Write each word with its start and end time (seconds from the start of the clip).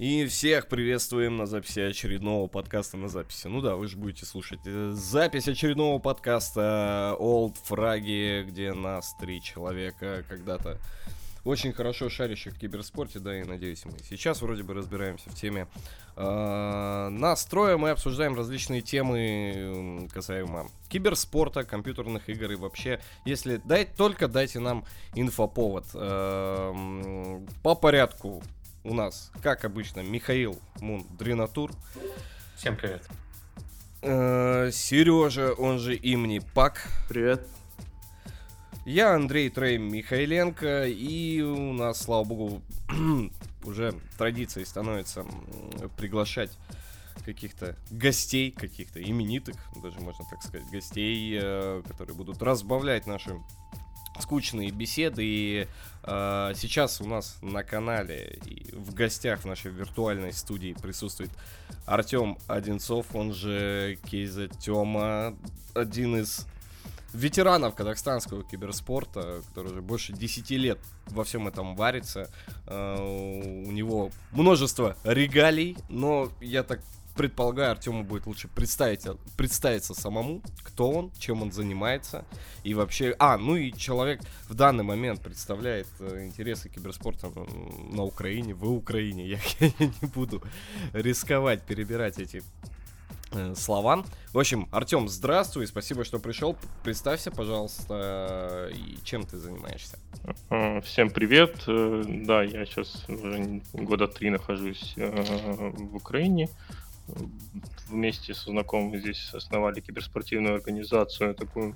И 0.00 0.24
всех 0.24 0.68
приветствуем 0.68 1.36
на 1.36 1.44
записи 1.44 1.80
очередного 1.80 2.46
подкаста 2.46 2.96
на 2.96 3.10
записи. 3.10 3.48
Ну 3.48 3.60
да, 3.60 3.76
вы 3.76 3.86
же 3.86 3.98
будете 3.98 4.24
слушать 4.24 4.60
э, 4.64 4.92
запись 4.94 5.46
очередного 5.46 5.98
подкаста 5.98 7.14
Old 7.20 7.58
Фраги, 7.64 8.46
где 8.48 8.72
нас 8.72 9.14
три 9.20 9.42
человека 9.42 10.24
когда-то 10.26 10.78
очень 11.44 11.74
хорошо 11.74 12.08
шарящих 12.08 12.54
в 12.54 12.58
киберспорте, 12.58 13.18
да, 13.18 13.38
и 13.38 13.44
надеюсь, 13.44 13.84
мы 13.84 13.92
сейчас 14.08 14.40
вроде 14.40 14.62
бы 14.62 14.72
разбираемся 14.72 15.28
в 15.28 15.34
теме 15.34 15.66
э, 16.16 17.08
настроя. 17.10 17.76
Мы 17.76 17.90
обсуждаем 17.90 18.34
различные 18.34 18.80
темы 18.80 20.08
касаемо 20.14 20.70
киберспорта, 20.88 21.64
компьютерных 21.64 22.26
игр 22.30 22.52
и 22.52 22.56
вообще, 22.56 23.00
если 23.26 23.58
дать, 23.66 23.94
только 23.96 24.28
дайте 24.28 24.60
нам 24.60 24.86
инфоповод. 25.14 25.84
Э, 25.92 27.40
по 27.62 27.74
порядку 27.74 28.42
у 28.84 28.94
нас, 28.94 29.30
как 29.42 29.64
обычно, 29.64 30.00
Михаил 30.00 30.58
Мун 30.80 31.06
Дринатур. 31.18 31.72
Всем 32.56 32.76
привет. 32.76 33.06
Э, 34.02 34.70
Сережа, 34.72 35.52
он 35.52 35.78
же 35.78 35.94
имени 35.94 36.40
Пак. 36.54 36.88
Привет. 37.08 37.46
Я 38.86 39.14
Андрей 39.14 39.50
Трей 39.50 39.76
Михайленко, 39.76 40.86
и 40.86 41.42
у 41.42 41.72
нас, 41.72 42.00
слава 42.00 42.24
богу, 42.24 42.62
уже 43.64 43.94
традицией 44.16 44.64
становится 44.64 45.26
приглашать 45.98 46.50
каких-то 47.24 47.76
гостей, 47.90 48.50
каких-то 48.50 49.02
именитых, 49.02 49.56
даже 49.82 50.00
можно 50.00 50.24
так 50.30 50.42
сказать, 50.42 50.68
гостей, 50.70 51.38
э, 51.40 51.82
которые 51.86 52.16
будут 52.16 52.42
разбавлять 52.42 53.06
наши 53.06 53.36
скучные 54.20 54.70
беседы. 54.70 55.22
И 55.24 55.68
э, 56.04 56.52
сейчас 56.54 57.00
у 57.00 57.06
нас 57.06 57.38
на 57.42 57.62
канале 57.62 58.38
и 58.44 58.74
в 58.74 58.94
гостях 58.94 59.40
в 59.40 59.44
нашей 59.46 59.70
виртуальной 59.70 60.32
студии 60.32 60.74
присутствует 60.80 61.30
Артем 61.86 62.38
Одинцов, 62.46 63.06
он 63.14 63.32
же 63.32 63.98
Кейза 64.10 64.48
Тёма, 64.48 65.36
один 65.74 66.16
из 66.16 66.46
ветеранов 67.12 67.74
казахстанского 67.74 68.44
киберспорта, 68.44 69.42
который 69.48 69.72
уже 69.72 69.82
больше 69.82 70.12
10 70.12 70.50
лет 70.50 70.78
во 71.08 71.24
всем 71.24 71.48
этом 71.48 71.74
варится. 71.74 72.30
Uh, 72.66 73.66
у 73.66 73.72
него 73.72 74.10
множество 74.32 74.96
регалий, 75.04 75.76
но 75.88 76.30
я 76.40 76.62
так 76.62 76.80
предполагаю, 77.20 77.72
Артему 77.72 78.02
будет 78.02 78.26
лучше 78.26 78.48
представить, 78.48 79.04
представиться 79.36 79.92
самому, 79.92 80.40
кто 80.62 80.90
он, 80.90 81.10
чем 81.18 81.42
он 81.42 81.52
занимается. 81.52 82.24
И 82.64 82.72
вообще... 82.72 83.14
А, 83.18 83.36
ну 83.36 83.56
и 83.56 83.72
человек 83.72 84.22
в 84.48 84.54
данный 84.54 84.84
момент 84.84 85.20
представляет 85.20 85.86
э, 85.98 86.24
интересы 86.24 86.70
киберспорта 86.70 87.30
на 87.92 88.04
Украине, 88.04 88.54
в 88.54 88.72
Украине. 88.72 89.28
Я, 89.28 89.38
я 89.60 89.70
не 89.78 90.08
буду 90.08 90.42
рисковать 90.94 91.62
перебирать 91.62 92.18
эти 92.18 92.42
э, 93.32 93.54
словам. 93.54 94.06
В 94.32 94.38
общем, 94.38 94.66
Артем, 94.72 95.06
здравствуй, 95.06 95.66
спасибо, 95.66 96.04
что 96.04 96.20
пришел. 96.20 96.56
Представься, 96.82 97.30
пожалуйста, 97.30 98.70
и 98.72 98.96
чем 99.04 99.24
ты 99.24 99.36
занимаешься. 99.36 99.98
Всем 100.84 101.10
привет. 101.10 101.64
Э, 101.66 102.02
да, 102.06 102.42
я 102.42 102.64
сейчас 102.64 103.04
уже 103.08 103.60
года 103.74 104.08
три 104.08 104.30
нахожусь 104.30 104.94
в 104.96 105.96
Украине 105.96 106.48
вместе 107.88 108.34
со 108.34 108.50
знакомыми 108.50 108.98
здесь 108.98 109.30
основали 109.34 109.80
киберспортивную 109.80 110.54
организацию, 110.54 111.34
такую 111.34 111.74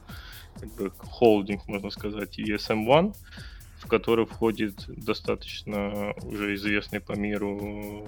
как 0.60 0.72
бы 0.74 0.92
холдинг, 0.98 1.66
можно 1.66 1.90
сказать, 1.90 2.38
ESM-1, 2.38 3.14
в 3.78 3.86
который 3.86 4.26
входит 4.26 4.84
достаточно 4.86 6.14
уже 6.22 6.54
известный 6.54 7.00
по 7.00 7.12
миру 7.12 8.06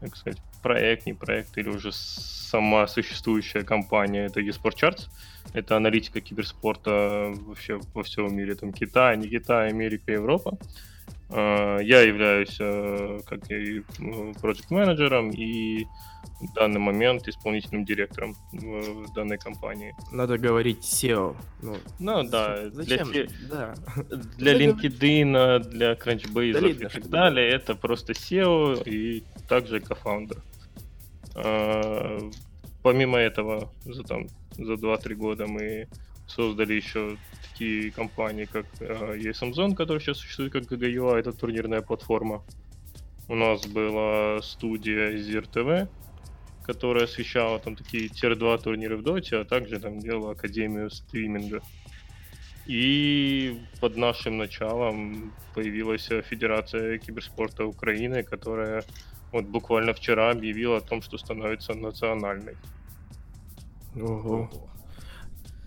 как 0.00 0.16
сказать, 0.16 0.40
проект, 0.62 1.06
не 1.06 1.14
проект, 1.14 1.56
или 1.58 1.68
уже 1.68 1.92
сама 1.92 2.86
существующая 2.86 3.62
компания, 3.62 4.26
это 4.26 4.40
eSport 4.40 4.74
Charts. 4.80 5.08
Это 5.52 5.76
аналитика 5.76 6.20
киберспорта 6.20 7.32
вообще 7.46 7.80
во 7.94 8.02
всем 8.02 8.34
мире, 8.34 8.54
там 8.54 8.72
Китай, 8.72 9.16
не 9.16 9.28
Китай, 9.28 9.68
Америка, 9.68 10.12
Европа. 10.12 10.52
А, 10.52 10.93
я 11.30 12.00
являюсь 12.02 12.56
э, 12.60 13.20
как 13.26 13.50
и 13.50 13.80
проект 14.40 14.70
менеджером 14.70 15.30
и 15.30 15.86
в 16.40 16.52
данный 16.54 16.80
момент 16.80 17.26
исполнительным 17.28 17.84
директором 17.84 18.36
в 18.52 19.12
данной 19.14 19.38
компании. 19.38 19.94
Надо 20.12 20.38
говорить 20.38 20.80
SEO. 20.80 21.36
Ну, 21.62 21.76
ну 21.98 22.22
да, 22.24 22.70
зачем? 22.70 23.10
для, 23.10 23.26
да. 23.48 23.74
для 24.36 24.54
LinkedIn, 24.54 25.58
для 25.70 25.92
Crunchbase 25.92 26.60
да, 26.60 26.68
и 26.68 26.74
так 26.74 27.08
далее, 27.08 27.50
это 27.50 27.74
просто 27.74 28.12
SEO 28.12 28.82
и 28.84 29.24
также 29.48 29.80
кофаундер. 29.80 30.38
А, 31.36 32.18
помимо 32.82 33.18
этого, 33.18 33.72
за, 33.84 34.02
там, 34.04 34.26
за 34.52 34.74
2-3 34.74 35.14
года 35.14 35.46
мы 35.46 35.88
создали 36.26 36.74
еще 36.74 37.16
такие 37.54 37.92
компании, 37.92 38.46
как 38.46 38.66
э, 38.80 39.16
ESM 39.16 39.52
Zone, 39.52 39.74
которая 39.74 40.00
сейчас 40.00 40.18
существует 40.18 40.52
как 40.52 40.64
GGUA, 40.64 41.18
это 41.18 41.32
турнирная 41.32 41.82
платформа. 41.82 42.42
У 43.28 43.34
нас 43.34 43.66
была 43.66 44.42
студия 44.42 45.12
Zir 45.12 45.48
TV, 45.48 45.88
которая 46.66 47.04
освещала 47.04 47.58
там 47.58 47.76
такие 47.76 48.08
тир-2 48.08 48.62
турниры 48.62 48.96
в 48.96 49.02
доте, 49.02 49.36
а 49.36 49.44
также 49.44 49.78
там 49.78 50.00
делала 50.00 50.32
академию 50.32 50.90
стриминга. 50.90 51.62
И 52.66 53.60
под 53.80 53.96
нашим 53.96 54.38
началом 54.38 55.32
появилась 55.54 56.08
Федерация 56.28 56.98
киберспорта 56.98 57.66
Украины, 57.66 58.22
которая 58.22 58.84
вот 59.32 59.44
буквально 59.44 59.92
вчера 59.92 60.30
объявила 60.30 60.78
о 60.78 60.80
том, 60.80 61.02
что 61.02 61.18
становится 61.18 61.74
национальной. 61.74 62.56
Ого. 63.94 64.50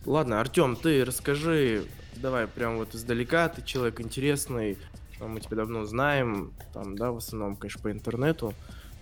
Ладно, 0.07 0.39
Артем, 0.39 0.77
ты 0.77 1.03
расскажи, 1.03 1.83
давай 2.15 2.47
прям 2.47 2.77
вот 2.77 2.95
издалека, 2.95 3.49
ты 3.49 3.61
человек 3.61 3.99
интересный, 3.99 4.77
мы 5.19 5.41
тебя 5.41 5.57
давно 5.57 5.83
знаем, 5.83 6.53
там, 6.73 6.95
да, 6.95 7.11
в 7.11 7.17
основном, 7.17 7.57
конечно, 7.57 7.81
по 7.81 7.91
интернету. 7.91 8.53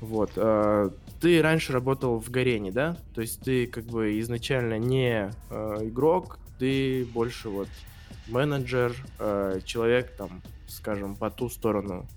Вот. 0.02 0.32
Э, 0.36 0.90
ты 1.22 1.44
раньше 1.44 1.74
работал 1.74 2.20
в 2.20 2.32
Гарене, 2.32 2.72
да? 2.72 2.98
То 3.14 3.22
есть 3.22 3.40
ты 3.42 3.68
как 3.68 3.84
бы 3.84 4.20
изначально 4.20 4.80
не 4.80 5.32
э, 5.52 5.78
игрок, 5.84 6.40
ты 6.58 7.06
больше 7.14 7.50
вот 7.50 7.70
менеджер, 8.26 8.96
человек 9.64 10.10
там, 10.18 10.42
скажем, 10.68 11.16
по 11.16 11.30
ту 11.30 11.52
сторону, 11.52 12.08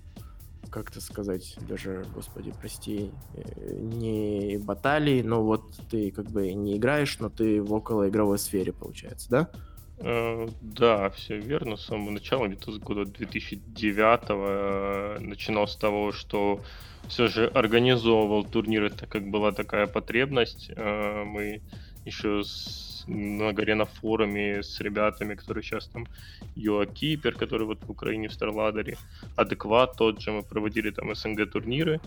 как 0.69 0.89
это 0.91 1.01
сказать, 1.01 1.55
даже, 1.67 2.05
господи, 2.13 2.53
прости, 2.59 3.11
э, 3.33 3.73
не 3.73 4.57
баталии, 4.57 5.21
но 5.21 5.43
вот 5.43 5.63
ты 5.89 6.11
как 6.11 6.25
бы 6.27 6.53
не 6.53 6.77
играешь, 6.77 7.19
но 7.19 7.29
ты 7.29 7.61
в 7.61 7.73
околоигровой 7.73 8.39
сфере, 8.39 8.71
получается, 8.71 9.29
да? 9.29 9.49
Э, 9.97 10.47
да, 10.61 11.09
все 11.09 11.37
верно. 11.37 11.75
С 11.75 11.85
самого 11.85 12.11
начала, 12.11 12.47
где-то 12.47 12.71
с 12.71 12.77
года 12.77 13.05
2009 13.05 14.19
э, 14.29 15.17
начинал 15.19 15.67
с 15.67 15.75
того, 15.75 16.11
что 16.11 16.61
все 17.07 17.27
же 17.27 17.47
организовывал 17.47 18.43
турниры, 18.43 18.89
так 18.89 19.09
как 19.09 19.29
была 19.29 19.51
такая 19.51 19.87
потребность. 19.87 20.69
Мы 20.75 21.61
еще 22.09 22.43
с, 22.43 23.03
на 23.07 23.53
горе 23.53 23.75
на 23.75 23.85
форуме 23.85 24.61
с 24.61 24.81
ребятами, 24.81 25.35
которые 25.35 25.63
сейчас 25.63 25.87
там 25.87 26.07
Юакипер, 26.55 27.35
который 27.35 27.65
вот 27.65 27.83
в 27.83 27.91
Украине 27.91 28.27
в 28.27 28.33
Старладере, 28.33 28.97
Адекват 29.35 29.97
тот 29.97 30.21
же, 30.21 30.31
мы 30.31 30.43
проводили 30.43 30.91
там 30.91 31.15
СНГ 31.15 31.51
турниры. 31.51 31.99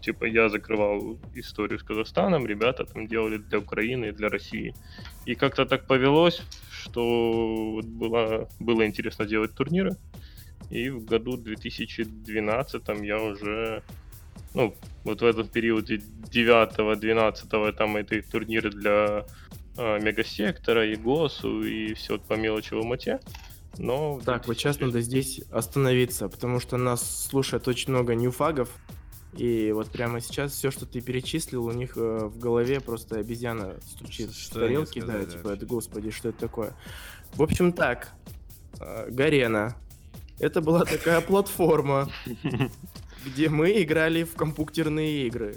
Типа 0.00 0.24
я 0.26 0.48
закрывал 0.48 1.18
историю 1.34 1.78
с 1.78 1.82
Казахстаном, 1.82 2.46
ребята 2.46 2.84
там 2.84 3.06
делали 3.06 3.38
для 3.38 3.58
Украины 3.58 4.06
и 4.06 4.12
для 4.12 4.28
России. 4.28 4.74
И 5.26 5.34
как-то 5.34 5.66
так 5.66 5.86
повелось, 5.86 6.42
что 6.70 7.80
было, 7.82 8.48
было 8.60 8.86
интересно 8.86 9.26
делать 9.26 9.54
турниры. 9.54 9.96
И 10.70 10.90
в 10.90 11.04
году 11.04 11.36
2012 11.36 12.82
я 13.02 13.22
уже, 13.22 13.82
ну, 14.54 14.74
вот 15.04 15.20
в 15.20 15.24
этом 15.24 15.48
периоде 15.48 15.96
9-12 15.96 17.72
там 17.72 17.96
эти 17.96 18.22
турниры 18.22 18.70
для 18.70 19.26
э, 19.76 20.00
Мегасектора 20.00 20.86
и 20.86 20.96
ГОСу 20.96 21.62
и 21.62 21.94
все 21.94 22.14
вот 22.14 22.22
по 22.22 22.34
мелочи 22.34 22.72
в 22.72 22.78
Алмате. 22.78 23.20
Но 23.76 24.20
так, 24.24 24.44
2000... 24.44 24.46
вот 24.46 24.56
сейчас 24.56 24.80
надо 24.80 25.00
здесь 25.00 25.40
остановиться, 25.50 26.28
потому 26.28 26.60
что 26.60 26.76
нас 26.76 27.26
слушает 27.26 27.66
очень 27.66 27.90
много 27.90 28.14
ньюфагов, 28.14 28.70
и 29.36 29.72
вот 29.72 29.90
прямо 29.90 30.20
сейчас 30.20 30.52
все, 30.52 30.70
что 30.70 30.86
ты 30.86 31.00
перечислил, 31.00 31.64
у 31.64 31.72
них 31.72 31.96
э, 31.96 32.26
в 32.26 32.38
голове 32.38 32.80
просто 32.80 33.18
обезьяна 33.18 33.74
стучит 33.82 34.32
что 34.32 34.58
в 34.58 34.60
тарелки, 34.60 35.00
да, 35.00 35.24
типа, 35.24 35.48
это, 35.48 35.66
господи, 35.66 36.10
что 36.10 36.28
это 36.28 36.38
такое. 36.38 36.74
В 37.34 37.42
общем, 37.42 37.72
так, 37.72 38.12
э, 38.80 39.10
Гарена. 39.10 39.76
Это 40.38 40.60
была 40.60 40.84
такая 40.84 41.20
платформа, 41.20 42.08
где 43.24 43.48
мы 43.48 43.82
играли 43.82 44.24
в 44.24 44.34
компьютерные 44.34 45.26
игры. 45.26 45.56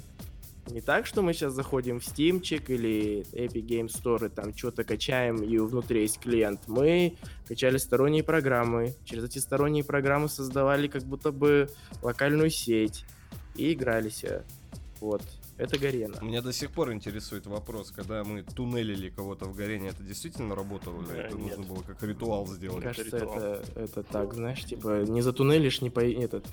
Не 0.70 0.82
так, 0.82 1.06
что 1.06 1.22
мы 1.22 1.34
сейчас 1.34 1.54
заходим 1.54 2.02
в 2.02 2.04
Steamчик 2.04 2.70
или 2.70 3.26
Epic 3.32 3.66
Game 3.66 3.88
Store 3.88 4.26
и 4.26 4.30
там 4.30 4.56
что-то 4.56 4.84
качаем, 4.84 5.42
и 5.42 5.58
внутри 5.60 6.02
есть 6.02 6.20
клиент. 6.20 6.60
Мы 6.68 7.16
качали 7.48 7.78
сторонние 7.78 8.22
программы. 8.24 8.94
Через 9.06 9.24
эти 9.26 9.40
сторонние 9.40 9.86
программы 9.86 10.28
создавали 10.28 10.88
как 10.88 11.04
будто 11.04 11.32
бы 11.32 11.70
локальную 12.02 12.50
сеть 12.50 13.06
и 13.56 13.72
играли 13.72 14.10
себе. 14.10 14.44
Вот. 15.00 15.22
Это 15.58 15.80
Гарена. 15.80 16.18
Меня 16.22 16.42
до 16.42 16.52
сих 16.54 16.70
пор 16.72 16.92
интересует 16.92 17.48
вопрос, 17.48 17.92
когда 17.92 18.24
мы 18.24 18.44
туннелили 18.44 19.10
кого-то 19.10 19.46
в 19.46 19.56
Гарене, 19.56 19.90
это 19.90 20.04
действительно 20.04 20.54
работало? 20.54 21.02
Или 21.02 21.08
Да, 21.08 21.16
это 21.24 21.38
нет. 21.38 21.58
нужно 21.58 21.74
было 21.74 21.82
как 21.84 22.04
ритуал 22.04 22.46
Мне 22.46 22.56
сделать? 22.56 22.84
кажется, 22.84 23.18
ритуал. 23.18 23.38
это, 23.40 23.64
это 23.76 24.04
так, 24.04 24.34
знаешь, 24.36 24.64
типа, 24.66 25.04
не 25.08 25.22
затуннелишь, 25.22 25.82
не 25.82 25.90
по... 25.90 26.02
этот, 26.02 26.46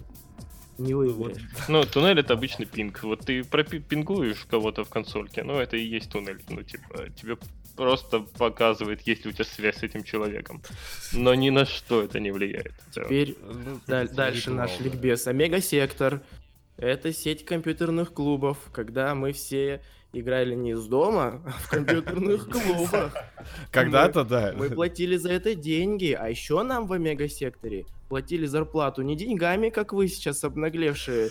не 0.79 0.95
выиграешь. 0.95 1.43
Ну, 1.69 1.83
туннель 1.85 2.21
это 2.21 2.35
обычный 2.35 2.67
пинг. 2.67 3.03
Вот 3.03 3.21
ты 3.21 3.45
пропингуешь 3.45 4.47
кого-то 4.51 4.85
в 4.85 4.89
консольке, 4.89 5.43
ну 5.43 5.59
это 5.59 5.77
и 5.77 5.85
есть 5.85 6.11
туннель. 6.11 6.43
Ну, 6.49 6.63
типа, 6.63 7.11
тебе 7.11 7.37
просто 7.77 8.21
показывает, 8.21 9.03
есть 9.03 9.25
ли 9.25 9.31
у 9.31 9.33
тебя 9.33 9.45
связь 9.45 9.77
с 9.79 9.83
этим 9.83 10.05
человеком. 10.05 10.63
Но 11.13 11.35
ни 11.35 11.51
на 11.51 11.65
что 11.67 12.03
это 12.03 12.21
не 12.21 12.31
влияет. 12.31 12.75
Теперь 12.93 13.37
Ну, 13.87 14.09
дальше 14.13 14.51
наш 14.51 14.81
ликбез. 14.81 15.27
Омега-сектор. 15.27 16.23
Это 16.77 17.13
сеть 17.13 17.45
компьютерных 17.45 18.13
клубов, 18.13 18.59
когда 18.73 19.15
мы 19.15 19.33
все 19.33 19.81
играли 20.15 20.55
не 20.55 20.73
из 20.73 20.87
дома, 20.87 21.43
а 21.45 21.51
в 21.51 21.69
компьютерных 21.69 22.49
клубах. 22.51 23.15
Когда-то, 23.71 24.25
да. 24.25 24.55
Мы 24.57 24.71
платили 24.71 25.17
за 25.17 25.33
это 25.33 25.55
деньги, 25.55 26.13
а 26.13 26.29
еще 26.29 26.63
нам 26.63 26.87
в 26.87 26.93
Омега-секторе 26.93 27.87
платили 28.09 28.47
зарплату 28.47 29.03
не 29.03 29.17
деньгами, 29.17 29.71
как 29.71 29.93
вы 29.93 30.09
сейчас 30.09 30.45
обнаглевшие 30.45 31.31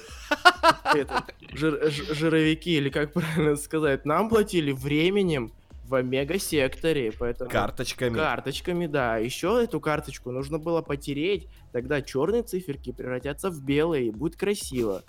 жировики, 1.53 2.69
или 2.69 2.89
как 2.89 3.13
правильно 3.13 3.55
сказать. 3.55 4.05
Нам 4.05 4.29
платили 4.29 4.71
временем 4.71 5.53
в 5.85 5.95
Омега-секторе, 5.95 7.11
поэтому... 7.17 7.49
Карточками. 7.49 8.15
Карточками, 8.15 8.87
да. 8.87 9.17
Еще 9.17 9.63
эту 9.63 9.79
карточку 9.79 10.31
нужно 10.31 10.59
было 10.59 10.81
потереть, 10.81 11.47
тогда 11.71 12.01
черные 12.01 12.43
циферки 12.43 12.91
превратятся 12.91 13.49
в 13.49 13.63
белые, 13.63 14.07
и 14.07 14.11
будет 14.11 14.35
красиво. 14.35 15.03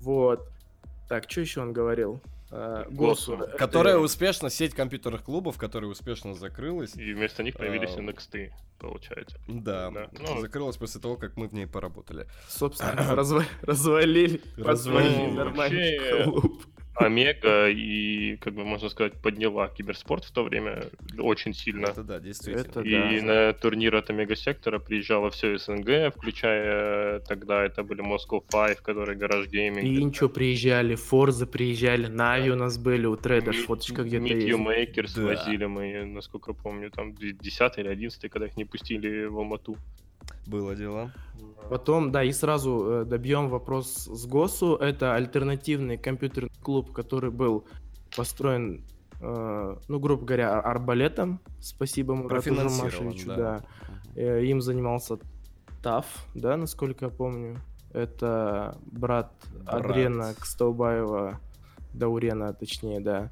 Вот. 0.00 0.48
Так, 1.08 1.30
что 1.30 1.40
еще 1.40 1.62
он 1.62 1.72
говорил? 1.72 2.20
А, 2.50 2.84
Госу. 2.90 3.36
Госу. 3.36 3.50
Которая 3.58 3.94
Это- 3.94 4.02
успешно, 4.04 4.50
сеть 4.50 4.74
компьютерных 4.74 5.22
клубов, 5.24 5.58
которая 5.58 5.90
успешно 5.90 6.34
закрылась. 6.34 6.96
И 6.96 7.12
вместо 7.12 7.42
них 7.42 7.56
появились 7.56 7.90
А, 7.96 8.00
NXT, 8.00 8.50
получается. 8.78 9.38
Да, 9.48 9.90
Да, 9.90 10.08
ну- 10.18 10.40
закрылась 10.40 10.76
после 10.76 11.00
того, 11.00 11.16
как 11.16 11.36
мы 11.36 11.48
в 11.48 11.52
ней 11.54 11.66
поработали. 11.66 12.26
Собственно, 12.48 12.92
разва- 13.14 13.44
развалили, 13.62 14.40
Развалили. 14.56 15.08
развалили 15.18 15.30
нормальный 15.36 16.22
клуб. 16.24 16.62
Омега 16.98 17.68
и, 17.68 18.36
как 18.36 18.54
бы 18.54 18.64
можно 18.64 18.88
сказать, 18.88 19.14
подняла 19.14 19.68
киберспорт 19.68 20.24
в 20.24 20.30
то 20.30 20.44
время 20.44 20.84
очень 21.18 21.54
сильно. 21.54 21.86
Это 21.86 22.02
да, 22.02 22.18
действительно. 22.18 22.66
Это 22.66 22.80
И 22.80 23.20
да. 23.20 23.26
на 23.26 23.52
турнир 23.52 23.94
от 23.96 24.10
Омега 24.10 24.36
Сектора 24.36 24.78
приезжало 24.78 25.30
все 25.30 25.58
СНГ, 25.58 26.14
включая 26.14 27.20
тогда 27.20 27.64
это 27.64 27.82
были 27.82 28.02
Moscow 28.02 28.42
Five, 28.52 28.78
которые 28.82 29.16
гараж 29.16 29.46
гейминг. 29.48 29.84
Инчо 29.84 30.28
приезжали, 30.28 30.94
Форзы 30.94 31.46
приезжали, 31.46 32.06
Нави 32.06 32.50
у 32.50 32.56
нас 32.56 32.78
были, 32.78 33.06
у 33.06 33.16
Треда 33.16 33.52
ж 33.52 33.56
фоточка 33.58 34.02
где-то 34.02 34.24
Meet 34.24 34.40
есть. 34.40 34.58
Makers 34.58 35.12
Да. 35.16 35.22
возили 35.22 35.66
мы, 35.66 36.04
насколько 36.04 36.52
помню, 36.52 36.90
там 36.90 37.14
10 37.14 37.78
или 37.78 37.88
11 37.88 38.30
когда 38.30 38.46
их 38.46 38.56
не 38.56 38.64
пустили 38.64 39.24
в 39.26 39.38
Алмату. 39.38 39.76
Было 40.48 40.74
дело. 40.74 41.12
Потом, 41.68 42.10
да, 42.10 42.24
и 42.24 42.32
сразу 42.32 42.84
э, 42.86 43.04
добьем 43.04 43.50
вопрос 43.50 44.06
с 44.06 44.26
ГОСу. 44.26 44.76
Это 44.76 45.14
альтернативный 45.14 45.98
компьютерный 45.98 46.50
клуб, 46.62 46.92
который 46.92 47.30
был 47.30 47.66
построен, 48.16 48.82
э, 49.20 49.76
ну, 49.88 49.98
грубо 50.00 50.24
говоря, 50.24 50.54
Ар- 50.58 50.66
арбалетом. 50.66 51.40
Спасибо 51.60 52.14
Мурату 52.14 52.54
Жумашевичу, 52.54 53.26
да. 53.28 53.36
да. 53.36 53.64
Э, 54.16 54.42
Им 54.44 54.62
занимался 54.62 55.18
ТАФ, 55.82 56.06
да, 56.34 56.56
насколько 56.56 57.04
я 57.04 57.10
помню. 57.10 57.58
Это 57.92 58.78
брат, 58.86 59.32
Брат. 59.64 59.84
Адрена 59.84 60.34
Кстаубаева, 60.38 61.40
Даурена, 61.92 62.52
точнее, 62.52 63.00
да. 63.00 63.30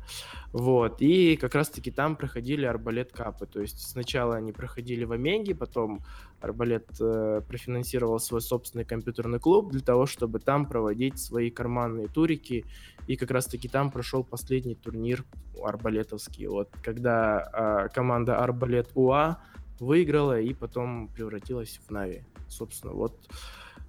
Вот, 0.52 1.02
и 1.02 1.36
как 1.36 1.54
раз-таки 1.54 1.90
там 1.90 2.16
проходили 2.16 2.64
арбалет 2.64 3.12
капы. 3.12 3.46
То 3.46 3.60
есть 3.60 3.80
сначала 3.80 4.36
они 4.36 4.52
проходили 4.52 5.04
в 5.04 5.12
Омеге, 5.12 5.54
потом 5.54 6.00
Арбалет 6.40 6.86
э, 7.00 7.40
профинансировал 7.48 8.18
свой 8.18 8.42
собственный 8.42 8.84
компьютерный 8.84 9.38
клуб 9.38 9.72
для 9.72 9.80
того, 9.80 10.06
чтобы 10.06 10.38
там 10.38 10.66
проводить 10.66 11.18
свои 11.18 11.50
карманные 11.50 12.08
турики. 12.08 12.64
И 13.06 13.16
как 13.16 13.30
раз-таки 13.30 13.68
там 13.68 13.90
прошел 13.90 14.22
последний 14.22 14.74
турнир 14.74 15.24
арбалетовский. 15.62 16.46
Вот, 16.46 16.68
когда 16.82 17.38
а, 17.52 17.88
команда 17.88 18.38
Арбалет 18.38 18.90
УА 18.94 19.38
выиграла 19.80 20.38
и 20.38 20.52
потом 20.52 21.08
превратилась 21.08 21.80
в 21.86 21.90
Нави. 21.90 22.22
Собственно, 22.48 22.92
вот... 22.92 23.14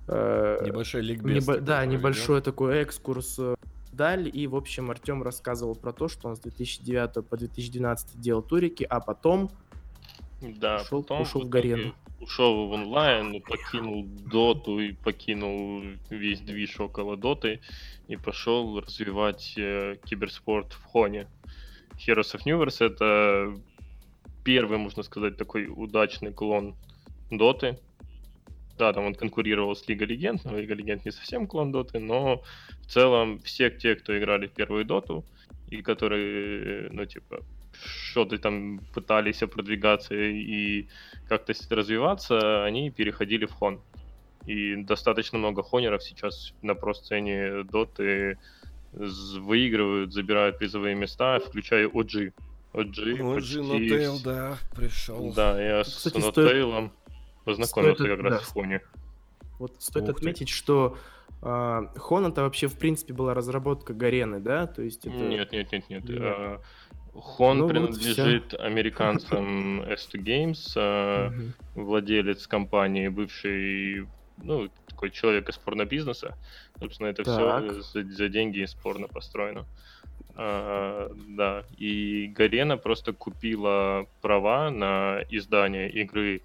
э, 0.08 0.62
Небольшой 0.66 1.02
ликбез. 1.02 1.46
Небо- 1.46 1.60
да, 1.60 1.86
небольшой 1.86 2.42
такой 2.42 2.78
экскурс 2.78 3.38
э, 3.40 3.56
даль. 3.97 4.29
И, 4.31 4.47
в 4.47 4.55
общем, 4.55 4.89
Артем 4.89 5.21
рассказывал 5.23 5.75
про 5.75 5.91
то, 5.91 6.07
что 6.07 6.29
он 6.29 6.35
с 6.38 6.39
2009 6.39 7.27
по 7.27 7.35
2012 7.35 8.21
делал 8.21 8.41
турики, 8.41 8.85
а 8.89 9.01
потом 9.01 9.49
Да, 10.41 10.77
Ушел- 10.77 11.01
потом 11.01 11.21
ушел 11.21 11.41
в 11.41 11.49
Гарену. 11.49 11.94
Ушел 12.21 12.67
в 12.67 12.71
онлайн, 12.71 13.41
покинул 13.41 14.03
доту 14.05 14.79
и 14.79 14.91
покинул 14.94 15.83
весь 16.09 16.39
движ 16.41 16.79
около 16.79 17.15
доты 17.17 17.59
и 18.07 18.15
пошел 18.17 18.79
развивать 18.79 19.53
э, 19.57 19.97
киберспорт 20.05 20.73
в 20.73 20.83
Хоне. 20.85 21.27
Heroes 21.95 22.35
of 22.35 22.41
Universe 22.45 22.85
это 22.85 23.53
первый, 24.44 24.77
можно 24.77 25.03
сказать, 25.03 25.38
такой 25.38 25.67
удачный 25.67 26.31
клон 26.33 26.75
доты. 27.29 27.77
Да, 28.77 28.94
там 28.94 29.06
он 29.06 29.15
конкурировал 29.15 29.75
с 29.75 29.88
Лига 29.88 30.06
Легенд, 30.06 30.45
но 30.45 30.57
Лига 30.57 30.75
Легенд 30.75 31.06
не 31.06 31.12
совсем 31.12 31.47
клон 31.47 31.71
доты, 31.71 32.00
но 32.00 32.44
в 32.81 32.85
целом 32.88 33.39
все 33.39 33.69
те, 33.71 33.95
кто 33.95 34.18
играли 34.18 34.47
в 34.47 34.51
первую 34.51 34.85
доту, 34.85 35.25
и 35.69 35.81
которые, 35.81 36.89
ну, 36.91 37.06
типа, 37.06 37.44
что-то 37.74 38.38
там 38.38 38.79
пытались 38.94 39.39
продвигаться 39.39 40.13
и 40.15 40.88
как-то 41.27 41.53
с- 41.53 41.69
развиваться, 41.71 42.63
они 42.65 42.91
переходили 42.91 43.45
в 43.45 43.51
хон. 43.51 43.81
И 44.45 44.75
достаточно 44.75 45.38
много 45.39 45.63
хонеров 45.63 46.03
сейчас 46.03 46.53
на 46.62 46.73
про-сцене 46.75 47.63
доты 47.63 48.38
выигрывают, 48.94 50.13
забирают 50.13 50.57
призовые 50.57 50.95
места, 50.95 51.39
включая 51.39 51.88
OG. 51.88 52.31
OG 52.73 53.18
Ну, 53.18 53.35
почти 53.35 53.53
Джин 53.53 53.71
Отейл, 53.71 54.15
вс- 54.15 54.23
да, 54.23 54.57
пришел. 54.75 55.33
Да, 55.33 55.62
я 55.62 55.83
с 55.83 55.95
Кстати, 55.95 56.18
Нотейлом 56.19 56.92
познакомился 57.47 58.04
стоит- 58.04 58.16
как 58.18 58.23
раз 58.25 58.33
да. 58.33 58.39
в 58.45 58.47
хоне. 58.54 58.81
Вот 59.59 59.75
стоит 59.80 60.04
Ух 60.04 60.09
ты. 60.16 60.18
отметить, 60.19 60.49
что 60.49 60.97
а, 61.42 61.92
Хон 61.97 62.25
это 62.27 62.42
вообще 62.44 62.68
в 62.68 62.77
принципе 62.77 63.13
была 63.13 63.33
разработка 63.33 63.94
Гарены, 63.94 64.39
да? 64.39 64.68
То 64.68 64.81
есть 64.83 65.06
это... 65.06 65.16
Нет, 65.18 65.51
нет, 65.51 65.71
нет, 65.71 65.89
нет. 65.89 66.04
Нет. 66.09 66.19
А, 66.21 66.61
Хон 67.13 67.57
Ну 67.57 67.63
вот 67.63 67.69
принадлежит 67.71 68.54
американцам 68.54 69.81
S2 69.83 70.13
Games, 70.23 70.73
а, 70.75 71.30
Мгм. 71.30 71.54
владелец 71.75 72.45
компании, 72.47 73.07
бывший, 73.07 74.07
ну, 74.44 74.69
такой 74.87 75.09
человек 75.09 75.49
из 75.49 75.57
порнобизнеса. 75.57 76.37
Собственно, 76.80 77.07
это 77.07 77.23
Так. 77.23 77.63
все 77.71 77.81
за, 77.81 78.04
за 78.04 78.30
деньги 78.30 78.59
из 78.63 78.73
порно 78.75 79.07
построено. 79.07 79.66
А, 80.35 81.11
да, 81.30 81.63
и 81.77 82.31
Гарена 82.35 82.77
просто 82.77 83.13
купила 83.13 84.06
права 84.21 84.69
на 84.69 85.21
издание 85.31 85.89
игры 85.89 86.42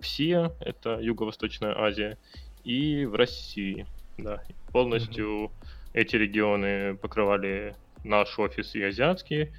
в 0.00 0.06
СИА, 0.06 0.52
это 0.60 0.98
Юго-Восточная 1.00 1.78
Азия, 1.78 2.18
и 2.64 3.04
в 3.06 3.14
России. 3.14 3.86
Да, 4.18 4.42
полностью 4.72 5.50
эти 5.92 6.16
регионы 6.16 6.96
покрывали 6.96 7.74
наш 8.04 8.38
офис 8.38 8.74
и 8.74 8.82
азиатские, 8.82 9.52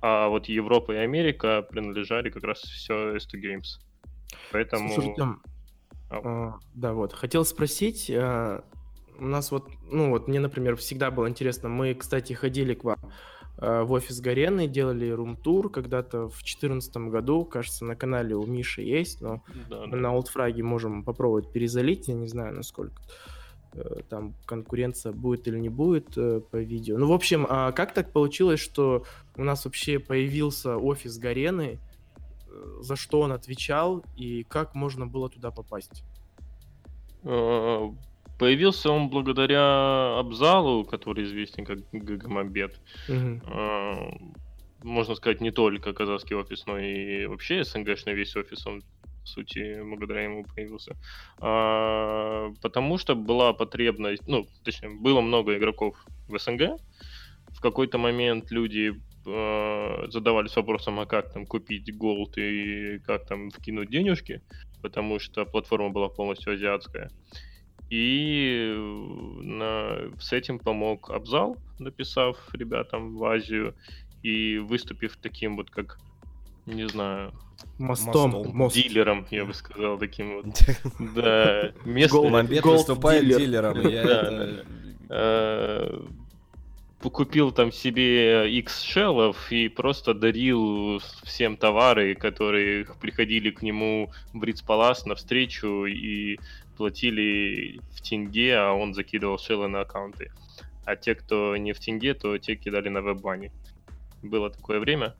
а 0.00 0.28
вот 0.28 0.46
Европа 0.46 0.92
и 0.92 0.96
Америка 0.96 1.66
принадлежали 1.68 2.30
как 2.30 2.44
раз 2.44 2.60
все 2.60 3.16
S2 3.16 3.40
Games. 3.40 3.80
Поэтому... 4.52 4.92
Слушай, 4.92 5.10
Артём, 5.10 5.42
А. 6.10 6.20
а, 6.24 6.58
да, 6.74 6.92
вот, 6.92 7.12
хотел 7.12 7.44
спросить, 7.44 8.10
а, 8.10 8.64
у 9.18 9.24
нас 9.24 9.50
вот, 9.50 9.68
ну 9.90 10.10
вот 10.10 10.28
мне, 10.28 10.40
например, 10.40 10.76
всегда 10.76 11.10
было 11.10 11.28
интересно, 11.28 11.68
мы, 11.68 11.94
кстати, 11.94 12.32
ходили 12.32 12.74
к 12.74 12.84
вам 12.84 12.98
в 13.60 13.90
офис 13.92 14.20
Гарены, 14.20 14.68
делали 14.68 15.10
рум-тур 15.10 15.68
когда-то 15.70 16.28
в 16.28 16.38
2014 16.38 16.96
году, 17.08 17.44
кажется, 17.44 17.84
на 17.84 17.96
канале 17.96 18.36
у 18.36 18.46
Миши 18.46 18.82
есть, 18.82 19.20
но 19.20 19.42
Да, 19.68 19.86
да. 19.86 19.96
на 19.96 20.12
олдфраге 20.14 20.62
можем 20.62 21.02
попробовать 21.02 21.50
перезалить, 21.52 22.06
я 22.06 22.14
не 22.14 22.28
знаю, 22.28 22.54
насколько 22.54 23.02
э, 23.72 24.02
там 24.08 24.34
конкуренция 24.46 25.12
будет 25.12 25.48
или 25.48 25.58
не 25.58 25.70
будет 25.70 26.16
э, 26.16 26.40
по 26.40 26.56
видео. 26.56 26.98
Ну, 26.98 27.08
в 27.08 27.12
общем, 27.12 27.46
а 27.48 27.72
как 27.72 27.94
так 27.94 28.12
получилось, 28.12 28.60
что 28.60 29.04
у 29.36 29.42
нас 29.42 29.64
вообще 29.64 29.98
появился 29.98 30.76
офис 30.76 31.18
Гарены, 31.18 31.80
э, 32.46 32.76
за 32.80 32.94
что 32.94 33.20
он 33.20 33.32
отвечал 33.32 34.04
и 34.16 34.44
как 34.44 34.76
можно 34.76 35.06
было 35.08 35.28
туда 35.28 35.50
попасть? 35.50 36.04
Появился 38.38 38.90
он 38.90 39.10
благодаря 39.10 40.18
Абзалу, 40.18 40.84
который 40.84 41.24
известен 41.24 41.64
как 41.64 41.78
Гагамобед. 41.92 42.80
Мгм. 43.08 43.42
Э, 43.46 44.10
Можно 44.82 45.14
сказать, 45.16 45.40
не 45.40 45.50
только 45.50 45.92
казахский 45.92 46.36
офис, 46.36 46.66
но 46.66 46.78
и 46.78 47.26
вообще 47.26 47.64
СНГшный 47.64 48.14
весь 48.14 48.36
офис. 48.36 48.66
Он 48.66 48.82
сути, 49.28 49.80
благодаря 49.82 50.24
ему 50.24 50.44
появился. 50.44 50.96
А, 51.40 52.50
потому 52.62 52.98
что 52.98 53.14
была 53.14 53.52
потребность, 53.52 54.26
ну, 54.26 54.46
точнее, 54.64 54.90
было 54.90 55.20
много 55.20 55.56
игроков 55.56 55.96
в 56.28 56.38
СНГ. 56.38 56.80
В 57.48 57.60
какой-то 57.60 57.98
момент 57.98 58.50
люди 58.50 58.94
э, 59.26 60.06
задавались 60.10 60.56
вопросом, 60.56 61.00
а 61.00 61.06
как 61.06 61.32
там 61.32 61.46
купить 61.46 61.96
голд 61.96 62.38
и 62.38 62.98
как 63.06 63.26
там 63.26 63.50
вкинуть 63.50 63.90
денежки, 63.90 64.42
потому 64.82 65.18
что 65.18 65.44
платформа 65.44 65.90
была 65.90 66.08
полностью 66.08 66.52
азиатская. 66.52 67.10
И 67.90 68.74
на, 69.40 70.10
с 70.20 70.32
этим 70.32 70.58
помог 70.58 71.10
Абзал, 71.10 71.56
написав 71.78 72.36
ребятам 72.52 73.16
в 73.16 73.24
Азию 73.24 73.74
и 74.22 74.58
выступив 74.58 75.16
таким 75.16 75.56
вот 75.56 75.70
как, 75.70 75.98
не 76.66 76.86
знаю, 76.88 77.32
Мостом, 77.78 78.30
Мостом. 78.30 78.56
мост. 78.56 78.76
дилером, 78.76 79.26
я 79.30 79.44
бы 79.44 79.54
сказал, 79.54 79.98
таким 79.98 80.36
вот. 80.36 80.46
Да, 81.14 81.72
местным 81.84 82.46
выступает 82.46 83.26
дилером. 83.26 83.78
э, 85.08 86.00
купил 87.00 87.52
там 87.52 87.72
себе 87.72 88.50
X 88.58 88.82
шеллов 88.82 89.50
и 89.50 89.68
просто 89.68 90.14
дарил 90.14 91.00
всем 91.22 91.56
товары, 91.56 92.14
которые 92.14 92.86
приходили 93.00 93.50
к 93.50 93.62
нему 93.62 94.10
в 94.32 94.42
Риц 94.42 94.62
Палас 94.62 95.06
на 95.06 95.14
встречу 95.14 95.86
и 95.86 96.38
платили 96.78 97.80
в 97.90 98.00
тенге, 98.00 98.56
а 98.56 98.72
он 98.72 98.94
закидывал 98.94 99.38
шеллы 99.38 99.68
на 99.68 99.80
аккаунты. 99.82 100.30
А 100.86 100.96
те, 100.96 101.14
кто 101.14 101.56
не 101.56 101.72
в 101.74 101.80
тенге, 101.80 102.14
то 102.14 102.38
те 102.38 102.56
кидали 102.56 102.88
на 102.88 103.02
веб-бане. 103.02 103.52
Было 104.22 104.48
такое 104.48 104.80
время. 104.80 105.14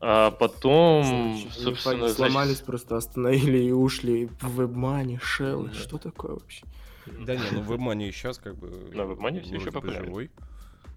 А 0.00 0.30
потом, 0.30 1.04
Они 1.04 1.48
собственно, 1.50 2.08
за- 2.08 2.14
сломались, 2.14 2.60
просто 2.60 2.96
остановили 2.96 3.58
и 3.58 3.70
ушли 3.72 4.28
в 4.40 4.56
вебмане, 4.60 5.18
шеллы. 5.22 5.68
Да. 5.68 5.74
Что 5.74 5.98
такое 5.98 6.32
вообще? 6.32 6.64
Да 7.06 7.36
не, 7.36 7.42
ну 7.52 7.62
WebMoney 7.62 8.10
сейчас 8.12 8.38
как 8.38 8.56
бы... 8.56 8.68
На 8.94 9.02
WebMoney 9.02 9.42
все 9.42 9.56
еще 9.56 9.70
популярен. 9.70 10.06
живой. 10.06 10.30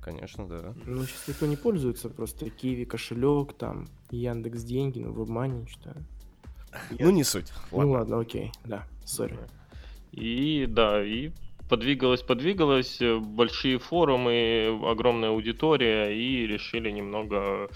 Конечно, 0.01 0.47
да. 0.47 0.73
Ну, 0.85 1.03
сейчас 1.03 1.27
никто 1.27 1.45
не 1.47 1.55
пользуется, 1.55 2.09
просто 2.09 2.49
Киви 2.51 2.85
кошелек, 2.85 3.53
там, 3.53 3.87
Яндекс 4.11 4.63
деньги, 4.63 4.99
ну, 4.99 5.11
вебмане, 5.11 5.65
Ну 6.99 7.09
не 7.11 7.23
суть. 7.23 7.51
Ну 7.71 7.77
Ладно. 7.77 7.93
ладно, 7.93 8.19
окей, 8.19 8.51
да, 8.63 8.85
сори. 9.05 9.37
И 10.11 10.65
да, 10.67 11.03
и 11.03 11.31
подвигалось, 11.69 12.21
подвигалось, 12.21 13.01
э, 13.01 13.17
большие 13.17 13.79
форумы, 13.79 14.79
огромная 14.85 15.29
аудитория, 15.29 16.09
и 16.11 16.47
решили 16.47 16.91
немного 16.91 17.69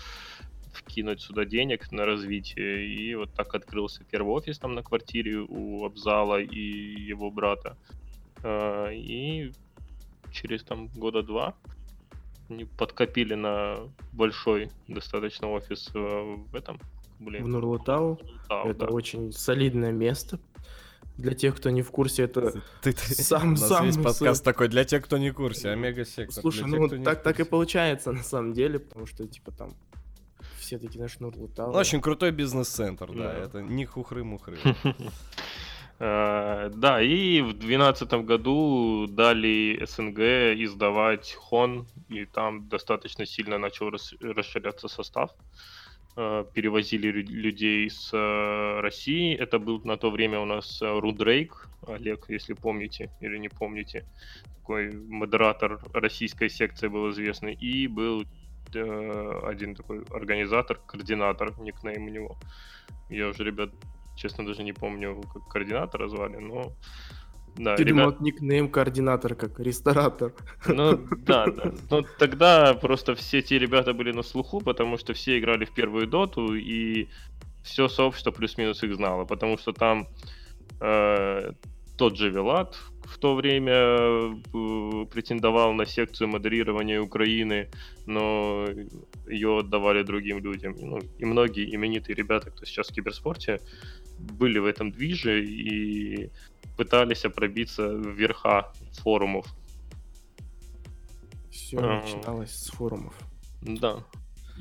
вкинуть 0.74 1.22
сюда 1.22 1.46
денег 1.46 1.91
на 1.91 2.06
развитие. 2.06 2.86
И 2.88 3.15
вот 3.15 3.34
так 3.34 3.53
открылся 3.56 4.03
первый 4.10 4.32
офис 4.34 4.58
там 4.60 4.74
на 4.74 4.84
квартире 4.84 5.39
у 5.39 5.86
Абзала 5.86 6.41
и 6.41 6.60
его 6.60 7.29
брата. 7.32 7.77
А, 8.44 8.89
И 8.91 9.51
через 10.32 10.63
там 10.63 10.88
года 10.88 11.24
два 11.24 11.56
подкопили 12.77 13.36
на 13.36 13.77
большой 14.13 14.70
достаточно 14.88 15.50
офис 15.51 15.89
э, 15.94 16.00
в 16.00 16.56
этом, 16.56 16.79
блин, 17.20 17.44
В 17.44 17.48
Нурлутау 17.48 18.20
да, 18.50 18.64
это 18.66 18.88
да. 18.88 18.94
очень 18.94 19.32
солидное 19.32 19.92
место. 19.92 20.40
Для 21.18 21.34
тех, 21.36 21.58
кто 21.58 21.70
не 21.70 21.82
в 21.82 21.92
курсе, 21.92 22.24
это... 22.24 22.52
Ты, 22.82 22.94
ты- 22.94 23.14
Сам- 23.24 23.50
у 23.50 23.52
нас 23.52 23.68
сам 23.68 23.88
мысль. 23.88 24.02
подкаст 24.02 24.42
такой 24.44 24.70
для 24.70 24.86
тех, 24.86 25.04
кто 25.04 25.18
не 25.18 25.32
в 25.32 25.34
курсе. 25.34 25.70
Омега 25.72 26.06
сектор. 26.06 26.42
Слушай, 26.42 26.64
для 26.64 26.78
ну 26.80 26.88
тех, 26.88 27.04
так, 27.04 27.24
так 27.24 27.40
и 27.42 27.44
получается 27.44 28.14
на 28.14 28.24
самом 28.24 28.54
деле, 28.54 28.80
потому 28.80 29.06
что, 29.06 29.28
типа, 29.28 29.52
там 29.52 29.74
все 30.58 30.78
такие, 30.80 30.96
знаешь, 31.00 31.20
Нурлутау. 31.20 31.74
Ну, 31.74 31.78
очень 31.78 32.00
крутой 32.00 32.32
бизнес-центр, 32.32 33.08
да. 33.12 33.34
Да. 33.34 33.34
Это 33.34 33.62
не 33.62 33.86
хухры-мухры. 33.86 34.58
Э, 36.02 36.70
Да, 36.74 37.02
и 37.02 37.42
в 37.42 37.48
2012 37.60 38.14
году 38.26 39.06
дали 39.10 39.84
СНГ 39.86 40.20
издавать 40.64 41.34
Хон, 41.34 41.88
и 42.08 42.24
там 42.26 42.70
достаточно 42.70 43.26
сильно 43.26 43.58
начал 43.58 43.90
рас- 43.90 44.14
расширяться 44.22 44.88
состав. 44.88 45.32
Э, 46.22 46.44
Перевозили 46.54 47.12
людей 47.12 47.90
с 47.90 48.12
э, 48.14 48.82
России. 48.82 49.34
Это 49.38 49.58
был 49.58 49.82
на 49.86 49.96
то 49.96 50.12
время 50.12 50.40
у 50.40 50.46
нас 50.46 50.82
э, 50.82 51.00
Рудрейк, 51.00 51.70
Олег, 51.88 52.26
если 52.28 52.54
помните 52.54 53.10
или 53.22 53.38
не 53.38 53.48
помните. 53.48 54.04
Такой 54.58 54.92
модератор 54.92 55.80
российской 55.94 56.50
секции 56.50 56.90
был 56.90 57.10
известный. 57.12 57.54
И 57.54 57.88
был 57.88 58.26
э, 58.76 59.42
один 59.46 59.76
такой 59.76 60.04
организатор, 60.12 60.78
координатор, 60.86 61.58
никнейм 61.58 62.08
у 62.08 62.10
него. 62.10 62.38
Я 63.10 63.30
уже, 63.30 63.46
ребят, 63.46 63.70
честно, 64.18 64.46
даже 64.46 64.64
не 64.64 64.74
помню, 64.74 65.22
как 65.34 65.48
координатора 65.48 66.10
звали, 66.10 66.38
но... 66.38 66.74
Да, 67.58 67.75
Ты 67.75 67.84
ребят, 67.84 68.06
думал, 68.06 68.18
никнейм 68.22 68.70
координатор, 68.70 69.36
как 69.36 69.60
ресторатор. 69.60 70.34
ну 70.68 70.98
да, 71.25 71.46
да. 71.51 71.74
Ну 71.89 72.06
тогда 72.18 72.74
просто 72.74 73.15
все 73.15 73.41
те 73.41 73.60
ребята 73.60 73.94
были 73.94 74.12
на 74.12 74.24
слуху, 74.24 74.62
потому 74.62 74.98
что 74.98 75.13
все 75.13 75.39
играли 75.39 75.65
в 75.65 75.74
первую 75.74 76.08
доту, 76.08 76.56
и 76.56 77.08
все 77.63 77.88
сообщество 77.88 78.32
плюс-минус 78.32 78.84
их 78.84 78.96
знало, 78.96 79.25
потому 79.25 79.58
что 79.58 79.74
там 79.74 80.08
э, 80.79 81.51
тот 81.98 82.18
же 82.18 82.29
Вилат 82.29 82.77
в 83.03 83.18
то 83.18 83.36
время 83.36 83.74
э, 83.74 85.06
претендовал 85.12 85.74
на 85.74 85.86
секцию 85.86 86.29
модерирования 86.29 87.01
Украины, 87.01 87.70
но 88.06 88.68
ее 89.27 89.60
отдавали 89.60 90.03
другим 90.03 90.39
людям. 90.39 90.75
Ну, 90.79 91.00
и 91.18 91.25
многие 91.25 91.75
именитые 91.75 92.15
ребята, 92.15 92.51
кто 92.51 92.65
сейчас 92.65 92.88
в 92.88 92.94
киберспорте, 92.94 93.60
были 94.18 94.60
в 94.60 94.65
этом 94.65 94.91
движе 94.91 95.44
и 95.44 96.29
пытались 96.78 97.22
пробиться 97.22 97.88
в 97.88 98.10
верха 98.12 98.72
форумов. 98.94 99.46
Все 101.51 101.78
Ага. 101.78 102.01
начиналось 102.01 102.51
с 102.51 102.70
форумов. 102.72 103.13
Да. 103.62 104.04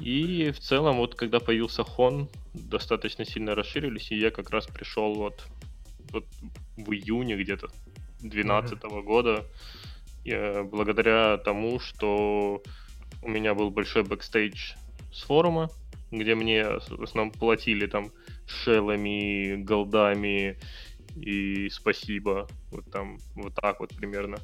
И 0.00 0.50
в 0.50 0.60
целом, 0.60 0.96
вот 0.98 1.14
когда 1.14 1.40
появился 1.40 1.82
Хон, 1.82 2.28
достаточно 2.54 3.24
сильно 3.24 3.54
расширились, 3.54 4.10
и 4.12 4.18
я 4.18 4.30
как 4.30 4.50
раз 4.50 4.66
пришел 4.66 5.14
вот, 5.14 5.46
вот 6.12 6.24
в 6.76 6.92
июне 6.92 7.36
где-то 7.36 7.68
2012 8.20 8.82
года, 9.02 9.44
э, 10.24 10.62
благодаря 10.62 11.38
тому, 11.38 11.80
что 11.80 12.62
у 13.22 13.28
меня 13.28 13.54
был 13.54 13.70
большой 13.70 14.04
бэкстейдж 14.04 14.74
с 15.12 15.22
форума, 15.22 15.70
где 16.10 16.34
мне 16.34 16.64
в 16.64 17.02
основном 17.02 17.32
платили 17.32 17.86
там 17.86 18.12
shell 18.46 19.07
ами, 19.07 19.56
gold 19.56 20.15
ами 20.15 20.58
и 21.20 21.68
спасибо, 21.70 22.48
вот 22.70 22.90
там 22.90 23.18
вот 23.34 23.54
так 23.54 23.80
вот 23.80 23.94
примерно. 23.94 24.38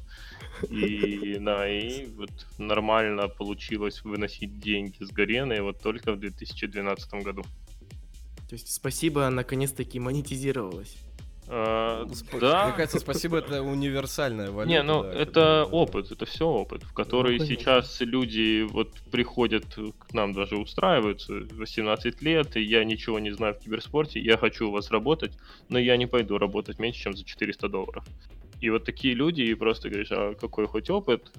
И 0.69 1.37
да, 1.39 1.67
и 1.69 2.07
вот 2.07 2.31
нормально 2.57 3.27
получилось 3.27 4.03
выносить 4.03 4.59
деньги 4.59 5.03
с 5.03 5.11
Гарены 5.11 5.61
вот 5.61 5.79
только 5.79 6.13
в 6.13 6.19
2012 6.19 7.23
году. 7.23 7.43
То 8.49 8.53
есть 8.53 8.73
спасибо, 8.73 9.29
наконец-таки 9.29 9.99
монетизировалось. 9.99 10.97
А, 11.47 12.07
Сп- 12.11 12.39
да. 12.39 12.65
Мне 12.67 12.75
кажется, 12.75 12.99
спасибо, 12.99 13.37
это 13.37 13.61
универсальная 13.61 14.51
валюта. 14.51 14.67
Не, 14.67 14.81
ну 14.81 15.03
да, 15.03 15.13
это 15.13 15.65
опыт, 15.65 16.11
это 16.11 16.25
все 16.25 16.47
опыт, 16.47 16.83
в 16.83 16.93
который 16.93 17.37
конечно. 17.37 17.55
сейчас 17.55 18.01
люди 18.01 18.63
вот 18.63 18.89
приходят 19.11 19.65
к 19.75 20.13
нам 20.13 20.33
даже 20.33 20.57
устраиваются, 20.57 21.33
18 21.51 22.21
лет, 22.21 22.55
и 22.57 22.61
я 22.61 22.83
ничего 22.83 23.19
не 23.19 23.31
знаю 23.31 23.53
в 23.53 23.59
киберспорте, 23.59 24.19
я 24.19 24.37
хочу 24.37 24.69
у 24.69 24.71
вас 24.71 24.89
работать, 24.89 25.33
но 25.69 25.77
я 25.77 25.97
не 25.97 26.07
пойду 26.07 26.37
работать 26.37 26.79
меньше, 26.79 27.01
чем 27.01 27.15
за 27.15 27.23
400 27.23 27.69
долларов. 27.69 28.03
И 28.65 28.69
вот 28.71 28.83
такие 28.83 29.13
люди 29.13 29.43
и 29.43 29.53
просто 29.53 29.89
говоришь, 29.89 30.11
а 30.11 30.33
какой 30.33 30.65
хоть 30.65 30.89
опыт, 30.89 31.31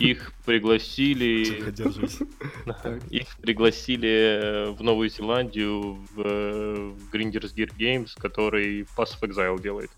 их 0.00 0.32
пригласили, 0.44 1.72
их 3.10 3.36
пригласили 3.38 4.72
в 4.72 4.82
Новую 4.82 5.10
Зеландию 5.10 5.98
в, 6.14 6.22
э, 6.24 6.92
Grinding 7.12 7.54
Gear 7.54 7.70
Games, 7.78 8.10
который 8.16 8.82
Path 8.96 9.18
of 9.18 9.28
Exile 9.28 9.60
делает. 9.62 9.90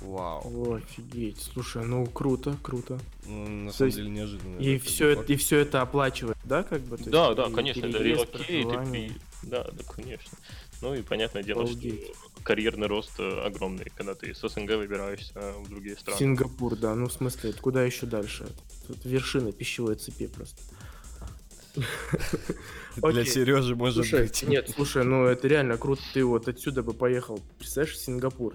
Вау. 0.00 0.74
Офигеть. 0.74 1.42
Слушай, 1.52 1.84
ну 1.84 2.06
круто, 2.06 2.56
круто. 2.62 2.98
Ну, 3.26 3.46
На 3.46 3.72
самом 3.72 3.92
деле 3.92 4.08
неожиданно. 4.08 4.58
И 4.58 4.78
все, 4.78 5.10
это, 5.10 5.32
и 5.32 5.36
все 5.36 5.58
это 5.58 5.82
оплачивает, 5.82 6.38
да, 6.44 6.62
как 6.62 6.80
бы? 6.82 6.96
Да, 6.96 7.34
да, 7.34 7.50
конечно, 7.50 7.86
это 7.86 8.02
relocate, 8.02 9.12
да, 9.42 9.64
да, 9.64 9.84
конечно. 9.94 10.38
Ну 10.82 10.94
и 10.94 11.02
понятное 11.02 11.42
дело, 11.42 11.62
Обалдеть. 11.62 12.04
что 12.04 12.42
карьерный 12.42 12.86
рост 12.86 13.12
э, 13.18 13.46
огромный, 13.46 13.92
когда 13.94 14.14
ты 14.14 14.34
с 14.34 14.48
СНГ 14.48 14.76
выбираешься 14.76 15.34
в 15.58 15.68
другие 15.68 15.96
страны. 15.96 16.18
Сингапур, 16.18 16.76
да, 16.76 16.94
ну 16.94 17.06
в 17.06 17.12
смысле, 17.12 17.52
куда 17.52 17.84
еще 17.84 18.06
дальше? 18.06 18.46
Тут 18.86 19.04
вершина 19.04 19.52
пищевой 19.52 19.96
цепи 19.96 20.26
просто. 20.26 20.60
Для. 22.96 23.24
Сережи 23.24 23.76
может 23.76 23.96
Слушай, 24.06 24.24
быть. 24.24 24.42
нет, 24.42 24.70
слушай, 24.74 25.04
ну 25.04 25.24
это 25.24 25.46
реально 25.46 25.76
круто, 25.76 26.02
ты 26.12 26.24
вот 26.24 26.48
отсюда 26.48 26.82
бы 26.82 26.92
поехал, 26.92 27.40
представляешь, 27.58 27.94
в 27.96 28.00
Сингапур. 28.00 28.54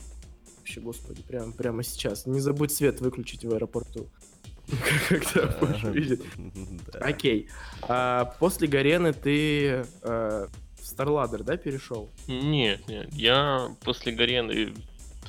Вообще, 0.57 0.81
господи, 0.81 1.21
прям, 1.21 1.53
прямо 1.53 1.83
сейчас. 1.83 2.25
Не 2.25 2.39
забудь 2.39 2.71
свет 2.71 2.99
выключить 2.99 3.45
в 3.45 3.53
аэропорту. 3.53 4.09
Когда 5.09 5.47
будешь 5.59 5.83
видеть. 5.83 6.23
Да. 6.91 6.99
Окей. 6.99 7.49
А 7.83 8.25
после 8.39 8.67
Гарены 8.67 9.13
ты 9.13 9.85
э, 10.01 10.47
в 10.85 10.93
StarLadder, 10.93 11.43
да, 11.43 11.57
перешел? 11.57 12.09
Нет, 12.27 12.87
нет, 12.87 13.11
я 13.13 13.75
после 13.83 14.11
Гарены, 14.13 14.73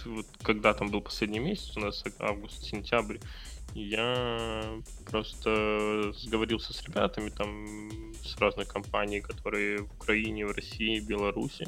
вот 0.05 0.27
когда 0.43 0.75
там 0.75 0.91
был 0.91 1.01
последний 1.01 1.39
месяц, 1.39 1.77
у 1.77 1.81
нас 1.81 2.05
август-сентябрь, 2.19 3.19
я 3.75 4.81
просто 5.11 6.13
сговорился 6.15 6.73
с 6.73 6.83
ребятами 6.85 7.31
там 7.31 8.13
с 8.23 8.39
разных 8.39 8.69
компаний, 8.69 9.21
которые 9.21 9.83
в 9.83 9.93
Украине, 9.93 10.47
в 10.47 10.53
России, 10.53 11.01
Беларуси, 11.01 11.67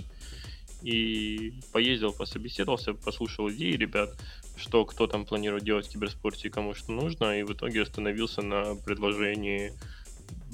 и 0.82 1.54
поездил, 1.72 2.12
пособеседовался, 2.12 2.94
послушал 2.94 3.50
идеи 3.50 3.72
ребят, 3.72 4.10
что 4.56 4.84
кто 4.84 5.06
там 5.06 5.24
планирует 5.24 5.64
делать 5.64 5.86
в 5.86 5.90
киберспорте 5.90 6.48
и 6.48 6.50
кому 6.50 6.74
что 6.74 6.92
нужно, 6.92 7.40
и 7.40 7.42
в 7.42 7.52
итоге 7.52 7.82
остановился 7.82 8.42
на 8.42 8.74
предложении 8.74 9.72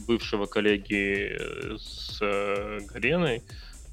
бывшего 0.06 0.46
коллеги 0.46 1.36
э, 1.38 1.76
с 1.78 2.18
э, 2.20 2.80
Гареной, 2.92 3.42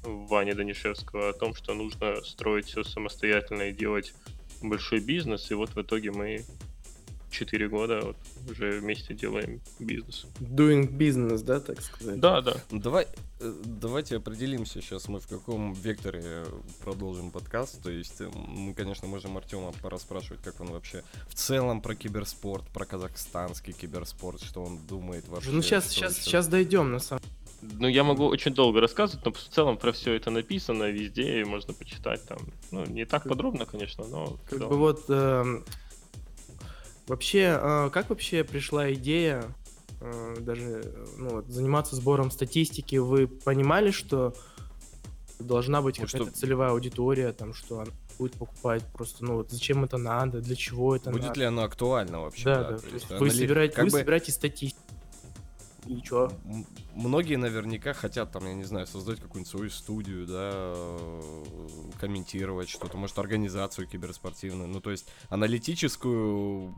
Вани 0.02 0.52
Данишевского 0.52 1.30
о 1.30 1.32
том, 1.32 1.54
что 1.54 1.74
нужно 1.74 2.22
строить 2.24 2.66
все 2.66 2.82
самостоятельно 2.82 3.62
и 3.62 3.72
делать 3.72 4.14
большой 4.62 5.00
бизнес. 5.00 5.50
И 5.50 5.54
вот 5.54 5.74
в 5.74 5.80
итоге 5.80 6.10
мы 6.10 6.44
4 7.32 7.68
года 7.68 8.00
вот 8.02 8.16
уже 8.50 8.78
вместе 8.78 9.14
делаем 9.14 9.60
бизнес. 9.78 10.26
Doing 10.40 10.88
business, 10.90 11.42
да, 11.42 11.60
так 11.60 11.80
сказать? 11.80 12.20
Да, 12.20 12.40
да. 12.40 12.56
Ну, 12.70 12.78
Давай, 12.78 13.06
э, 13.40 13.54
давайте 13.64 14.16
определимся 14.16 14.80
сейчас, 14.80 15.08
мы 15.08 15.18
в 15.18 15.26
каком 15.26 15.72
векторе 15.72 16.20
э, 16.22 16.46
продолжим 16.84 17.30
подкаст. 17.30 17.82
То 17.82 17.90
есть 17.90 18.20
э, 18.20 18.30
мы, 18.34 18.74
конечно, 18.74 19.08
можем 19.08 19.36
Артема 19.36 19.72
пораспрашивать, 19.82 20.42
как 20.42 20.60
он 20.60 20.68
вообще 20.68 21.02
в 21.28 21.34
целом 21.34 21.80
про 21.80 21.94
киберспорт, 21.94 22.68
про 22.68 22.84
казахстанский 22.84 23.72
киберспорт, 23.72 24.42
что 24.42 24.62
он 24.62 24.78
думает 24.86 25.26
вообще. 25.28 25.50
Ну 25.50 25.62
сейчас, 25.62 25.88
сейчас, 25.88 26.18
сейчас 26.18 26.48
дойдем 26.48 26.92
на 26.92 26.98
самом 26.98 27.22
Ну, 27.62 27.88
я 27.88 28.04
могу 28.04 28.26
очень 28.26 28.52
долго 28.52 28.80
рассказывать, 28.80 29.24
но 29.24 29.32
в 29.32 29.38
целом 29.38 29.78
про 29.78 29.92
все 29.92 30.12
это 30.12 30.30
написано 30.30 30.90
везде, 30.90 31.40
и 31.40 31.44
можно 31.44 31.72
почитать 31.72 32.22
там. 32.26 32.38
Ну, 32.70 32.84
не 32.84 33.06
так 33.06 33.24
подробно, 33.24 33.64
конечно, 33.64 34.04
но... 34.04 34.36
Как 34.50 34.58
бы 34.58 34.76
вот 34.76 35.04
эм, 35.08 35.64
вообще, 37.06 37.58
э, 37.60 37.90
как 37.92 38.10
вообще 38.10 38.44
пришла 38.44 38.92
идея 38.92 39.44
э, 40.00 40.36
даже 40.40 40.94
ну, 41.18 41.42
заниматься 41.48 41.96
сбором 41.96 42.30
статистики? 42.30 42.96
Вы 42.96 43.26
понимали, 43.28 43.90
что 43.90 44.34
должна 45.38 45.82
быть 45.82 45.98
Вот 45.98 46.10
какая-то 46.10 46.30
что- 46.30 46.40
целевая 46.40 46.70
аудитория, 46.70 47.32
там, 47.32 47.54
что 47.54 47.80
она 47.80 47.90
будет 48.18 48.32
покупать 48.34 48.84
просто, 48.92 49.24
ну 49.24 49.36
вот 49.36 49.50
зачем 49.50 49.84
это 49.84 49.96
надо, 49.98 50.40
для 50.40 50.54
чего 50.54 50.94
это 50.94 51.10
Будет 51.10 51.28
надо? 51.28 51.40
ли 51.40 51.46
оно 51.46 51.62
актуально 51.64 52.20
вообще? 52.20 52.44
да, 52.44 52.62
да, 52.64 52.78
то 52.78 52.82
то 52.88 52.94
есть 52.94 53.10
вы, 53.10 53.16
анали- 53.16 53.30
собираете, 53.30 53.74
как 53.74 53.84
вы 53.86 53.90
бы 53.90 53.98
собираете 53.98 54.32
статистику. 54.32 54.80
И 55.86 56.00
чё? 56.02 56.30
Многие 56.94 57.36
наверняка 57.36 57.94
хотят, 57.94 58.32
там, 58.32 58.44
я 58.46 58.54
не 58.54 58.64
знаю, 58.64 58.86
создать 58.86 59.18
какую-нибудь 59.20 59.50
свою 59.50 59.70
студию, 59.70 60.26
да, 60.26 60.50
э, 60.54 61.42
комментировать 61.98 62.68
что-то, 62.68 62.96
может, 62.98 63.18
организацию 63.18 63.86
киберспортивную. 63.86 64.68
Ну, 64.68 64.80
то 64.80 64.90
есть, 64.90 65.08
аналитическую 65.30 66.74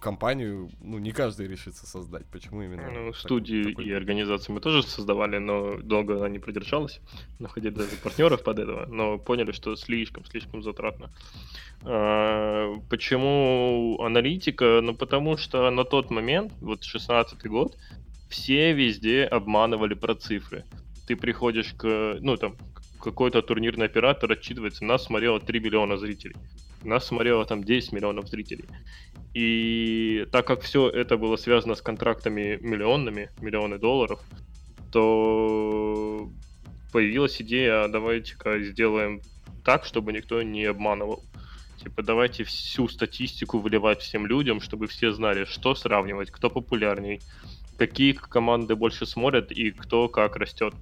компанию, 0.00 0.70
ну, 0.80 0.98
не 0.98 1.10
каждый 1.12 1.48
решится 1.48 1.86
создать. 1.86 2.24
Почему 2.26 2.62
именно? 2.62 2.90
Ну, 2.90 3.06
так- 3.12 3.16
студию 3.20 3.64
такой- 3.64 3.86
и 3.86 3.92
организацию 3.92 4.54
мы 4.54 4.60
тоже 4.60 4.82
создавали, 4.82 5.38
но 5.38 5.76
долго 5.78 6.16
она 6.16 6.28
не 6.28 6.38
продержалась. 6.38 7.00
Находили 7.38 7.74
даже 7.74 7.96
партнеров 8.02 8.42
под 8.42 8.58
этого, 8.58 8.86
но 8.86 9.18
поняли, 9.18 9.52
что 9.52 9.74
слишком, 9.76 10.24
слишком 10.24 10.62
затратно. 10.62 11.10
А, 11.82 12.74
Почему 12.88 13.98
аналитика? 14.00 14.80
Ну, 14.82 14.94
потому 14.94 15.36
что 15.36 15.70
на 15.70 15.84
тот 15.84 16.10
момент, 16.10 16.52
вот 16.60 16.84
16 16.84 17.46
год, 17.48 17.76
все 18.28 18.72
везде 18.72 19.24
обманывали 19.24 19.94
про 19.94 20.14
цифры. 20.14 20.64
Ты 21.06 21.16
приходишь 21.16 21.72
к, 21.74 22.18
ну, 22.20 22.36
там, 22.36 22.56
какой-то 23.00 23.42
турнирный 23.42 23.86
оператор 23.86 24.32
отчитывается, 24.32 24.84
нас 24.84 25.04
смотрело 25.04 25.40
3 25.40 25.60
миллиона 25.60 25.96
зрителей. 25.96 26.36
Нас 26.82 27.06
смотрело 27.06 27.44
там 27.44 27.62
10 27.64 27.92
миллионов 27.92 28.28
зрителей. 28.28 28.66
И 29.34 30.26
так 30.32 30.46
как 30.46 30.62
все 30.62 30.88
это 30.88 31.16
было 31.16 31.36
связано 31.36 31.74
с 31.74 31.82
контрактами 31.82 32.58
миллионными, 32.60 33.30
миллионы 33.40 33.78
долларов, 33.78 34.20
то 34.90 36.30
появилась 36.92 37.40
идея, 37.42 37.84
а 37.84 37.88
давайте-ка 37.88 38.60
сделаем 38.60 39.20
так, 39.64 39.84
чтобы 39.84 40.12
никто 40.12 40.42
не 40.42 40.64
обманывал. 40.64 41.22
Типа, 41.82 42.02
давайте 42.02 42.44
всю 42.44 42.88
статистику 42.88 43.58
выливать 43.58 44.00
всем 44.00 44.26
людям, 44.26 44.60
чтобы 44.60 44.86
все 44.86 45.12
знали, 45.12 45.44
что 45.44 45.74
сравнивать, 45.74 46.30
кто 46.30 46.48
популярней, 46.48 47.20
какие 47.76 48.12
команды 48.12 48.74
больше 48.76 49.06
смотрят 49.06 49.52
и 49.52 49.70
кто 49.70 50.08
как 50.08 50.36
растет. 50.36 50.74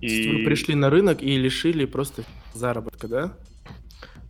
Есть 0.00 0.28
Вы 0.28 0.44
пришли 0.44 0.74
на 0.74 0.90
рынок 0.90 1.22
и 1.22 1.36
лишили 1.36 1.84
просто 1.84 2.24
заработка, 2.52 3.08
да? 3.08 3.36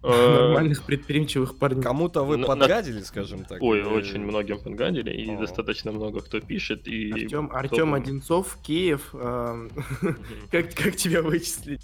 э, 0.05 0.09
Нормальных 0.41 0.83
предприимчивых 0.85 1.57
парней. 1.59 1.83
Кому-то 1.83 2.23
вы 2.23 2.39
подгадили, 2.39 3.01
скажем 3.01 3.45
так? 3.45 3.61
Ой, 3.63 3.83
очень 3.83 4.21
многим 4.21 4.61
подгадили, 4.61 5.11
и 5.11 5.37
достаточно 5.37 5.93
много 5.93 6.21
кто 6.21 6.41
пишет. 6.41 6.87
И 6.87 7.11
Артем, 7.51 7.95
Одинцов, 7.95 8.59
Киев. 8.63 9.11
Как, 10.51 10.75
как 10.75 10.97
тебя 10.97 11.23
вычислить? 11.23 11.81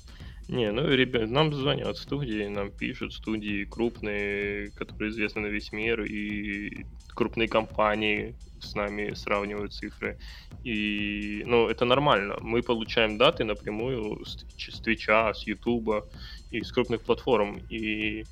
Не, 0.50 0.72
ну, 0.72 0.88
ребят, 0.88 1.30
нам 1.30 1.52
звонят 1.54 1.96
студии, 1.96 2.48
нам 2.48 2.72
пишут 2.72 3.12
студии 3.14 3.64
крупные, 3.64 4.72
которые 4.72 5.10
известны 5.12 5.42
на 5.42 5.46
весь 5.46 5.70
мир, 5.70 6.02
и 6.02 6.86
крупные 7.14 7.46
компании 7.46 8.34
с 8.58 8.74
нами 8.74 9.14
сравнивают 9.14 9.72
цифры. 9.72 10.18
И, 10.64 11.44
ну, 11.46 11.68
это 11.68 11.84
нормально. 11.84 12.36
Мы 12.40 12.62
получаем 12.62 13.16
даты 13.16 13.44
напрямую 13.44 14.24
с, 14.24 14.44
с 14.56 14.80
Твича, 14.80 15.32
с 15.32 15.46
Ютуба 15.46 16.04
и 16.50 16.62
с 16.62 16.72
крупных 16.72 17.02
платформ. 17.02 17.58
И 17.68 18.24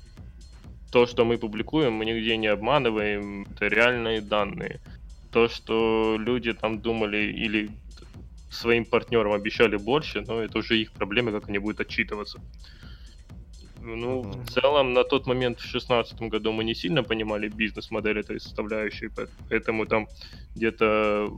то, 0.91 1.05
что 1.05 1.23
мы 1.23 1.37
публикуем, 1.37 1.93
мы 1.93 2.03
нигде 2.03 2.35
не 2.35 2.47
обманываем, 2.47 3.43
это 3.43 3.67
реальные 3.67 4.19
данные. 4.19 4.81
То, 5.31 5.47
что 5.47 6.17
люди 6.19 6.51
там 6.51 6.81
думали 6.81 7.31
или 7.31 7.69
своим 8.49 8.85
партнерам 8.85 9.33
обещали 9.33 9.77
больше, 9.77 10.21
но 10.21 10.41
это 10.41 10.59
уже 10.59 10.77
их 10.77 10.91
проблемы, 10.91 11.31
как 11.31 11.49
они 11.49 11.59
будут 11.59 11.79
отчитываться. 11.79 12.39
Ну, 13.81 14.23
Мгм. 14.23 14.43
в 14.43 14.49
целом, 14.49 14.93
на 14.93 15.03
тот 15.03 15.27
момент, 15.27 15.59
в 15.59 15.65
шестнадцатом 15.65 16.29
году, 16.29 16.51
мы 16.51 16.63
не 16.63 16.75
сильно 16.75 17.03
понимали 17.03 17.47
бизнес-модель 17.47 18.19
этой 18.19 18.39
составляющей, 18.39 19.07
по- 19.07 19.29
поэтому 19.49 19.85
там 19.85 20.07
где-то 20.55 21.31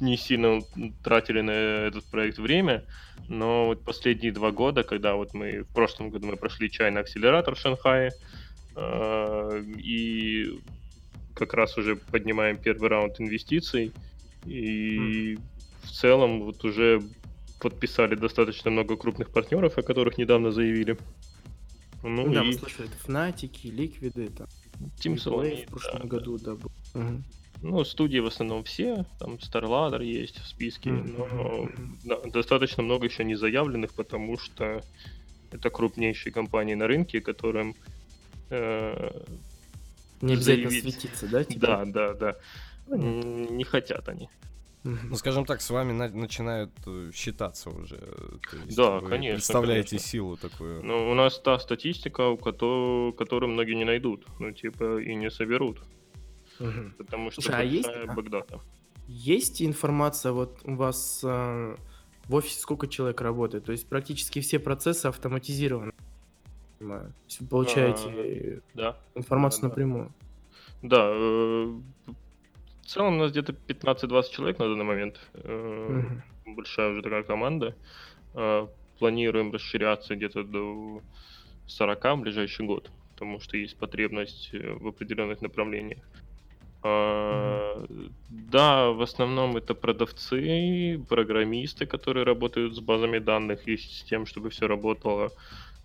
не 0.00 0.16
сильно 0.16 0.62
тратили 1.02 1.40
на 1.40 1.86
этот 1.86 2.04
проект 2.10 2.38
время, 2.38 2.84
но 3.28 3.66
вот 3.66 3.84
последние 3.84 4.32
два 4.32 4.50
года, 4.50 4.82
когда 4.82 5.14
вот 5.14 5.34
мы 5.34 5.62
в 5.62 5.68
прошлом 5.72 6.10
году 6.10 6.26
мы 6.26 6.36
прошли 6.36 6.70
чайный 6.70 7.00
акселератор 7.00 7.54
в 7.54 7.58
Шанхае, 7.58 8.12
э, 8.76 9.64
и 9.84 10.60
как 11.34 11.54
раз 11.54 11.78
уже 11.78 11.96
поднимаем 11.96 12.58
первый 12.58 12.88
раунд 12.90 13.20
инвестиций. 13.20 13.92
И 14.44 15.34
mm. 15.34 15.40
В 15.98 16.00
целом 16.00 16.44
вот 16.44 16.64
уже 16.64 17.02
подписали 17.58 18.14
достаточно 18.14 18.70
много 18.70 18.96
крупных 18.96 19.30
партнеров, 19.30 19.78
о 19.78 19.82
которых 19.82 20.16
недавно 20.16 20.52
заявили. 20.52 20.96
Ну, 22.04 22.24
ну 22.24 22.32
да, 22.32 22.44
и... 22.44 22.46
мы 22.46 22.52
слышали, 22.52 22.88
это 22.88 22.96
Фнатики, 22.98 23.66
Ликвиды, 23.66 24.28
там. 24.28 24.46
Team 25.00 25.16
Solomid, 25.16 25.66
в 25.66 25.70
прошлом 25.70 26.02
да, 26.02 26.06
году, 26.06 26.38
да, 26.38 26.54
был. 26.54 26.70
Угу. 26.94 27.22
Ну, 27.62 27.84
студии 27.84 28.20
в 28.20 28.26
основном 28.26 28.62
все, 28.62 29.06
там 29.18 29.34
StarLadder 29.34 30.04
есть 30.04 30.38
в 30.38 30.46
списке, 30.46 30.92
но 30.92 31.68
да, 32.04 32.20
достаточно 32.30 32.84
много 32.84 33.06
еще 33.06 33.24
не 33.24 33.34
заявленных, 33.34 33.92
потому 33.92 34.38
что 34.38 34.84
это 35.50 35.68
крупнейшие 35.68 36.32
компании 36.32 36.74
на 36.74 36.86
рынке, 36.86 37.20
которым 37.20 37.74
э, 38.50 39.10
не 40.20 40.34
обязательно 40.34 40.70
заявить... 40.70 40.94
светиться, 40.94 41.26
да? 41.26 41.42
Типа? 41.42 41.66
Да, 41.66 41.84
да, 41.86 42.14
да. 42.14 42.36
Понятно. 42.88 43.48
Не 43.50 43.64
хотят 43.64 44.08
они. 44.08 44.28
Ну, 45.10 45.16
скажем 45.16 45.44
так, 45.44 45.60
с 45.60 45.70
вами 45.70 45.92
на- 45.92 46.08
начинают 46.08 46.70
э, 46.86 47.10
считаться 47.14 47.70
уже. 47.70 47.98
да, 48.76 49.00
конечно. 49.00 49.34
Представляете 49.34 49.90
конечно. 49.90 50.08
силу 50.08 50.36
такую. 50.36 50.84
Ну, 50.84 51.10
у 51.10 51.14
нас 51.14 51.38
та 51.38 51.58
статистика, 51.58 52.28
у 52.28 52.36
которой, 52.36 53.12
которую 53.12 53.52
многие 53.52 53.74
не 53.74 53.84
найдут, 53.84 54.26
ну, 54.38 54.52
типа, 54.52 54.98
и 55.00 55.14
не 55.14 55.30
соберут. 55.30 55.80
Угу. 56.60 56.92
Потому 56.98 57.30
что 57.30 57.42
Слушай, 57.42 57.60
а 57.60 57.64
есть, 57.64 57.88
бэкдата. 58.14 58.60
есть 59.06 59.62
информация, 59.62 60.32
вот 60.32 60.60
у 60.64 60.74
вас 60.74 61.20
э, 61.22 61.76
в 62.26 62.34
офисе 62.34 62.60
сколько 62.60 62.86
человек 62.86 63.20
работает? 63.20 63.64
То 63.64 63.72
есть 63.72 63.88
практически 63.88 64.40
все 64.40 64.58
процессы 64.58 65.06
автоматизированы. 65.06 65.92
То 66.78 67.12
есть 67.26 67.40
вы 67.40 67.46
получаете 67.48 68.02
а, 68.06 68.60
да. 68.74 68.96
информацию 69.14 69.62
да, 69.62 69.68
напрямую. 69.68 70.12
Да, 70.82 71.10
э, 71.10 71.80
в 72.88 72.90
целом 72.90 73.16
у 73.16 73.18
нас 73.18 73.32
где-то 73.32 73.52
15-20 73.52 74.30
человек 74.30 74.58
на 74.58 74.68
данный 74.68 74.84
момент. 74.84 75.20
Угу. 75.34 76.54
Большая 76.56 76.90
уже 76.92 77.02
такая 77.02 77.22
команда. 77.22 77.74
Э, 78.34 78.66
планируем 78.98 79.52
расширяться 79.52 80.16
где-то 80.16 80.42
до 80.42 81.02
40 81.66 82.04
в 82.04 82.20
ближайший 82.22 82.64
год, 82.64 82.90
потому 83.10 83.40
что 83.40 83.58
есть 83.58 83.76
потребность 83.76 84.48
э, 84.54 84.72
в 84.72 84.86
определенных 84.86 85.42
направлениях. 85.42 85.98
Uh, 86.80 88.12
да, 88.30 88.90
в 88.90 89.02
основном 89.02 89.56
это 89.56 89.74
продавцы, 89.74 91.04
программисты, 91.08 91.86
которые 91.86 92.24
работают 92.24 92.76
с 92.76 92.78
базами 92.78 93.18
данных 93.18 93.66
и 93.66 93.76
с 93.76 94.04
тем, 94.08 94.26
чтобы 94.26 94.48
все 94.48 94.68
работало. 94.68 95.32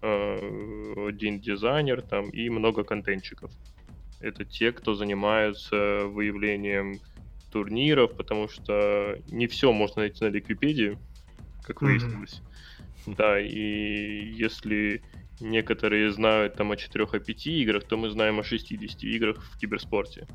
Один 0.01 1.39
дизайнер 1.39 2.01
там 2.03 2.29
и 2.29 2.49
много 2.49 2.83
контентчиков. 2.83 3.49
Это 4.23 4.45
те, 4.45 4.71
кто 4.71 4.95
занимаются 4.95 6.05
выявлением 6.05 6.99
турниров, 7.51 8.15
потому 8.15 8.47
что 8.47 9.19
не 9.27 9.47
все 9.47 9.73
можно 9.73 10.03
найти 10.03 10.23
на 10.23 10.29
Википедии, 10.29 10.97
как 11.61 11.81
выяснилось. 11.81 12.41
Mm-hmm. 13.05 13.15
Да, 13.17 13.37
и 13.37 14.31
если 14.33 15.01
некоторые 15.41 16.09
знают 16.11 16.55
там 16.55 16.71
о 16.71 16.77
4 16.77 17.03
о 17.03 17.19
5 17.19 17.47
играх, 17.47 17.83
то 17.83 17.97
мы 17.97 18.09
знаем 18.09 18.39
о 18.39 18.43
60 18.43 19.03
играх 19.03 19.43
в 19.43 19.59
киберспорте. 19.59 20.25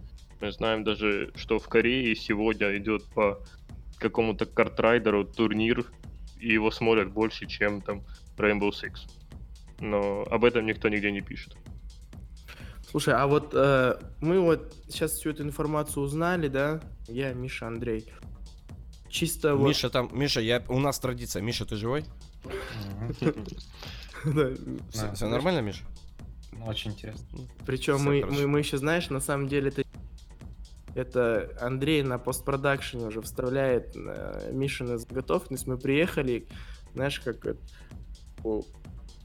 Мы 0.43 0.53
знаем 0.53 0.85
даже, 0.85 1.33
что 1.35 1.59
в 1.59 1.67
Корее 1.67 2.15
сегодня 2.15 2.77
идет 2.77 3.05
по 3.15 3.43
какому-то 3.97 4.45
картрайдеру 4.45 5.25
турнир, 5.25 5.87
и 6.39 6.53
его 6.53 6.71
смотрят 6.71 7.11
больше, 7.11 7.47
чем 7.47 7.81
там 7.81 8.03
Rainbow 8.37 8.71
Six. 8.71 9.09
Но 9.81 10.25
об 10.31 10.45
этом 10.45 10.67
никто 10.67 10.91
нигде 10.91 11.11
не 11.11 11.23
пишет. 11.23 11.57
Слушай, 12.91 13.15
а 13.15 13.27
вот 13.27 13.51
э, 13.53 14.01
мы 14.21 14.41
вот 14.41 14.75
сейчас 14.89 15.13
всю 15.13 15.31
эту 15.31 15.43
информацию 15.43 16.03
узнали, 16.03 16.49
да? 16.49 16.81
Я, 17.07 17.35
Миша, 17.35 17.67
Андрей. 17.67 18.11
Чисто 19.11 19.55
вот... 19.57 19.69
Миша 19.69 19.91
там, 19.91 20.09
Миша, 20.13 20.41
я, 20.41 20.65
у 20.69 20.79
нас 20.79 20.99
традиция. 20.99 21.43
Миша, 21.43 21.67
ты 21.67 21.77
живой? 21.77 22.05
Все 24.93 25.29
нормально, 25.29 25.61
Миша? 25.61 25.85
Ну, 26.53 26.65
очень 26.67 26.93
интересно. 26.93 27.27
Причем 27.67 28.01
мы, 28.01 28.25
мы, 28.25 28.47
мы 28.47 28.59
еще, 28.61 28.79
знаешь, 28.79 29.11
на 29.11 29.21
самом 29.21 29.49
деле 29.49 29.69
это 29.69 29.83
это 30.95 31.57
Андрей 31.61 32.03
на 32.03 32.19
постпродакшене 32.19 33.07
уже 33.07 33.21
вставляет 33.21 33.95
э, 33.95 34.51
Мишина 34.53 34.99
заготовленность. 34.99 35.67
Мы 35.67 35.79
приехали, 35.79 36.49
знаешь, 36.95 37.21
как 37.21 37.57
о, 38.43 38.63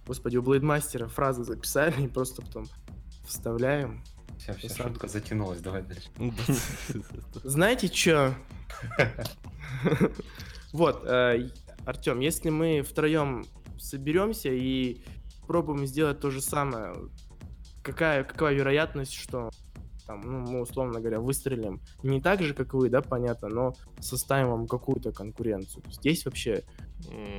господи, 0.06 0.38
у 0.38 0.44
Блейдмастера 0.44 1.08
фразы 1.08 1.44
записали 1.44 2.04
и 2.04 2.08
просто 2.08 2.44
потом 2.44 2.66
вставляем. 3.24 4.04
Все, 4.38 4.54
все, 4.54 4.70
сам... 4.70 4.88
шутка 4.90 5.08
затянулась, 5.08 5.62
давай 5.62 5.84
дальше. 5.84 6.10
Знаете 7.44 7.88
что? 7.88 8.36
Вот, 10.74 11.04
э, 11.06 11.52
Артем, 11.86 12.20
если 12.20 12.50
мы 12.50 12.82
втроем 12.82 13.46
соберемся 13.78 14.50
и 14.50 15.04
пробуем 15.46 15.86
сделать 15.86 16.20
то 16.20 16.32
же 16.32 16.42
самое, 16.42 16.96
какая, 17.84 18.24
какова 18.24 18.52
вероятность, 18.52 19.14
что 19.14 19.52
там, 20.06 20.22
ну, 20.22 20.40
мы, 20.40 20.62
условно 20.62 21.00
говоря, 21.00 21.20
выстрелим 21.20 21.82
не 22.02 22.22
так 22.22 22.42
же, 22.42 22.54
как 22.54 22.74
вы, 22.74 22.90
да, 22.90 23.02
понятно, 23.02 23.50
но 23.50 23.74
составим 24.00 24.50
вам 24.50 24.68
какую-то 24.68 25.12
конкуренцию. 25.12 25.84
Есть 26.02 26.26
вообще 26.26 26.64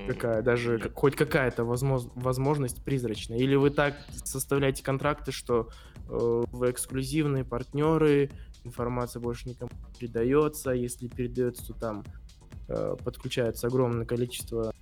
какая, 0.07 0.43
даже 0.43 0.79
как, 0.79 0.95
хоть 0.95 1.17
какая-то 1.17 1.65
возможно, 1.65 2.11
возможность 2.15 2.85
призрачная? 2.85 3.39
Или 3.39 3.55
вы 3.55 3.71
так 3.71 3.95
составляете 4.25 4.83
контракты, 4.83 5.33
что 5.33 5.71
э, 6.09 6.43
вы 6.53 6.71
эксклюзивные 6.71 7.45
партнеры, 7.45 8.31
информация 8.65 9.21
больше 9.21 9.49
никому 9.49 9.71
не 9.89 9.99
передается, 9.99 10.71
если 10.71 11.09
передается, 11.09 11.67
то 11.69 11.75
там 11.75 12.05
э, 12.69 12.97
подключается 13.03 13.67
огромное 13.67 14.07
количество 14.07 14.73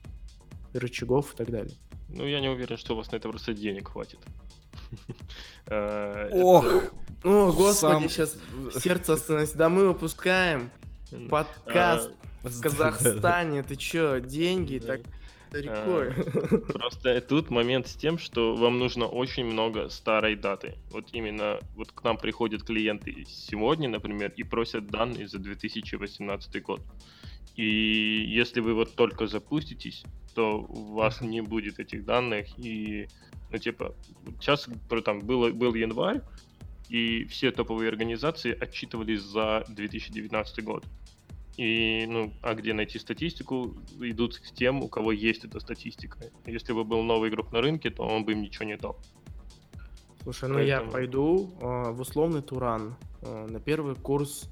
рычагов 0.73 1.35
и 1.35 1.37
так 1.37 1.51
далее. 1.51 1.77
Ну, 2.09 2.27
я 2.27 2.41
не 2.41 2.49
уверен, 2.49 2.77
что 2.77 2.95
у 2.95 2.97
вас 2.97 3.11
на 3.13 3.17
это 3.17 3.29
просто 3.29 3.55
денег 3.55 3.89
хватит. 3.89 4.19
Э, 5.67 6.29
Ох! 6.33 6.65
О, 7.25 7.53
господи, 7.53 8.09
сейчас 8.09 8.37
сердце 8.79 9.15
остановится. 9.15 9.57
Да 9.57 9.69
мы 9.69 9.87
выпускаем 9.89 10.71
подкаст 11.31 12.11
а, 12.43 12.49
в 12.49 12.61
Казахстане. 12.61 13.63
Ты 13.63 13.77
чё, 13.77 14.19
деньги? 14.21 14.79
Так 14.79 15.03
рекой. 15.53 16.13
Просто 16.73 17.21
тут 17.21 17.51
момент 17.51 17.89
с 17.89 17.95
тем, 17.95 18.19
что 18.19 18.55
вам 18.55 18.79
нужно 18.79 19.07
очень 19.07 19.45
много 19.45 19.89
старой 19.89 20.37
даты. 20.37 20.75
Вот 20.91 21.09
именно 21.13 21.59
вот 21.75 21.93
к 21.93 22.03
нам 22.05 22.17
приходят 22.17 22.63
клиенты 22.63 23.25
сегодня, 23.29 23.89
например, 23.89 24.33
и 24.37 24.43
просят 24.43 24.89
данные 24.89 25.29
за 25.29 25.39
2018 25.39 26.63
год. 26.63 26.81
И 27.57 28.25
если 28.29 28.61
вы 28.61 28.75
вот 28.75 28.95
только 28.95 29.27
запуститесь, 29.27 30.05
то 30.35 30.59
у 30.59 30.95
вас 30.95 31.21
не 31.21 31.43
будет 31.43 31.79
этих 31.79 32.05
данных. 32.05 32.59
И, 32.59 33.09
ну, 33.53 33.59
типа, 33.59 33.95
сейчас 34.41 34.69
там 35.05 35.21
было, 35.21 35.51
был 35.51 35.75
январь, 35.75 36.23
и 36.89 37.25
все 37.25 37.51
топовые 37.51 37.89
организации 37.89 38.57
отчитывались 38.59 39.21
за 39.21 39.65
2019 39.69 40.65
год. 40.65 40.85
И, 41.57 42.07
ну, 42.09 42.33
а 42.43 42.55
где 42.55 42.73
найти 42.73 42.99
статистику, 42.99 43.77
идут 44.01 44.39
к 44.39 44.55
тем, 44.55 44.83
у 44.83 44.89
кого 44.89 45.13
есть 45.13 45.45
эта 45.45 45.61
статистика. 45.61 46.19
Если 46.47 46.73
бы 46.73 46.85
был 46.85 47.03
новый 47.03 47.29
игрок 47.29 47.53
на 47.53 47.61
рынке, 47.61 47.91
то 47.91 48.05
он 48.05 48.25
бы 48.25 48.33
им 48.33 48.43
ничего 48.43 48.65
не 48.65 48.77
дал. 48.77 48.99
Слушай, 50.23 50.49
ну 50.49 50.55
Поэтому... 50.55 50.87
я 50.87 50.91
пойду 50.91 51.51
э, 51.61 51.91
в 51.91 52.01
условный 52.01 52.43
Туран 52.43 52.97
э, 53.23 53.47
на 53.51 53.61
первый 53.61 53.97
курс 53.97 54.49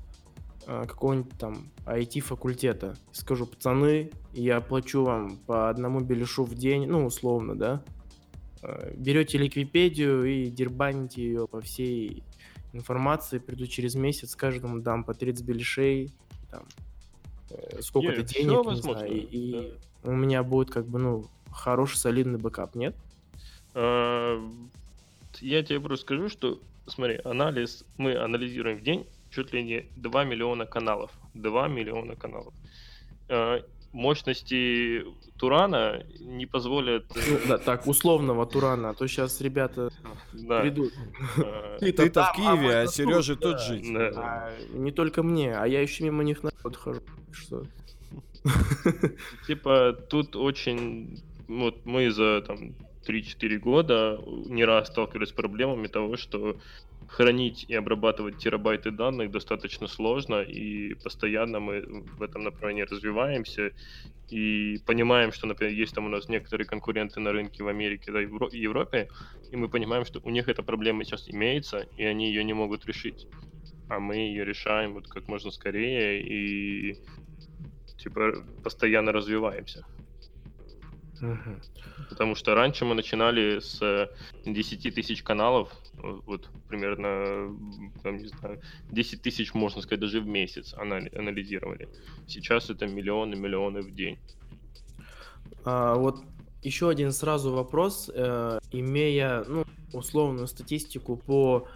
э, 0.67 0.85
какого-нибудь 0.87 1.39
там 1.39 1.71
IT-факультета. 1.87 2.97
Скажу, 3.13 3.47
пацаны, 3.47 4.11
я 4.33 4.59
оплачу 4.59 5.05
вам 5.05 5.39
по 5.47 5.71
одному 5.71 6.01
беляшу 6.01 6.45
в 6.45 6.55
день, 6.55 6.87
ну, 6.87 7.07
условно, 7.07 7.55
да. 7.55 7.83
Э, 8.63 8.93
берете 8.95 9.39
ликвипедию 9.39 10.25
и 10.25 10.51
дербаните 10.51 11.23
ее 11.23 11.49
по 11.49 11.61
всей 11.61 12.23
информации, 12.73 13.39
приду 13.39 13.67
через 13.67 13.95
месяц, 13.95 14.37
каждому 14.37 14.81
дам 14.81 15.05
по 15.05 15.15
30 15.15 15.45
беляшей, 15.45 16.11
там, 16.51 16.65
э, 17.51 17.81
сколько-то 17.81 18.23
денег, 18.23 18.67
не 18.67 18.77
знаю, 18.77 19.13
и, 19.13 19.75
да. 20.03 20.11
у 20.11 20.15
меня 20.15 20.43
будет 20.43 20.71
как 20.71 20.87
бы, 20.87 20.99
ну, 20.99 21.27
хороший, 21.51 21.97
солидный 21.97 22.39
backup, 22.39 22.75
нет? 22.75 22.95
А, 23.75 24.39
я 25.41 25.63
тебе 25.63 25.81
просто 25.81 26.05
скажу, 26.05 26.29
что, 26.29 26.61
смотри, 26.87 27.21
анализ, 27.25 27.85
мы 27.97 28.17
анализируем 28.17 28.79
в 28.79 28.83
день 28.83 29.07
чуть 29.31 29.53
ли 29.53 29.63
не 29.63 29.87
2 29.97 30.25
миллиона 30.25 30.67
каналов. 30.67 31.13
2 31.35 31.69
миллиона 31.69 32.15
каналов. 32.17 32.53
А, 33.93 33.97
мощности 33.97 35.05
Турана 35.37 36.05
не 36.21 36.47
позволят... 36.47 37.05
Ну, 37.15 37.39
да, 37.49 37.59
так, 37.59 37.87
условного 37.87 38.47
Турана, 38.47 38.91
а 38.91 38.95
то 38.95 39.07
сейчас 39.07 39.41
ребята 39.41 39.91
да. 40.33 40.61
придут. 40.61 40.93
А, 41.39 41.79
Ты-то 41.79 42.25
в 42.25 42.37
Киеве, 42.37 42.77
а, 42.77 42.83
а 42.83 42.87
Сережа 42.87 43.37
тут 43.37 43.61
жить. 43.61 43.85
Не 44.73 44.93
только 44.93 45.23
мне, 45.23 45.57
а 45.57 45.67
я 45.67 45.81
еще 45.81 46.05
мимо 46.05 46.23
них 46.25 46.43
народ 46.43 46.77
хожу. 46.77 47.01
Что? 47.33 47.65
Типа, 49.47 49.93
тут 50.09 50.37
очень... 50.37 51.23
Вот 51.49 51.85
мы 51.85 52.11
за 52.13 52.43
там 52.47 52.75
3-4 53.07 53.59
года 53.59 54.21
не 54.27 54.65
раз 54.65 54.89
сталкивались 54.89 55.31
с 55.31 55.33
проблемами 55.33 55.89
того, 55.89 56.17
что 56.17 56.57
хранить 57.11 57.65
и 57.69 57.75
обрабатывать 57.75 58.39
терабайты 58.39 58.93
данных 58.93 59.31
достаточно 59.33 59.89
сложно, 59.89 60.43
и 60.43 60.95
постоянно 60.95 61.61
мы 61.61 61.83
в 62.17 62.23
этом 62.23 62.45
направлении 62.45 62.83
развиваемся 62.83 63.73
и 64.29 64.79
понимаем, 64.87 65.33
что, 65.33 65.47
например, 65.49 65.75
есть 65.75 65.95
там 65.95 66.07
у 66.07 66.09
нас 66.09 66.29
некоторые 66.29 66.67
конкуренты 66.67 67.21
на 67.21 67.33
рынке 67.33 67.65
в 67.65 67.69
Америке, 67.69 68.13
да, 68.13 68.21
в 68.21 68.53
Европе, 68.55 69.09
и 69.51 69.57
мы 69.57 69.69
понимаем, 69.69 70.05
что 70.05 70.21
у 70.23 70.31
них 70.31 70.49
эта 70.49 70.63
проблема 70.63 71.05
сейчас 71.05 71.29
имеется, 71.29 71.87
и 71.97 72.05
они 72.05 72.29
ее 72.29 72.45
не 72.45 72.55
могут 72.55 72.87
решить. 72.87 73.27
А 73.89 74.01
мы 74.01 74.17
ее 74.17 74.45
решаем 74.45 74.95
вот 74.95 75.09
как 75.09 75.29
можно 75.29 75.51
скорее 75.51 76.23
и 76.23 76.99
типа 77.99 78.45
постоянно 78.63 79.13
развиваемся. 79.13 79.85
Угу. 81.21 82.09
Потому 82.09 82.35
что 82.35 82.55
раньше 82.55 82.85
мы 82.85 82.95
начинали 82.95 83.61
с 83.61 84.11
10 84.45 84.95
тысяч 84.95 85.23
каналов, 85.23 85.73
вот 86.03 86.49
примерно, 86.69 87.57
там, 88.03 88.19
не 88.19 88.29
знаю, 88.29 88.61
10 88.91 89.23
тысяч, 89.23 89.55
можно 89.55 89.83
сказать, 89.83 90.01
даже 90.01 90.21
в 90.21 90.27
месяц 90.27 90.75
анализировали. 90.75 91.89
Сейчас 92.27 92.71
это 92.71 92.87
миллионы, 92.87 93.37
миллионы 93.37 93.83
в 93.83 93.95
день. 93.95 94.19
А, 95.65 95.95
вот 95.95 96.23
еще 96.63 96.89
один 96.89 97.13
сразу 97.13 97.53
вопрос. 97.53 98.11
Э, 98.15 98.59
имея, 98.73 99.45
ну, 99.47 99.65
условную 99.93 100.47
статистику 100.47 101.17
по 101.17 101.67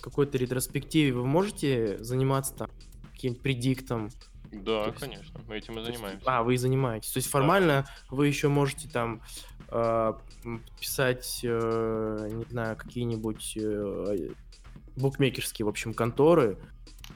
какой-то 0.00 0.38
ретроспективе, 0.38 1.12
вы 1.12 1.24
можете 1.24 2.02
заниматься 2.02 2.54
там 2.54 2.68
каким-то 3.12 3.40
предиктом, 3.40 4.10
да, 4.62 4.86
есть, 4.86 4.98
конечно, 4.98 5.40
мы 5.46 5.56
этим 5.56 5.78
и 5.78 5.84
занимаемся. 5.84 6.24
А, 6.26 6.42
вы 6.42 6.54
и 6.54 6.56
занимаетесь. 6.56 7.10
То 7.10 7.18
есть 7.18 7.28
формально 7.28 7.84
да. 7.86 8.16
вы 8.16 8.26
еще 8.26 8.48
можете 8.48 8.88
там 8.88 9.22
э, 9.68 10.12
писать, 10.80 11.40
э, 11.42 12.28
не 12.30 12.44
знаю, 12.44 12.76
какие-нибудь 12.76 13.56
э, 13.56 14.28
букмекерские, 14.96 15.66
в 15.66 15.68
общем, 15.68 15.94
конторы, 15.94 16.58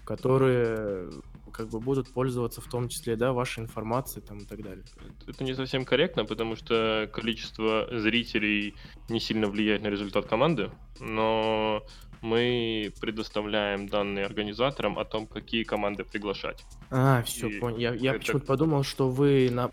которые 0.04 1.10
как 1.52 1.70
бы 1.70 1.80
будут 1.80 2.12
пользоваться 2.12 2.60
в 2.60 2.66
том 2.66 2.88
числе, 2.88 3.16
да, 3.16 3.32
вашей 3.32 3.64
информацией 3.64 4.24
там 4.24 4.38
и 4.38 4.44
так 4.44 4.62
далее. 4.62 4.84
Это 5.26 5.42
не 5.42 5.54
совсем 5.54 5.84
корректно, 5.84 6.24
потому 6.24 6.54
что 6.54 7.10
количество 7.12 7.88
зрителей 7.90 8.76
не 9.08 9.18
сильно 9.18 9.48
влияет 9.48 9.82
на 9.82 9.88
результат 9.88 10.26
команды, 10.26 10.70
но 11.00 11.82
мы 12.20 12.92
предоставляем 13.00 13.88
данные 13.88 14.24
организаторам 14.26 14.98
о 14.98 15.04
том, 15.04 15.26
какие 15.26 15.64
команды 15.64 16.04
приглашать. 16.04 16.64
А, 16.90 17.22
все, 17.22 17.48
и 17.48 17.58
понял. 17.58 17.78
Я, 17.78 17.94
я 17.94 18.10
это... 18.10 18.20
почему-то 18.20 18.46
подумал, 18.46 18.82
что 18.82 19.08
вы 19.08 19.50
на 19.50 19.70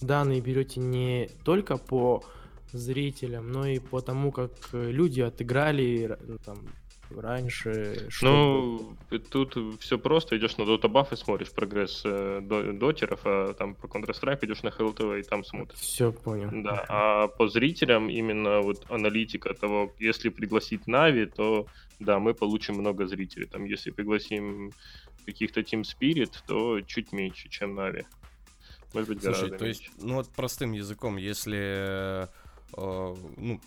данные 0.00 0.40
берете 0.40 0.80
не 0.80 1.28
только 1.44 1.76
по 1.76 2.24
зрителям, 2.72 3.52
но 3.52 3.66
и 3.66 3.78
по 3.78 4.00
тому, 4.00 4.32
как 4.32 4.52
люди 4.72 5.20
отыграли 5.20 6.18
там, 6.44 6.58
раньше? 7.20 8.06
Что... 8.10 8.26
Ну, 9.10 9.18
тут 9.30 9.80
все 9.80 9.98
просто. 9.98 10.36
Идешь 10.36 10.56
на 10.56 10.62
Dota 10.62 10.90
Buff 10.90 11.12
и 11.12 11.16
смотришь 11.16 11.50
прогресс 11.50 12.02
э, 12.04 12.40
дотеров, 12.40 13.20
а 13.24 13.54
там 13.54 13.74
по 13.74 13.86
Counter-Strike 13.86 14.40
идешь 14.42 14.62
на 14.62 14.68
HLTV 14.68 15.20
и 15.20 15.22
там 15.22 15.44
смотришь. 15.44 15.78
Все 15.78 16.12
понял. 16.12 16.50
Да, 16.52 16.84
а 16.88 17.28
по 17.28 17.48
зрителям 17.48 18.08
именно 18.08 18.60
вот 18.60 18.84
аналитика 18.90 19.54
того, 19.54 19.92
если 19.98 20.28
пригласить 20.28 20.86
Нави, 20.86 21.26
то 21.26 21.66
да, 21.98 22.18
мы 22.18 22.34
получим 22.34 22.76
много 22.76 23.06
зрителей. 23.06 23.46
Там, 23.46 23.64
если 23.64 23.90
пригласим 23.90 24.72
каких-то 25.24 25.60
Team 25.60 25.82
Spirit, 25.82 26.32
то 26.46 26.80
чуть 26.80 27.12
меньше, 27.12 27.48
чем 27.48 27.74
NAVI. 27.74 28.04
Может 28.94 29.08
быть, 29.08 29.22
Слушай, 29.22 29.50
то 29.50 29.64
меньше. 29.64 29.82
есть, 29.82 29.90
ну 30.02 30.14
вот 30.16 30.28
простым 30.28 30.72
языком, 30.72 31.16
если 31.16 32.28
э, 32.76 33.14
ну, 33.36 33.60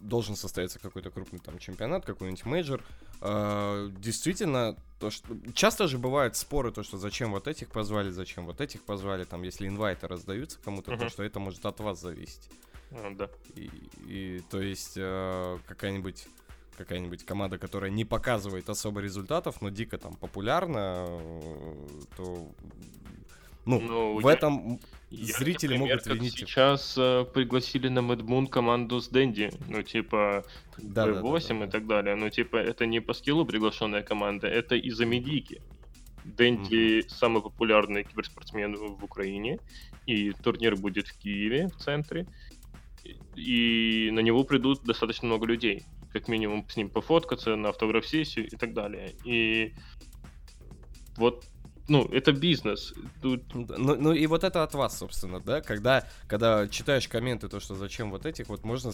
должен 0.00 0.36
состояться 0.36 0.78
какой-то 0.78 1.10
крупный 1.10 1.38
там 1.38 1.58
чемпионат, 1.58 2.04
какой-нибудь 2.04 2.44
major. 2.44 2.82
Э, 3.20 3.90
действительно, 3.98 4.76
то, 4.98 5.10
что... 5.10 5.28
часто 5.54 5.88
же 5.88 5.98
бывают 5.98 6.36
споры, 6.36 6.72
то, 6.72 6.82
что 6.82 6.98
зачем 6.98 7.32
вот 7.32 7.48
этих 7.48 7.68
позвали, 7.68 8.10
зачем 8.10 8.46
вот 8.46 8.60
этих 8.60 8.82
позвали, 8.82 9.24
там, 9.24 9.42
если 9.42 9.66
invite 9.66 10.02
ы 10.02 10.08
раздаются 10.08 10.58
кому-то, 10.64 10.92
uh-huh. 10.92 10.98
то 10.98 11.08
что 11.08 11.22
это 11.22 11.40
может 11.40 11.64
от 11.66 11.80
вас 11.80 12.00
зависеть. 12.00 12.48
Э, 12.90 13.14
да. 13.14 13.28
И, 13.54 13.70
и 14.06 14.42
то 14.50 14.60
есть 14.60 14.94
э, 14.96 15.58
какая-нибудь 15.66 16.26
какая-нибудь 16.78 17.26
команда, 17.26 17.58
которая 17.58 17.90
не 17.90 18.04
показывает 18.04 18.70
особо 18.70 19.00
результатов, 19.00 19.60
но 19.60 19.68
дико 19.68 19.98
там 19.98 20.14
популярна, 20.14 21.06
то 22.16 22.48
ну, 23.68 23.80
ну 23.80 24.20
в 24.20 24.26
я, 24.26 24.32
этом 24.32 24.80
я, 25.10 25.34
зрители 25.34 25.76
например, 25.76 25.96
могут 25.96 26.06
винить. 26.06 26.38
Сейчас 26.38 26.94
э, 26.96 27.26
пригласили 27.34 27.88
на 27.88 27.98
Mad 28.00 28.20
Moon 28.20 28.46
команду 28.46 29.00
с 29.00 29.08
Дэнди, 29.08 29.50
ну, 29.68 29.82
типа, 29.82 30.44
да, 30.78 31.06
V8 31.06 31.48
да, 31.48 31.54
да, 31.54 31.58
да, 31.58 31.64
и 31.66 31.70
так 31.70 31.86
далее. 31.86 32.14
Ну, 32.14 32.30
типа, 32.30 32.56
это 32.56 32.86
не 32.86 33.00
по 33.00 33.12
скиллу 33.12 33.44
приглашенная 33.44 34.02
команда, 34.02 34.46
это 34.46 34.74
из-за 34.74 35.04
медийки. 35.04 35.60
Дэнди 36.24 37.00
mm-hmm. 37.00 37.08
самый 37.08 37.42
популярный 37.42 38.04
киберспортсмен 38.04 38.74
в 38.76 39.04
Украине, 39.04 39.58
и 40.06 40.32
турнир 40.32 40.76
будет 40.76 41.08
в 41.08 41.18
Киеве, 41.18 41.68
в 41.68 41.76
центре, 41.76 42.26
и 43.36 44.10
на 44.12 44.20
него 44.20 44.44
придут 44.44 44.82
достаточно 44.84 45.28
много 45.28 45.46
людей. 45.46 45.84
Как 46.12 46.28
минимум 46.28 46.66
с 46.68 46.76
ним 46.76 46.88
пофоткаться 46.88 47.54
на 47.56 47.68
автограф-сессию 47.68 48.46
и 48.46 48.56
так 48.56 48.72
далее. 48.72 49.14
И 49.24 49.74
вот 51.16 51.44
ну, 51.88 52.04
это 52.04 52.32
бизнес. 52.32 52.94
Тут... 53.22 53.42
Ну, 53.54 53.96
ну 53.96 54.12
и 54.12 54.26
вот 54.26 54.44
это 54.44 54.62
от 54.62 54.74
вас, 54.74 54.98
собственно, 54.98 55.40
да? 55.40 55.60
Когда, 55.60 56.06
когда 56.26 56.68
читаешь 56.68 57.08
комменты, 57.08 57.48
то, 57.48 57.60
что 57.60 57.74
зачем 57.74 58.10
вот 58.10 58.26
этих, 58.26 58.48
вот 58.48 58.64
можно, 58.64 58.92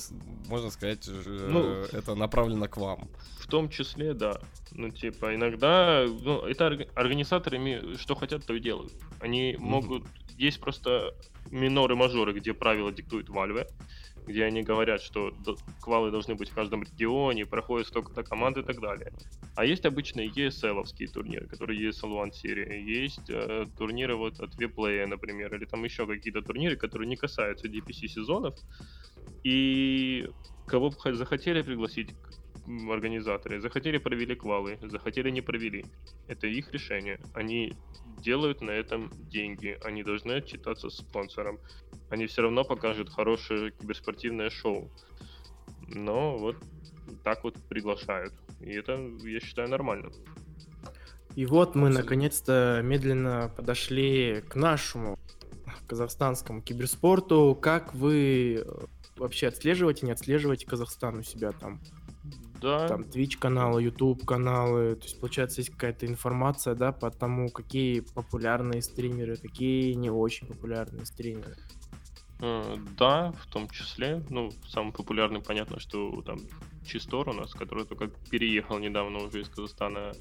можно 0.48 0.70
сказать, 0.70 1.08
э, 1.08 1.48
ну, 1.50 1.82
это 1.92 2.14
направлено 2.14 2.68
к 2.68 2.76
вам. 2.76 3.08
В 3.38 3.46
том 3.48 3.68
числе, 3.68 4.14
да. 4.14 4.40
Ну, 4.72 4.90
типа, 4.90 5.34
иногда, 5.34 6.06
ну, 6.06 6.40
это 6.46 6.66
организаторы, 6.94 7.96
что 7.98 8.14
хотят, 8.14 8.46
то 8.46 8.54
и 8.54 8.60
делают. 8.60 8.92
Они 9.20 9.52
mm-hmm. 9.52 9.58
могут... 9.58 10.04
Есть 10.38 10.60
просто 10.60 11.14
миноры-мажоры, 11.50 12.32
где 12.32 12.54
правила 12.54 12.92
диктует 12.92 13.28
Valve 13.28 13.68
где 14.26 14.44
они 14.44 14.62
говорят, 14.62 15.02
что 15.02 15.32
квалы 15.80 16.10
должны 16.10 16.34
быть 16.34 16.50
в 16.50 16.54
каждом 16.54 16.82
регионе, 16.82 17.46
проходит 17.46 17.88
столько-то 17.88 18.22
команд 18.22 18.56
и 18.58 18.62
так 18.62 18.80
далее. 18.80 19.12
А 19.54 19.64
есть 19.64 19.84
обычные 19.84 20.30
ESL-овские 20.30 21.08
турниры, 21.12 21.46
которые 21.46 21.88
ESL 21.88 22.10
One 22.10 22.32
серии. 22.32 22.82
Есть 22.82 23.30
э, 23.30 23.66
турниры 23.76 24.16
вот 24.16 24.40
от 24.40 24.50
Vplay, 24.58 25.06
например, 25.06 25.54
или 25.54 25.64
там 25.64 25.84
еще 25.84 26.06
какие-то 26.06 26.42
турниры, 26.42 26.76
которые 26.76 27.08
не 27.08 27.16
касаются 27.16 27.68
DPC 27.68 28.08
сезонов. 28.08 28.54
И 29.44 30.26
кого 30.66 30.90
бы 30.90 31.14
захотели 31.14 31.62
пригласить 31.62 32.14
организаторы, 32.66 33.60
захотели 33.60 33.98
провели 33.98 34.34
квалы, 34.34 34.78
захотели 34.82 35.30
не 35.30 35.40
провели. 35.40 35.84
Это 36.28 36.46
их 36.46 36.72
решение. 36.72 37.20
Они 37.34 37.74
делают 38.18 38.60
на 38.62 38.70
этом 38.70 39.10
деньги. 39.28 39.78
Они 39.84 40.02
должны 40.02 40.32
отчитаться 40.32 40.90
спонсором. 40.90 41.58
Они 42.10 42.26
все 42.26 42.42
равно 42.42 42.64
покажут 42.64 43.10
хорошее 43.10 43.72
киберспортивное 43.72 44.50
шоу. 44.50 44.90
Но 45.88 46.38
вот 46.38 46.56
так 47.22 47.44
вот 47.44 47.56
приглашают. 47.68 48.32
И 48.60 48.70
это, 48.70 48.98
я 49.22 49.40
считаю, 49.40 49.68
нормально. 49.68 50.10
И 51.36 51.46
вот 51.46 51.74
мы 51.74 51.90
наконец-то 51.90 52.80
медленно 52.82 53.52
подошли 53.56 54.42
к 54.48 54.54
нашему 54.54 55.18
казахстанскому 55.86 56.62
киберспорту. 56.62 57.58
Как 57.60 57.94
вы 57.94 58.62
э, 58.64 58.86
вообще 59.16 59.48
отслеживаете, 59.48 60.06
не 60.06 60.12
отслеживаете 60.12 60.66
Казахстан 60.66 61.18
у 61.18 61.22
себя 61.22 61.52
там? 61.52 61.80
Да. 62.64 62.88
Там 62.88 63.02
Twitch 63.02 63.36
каналы, 63.38 63.82
YouTube 63.82 64.24
каналы. 64.24 64.96
То 64.96 65.02
есть, 65.04 65.20
получается, 65.20 65.60
есть 65.60 65.70
какая-то 65.70 66.06
информация, 66.06 66.74
да, 66.74 66.92
по 66.92 67.10
тому, 67.10 67.50
какие 67.50 68.00
популярные 68.00 68.80
стримеры, 68.80 69.36
какие 69.36 69.92
не 69.92 70.08
очень 70.08 70.46
популярные 70.46 71.04
стримеры. 71.04 71.56
Э, 72.40 72.76
да, 72.98 73.32
в 73.32 73.46
том 73.48 73.68
числе. 73.68 74.24
Ну, 74.30 74.50
самый 74.66 74.94
популярный, 74.94 75.42
понятно, 75.42 75.78
что 75.78 76.22
там 76.22 76.38
Чистор 76.84 77.28
у 77.28 77.32
нас, 77.32 77.52
который 77.52 77.84
только 77.84 78.08
переехал 78.30 78.78
недавно 78.78 79.18
уже 79.24 79.40
из 79.40 79.48
Казахстана 79.48 80.12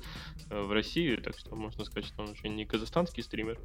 э, 0.50 0.62
в 0.62 0.72
Россию, 0.72 1.22
так 1.22 1.38
что 1.38 1.56
можно 1.56 1.86
сказать, 1.86 2.06
что 2.06 2.24
он 2.24 2.30
уже 2.30 2.48
не 2.50 2.66
казахстанский 2.66 3.24
стример. 3.24 3.60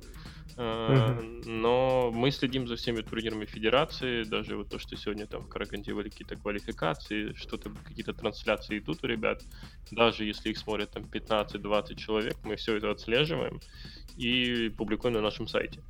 Uh-huh. 0.57 1.43
Но 1.47 2.11
мы 2.13 2.31
следим 2.31 2.67
за 2.67 2.77
всеми 2.77 3.03
турнирами 3.03 3.45
Федерации, 3.45 4.25
даже 4.25 4.57
вот 4.57 4.69
то, 4.71 4.79
что 4.79 4.97
сегодня 4.97 5.27
там 5.27 5.43
в 5.43 5.49
Караганде 5.49 5.95
были 5.95 6.09
какие-то 6.09 6.37
квалификации, 6.37 7.33
что-то, 7.35 7.71
какие-то 7.71 8.13
трансляции 8.13 8.79
идут 8.79 9.05
у 9.05 9.07
ребят. 9.07 9.43
Даже 9.91 10.25
если 10.25 10.51
их 10.51 10.59
смотрят 10.59 10.91
там 10.91 11.05
15-20 11.05 11.95
человек, 11.97 12.37
мы 12.45 12.57
все 12.57 12.77
это 12.77 12.91
отслеживаем 12.91 13.61
и 14.17 14.69
публикуем 14.77 15.15
на 15.15 15.21
нашем 15.21 15.47
сайте. 15.47 15.81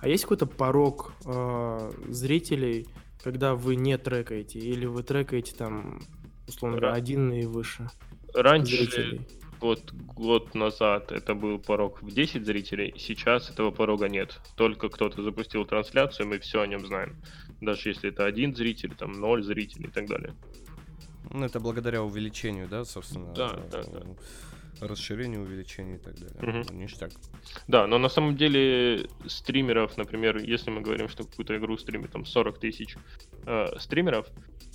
А 0.00 0.08
есть 0.08 0.24
какой-то 0.24 0.46
порог 0.46 1.12
э, 1.26 1.90
зрителей, 2.08 2.86
когда 3.22 3.54
вы 3.54 3.76
не 3.76 3.96
трекаете, 3.98 4.58
или 4.58 4.86
вы 4.86 5.02
трекаете 5.02 5.54
там, 5.54 6.00
условно 6.48 6.78
говоря, 6.78 6.94
один 6.94 7.32
и 7.32 7.44
выше? 7.44 7.88
Раньше, 8.34 8.76
зрителей? 8.76 9.20
вот 9.60 9.92
год 9.92 10.54
назад 10.54 11.12
это 11.12 11.34
был 11.34 11.58
порог 11.58 12.02
в 12.02 12.12
10 12.12 12.44
зрителей, 12.44 12.94
сейчас 12.96 13.50
этого 13.50 13.70
порога 13.70 14.08
нет. 14.08 14.40
Только 14.56 14.88
кто-то 14.88 15.22
запустил 15.22 15.64
трансляцию, 15.64 16.28
мы 16.28 16.38
все 16.38 16.62
о 16.62 16.66
нем 16.66 16.86
знаем. 16.86 17.16
Даже 17.60 17.90
если 17.90 18.10
это 18.10 18.24
один 18.24 18.54
зритель, 18.54 18.94
там 18.94 19.12
ноль 19.12 19.42
зрителей 19.42 19.88
и 19.88 19.90
так 19.90 20.08
далее. 20.08 20.34
Ну, 21.30 21.44
это 21.44 21.60
благодаря 21.60 22.02
увеличению, 22.02 22.68
да, 22.68 22.84
собственно? 22.84 23.32
Да, 23.34 23.60
да, 23.70 23.82
да. 23.82 24.02
Расширению, 24.80 25.42
увеличению 25.42 25.96
и 25.96 25.98
так 25.98 26.14
далее. 26.14 26.64
Ну, 26.70 26.74
Ништяк. 26.74 27.10
Да, 27.68 27.86
но 27.86 27.98
на 27.98 28.08
самом 28.08 28.36
деле 28.36 29.08
стримеров, 29.26 29.96
например, 29.96 30.38
если 30.38 30.70
мы 30.70 30.80
говорим, 30.80 31.08
что 31.08 31.24
какую-то 31.24 31.56
игру 31.56 31.76
стримит 31.76 32.12
там 32.12 32.24
40 32.24 32.58
тысяч 32.58 32.96
э, 33.46 33.78
стримеров, 33.78 34.26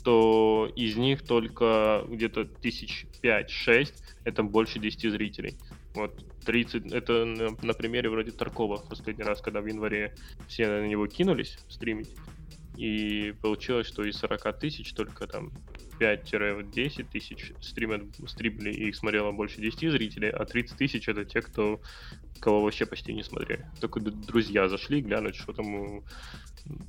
то 0.03 0.71
из 0.75 0.95
них 0.97 1.23
только 1.23 2.05
где-то 2.07 2.45
тысяч 2.45 3.07
5-6 3.23 3.93
это 4.25 4.43
больше 4.43 4.79
10 4.79 5.11
зрителей. 5.11 5.55
Вот 5.95 6.25
30, 6.45 6.91
это 6.91 7.25
на, 7.25 7.57
на 7.61 7.73
примере 7.73 8.09
вроде 8.09 8.31
Таркова 8.31 8.77
последний 8.77 9.23
раз, 9.23 9.41
когда 9.41 9.61
в 9.61 9.65
январе 9.65 10.13
все 10.47 10.67
на 10.67 10.87
него 10.87 11.07
кинулись 11.07 11.57
стримить, 11.69 12.09
и 12.77 13.33
получилось, 13.41 13.87
что 13.87 14.03
из 14.03 14.17
40 14.17 14.59
тысяч 14.59 14.93
только 14.93 15.27
там 15.27 15.51
5-10 15.99 17.07
тысяч 17.11 17.53
стримят, 17.61 18.03
стримили 18.27 18.71
и 18.71 18.89
их 18.89 18.95
смотрело 18.95 19.31
больше 19.31 19.61
10 19.61 19.91
зрителей, 19.91 20.29
а 20.29 20.45
30 20.45 20.77
тысяч 20.77 21.07
это 21.07 21.25
те, 21.25 21.41
кто 21.41 21.81
кого 22.39 22.61
вообще 22.61 22.85
почти 22.85 23.13
не 23.13 23.23
смотрели. 23.23 23.65
Только 23.79 23.99
друзья 23.99 24.67
зашли 24.67 25.01
глянуть, 25.01 25.35
что 25.35 25.53
там, 25.53 26.03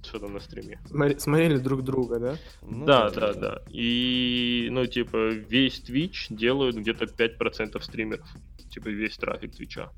что 0.03 0.19
там 0.19 0.35
на 0.35 0.41
стриме. 0.41 0.81
Смотрели 1.19 1.59
друг 1.59 1.83
друга, 1.83 2.19
да? 2.19 2.37
Ну 2.63 2.85
да, 2.85 3.11
да, 3.11 3.33
да. 3.33 3.63
И, 3.69 4.69
ну, 4.71 4.87
типа, 4.87 5.29
весь 5.29 5.81
Twitch 5.81 6.27
делают 6.31 6.77
где-то 6.77 7.05
5% 7.05 7.81
стримеров. 7.81 8.29
Типа, 8.71 8.89
весь 8.89 9.17
трафик 9.17 9.55
Твича. 9.55 9.91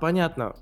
Понятно. 0.00 0.56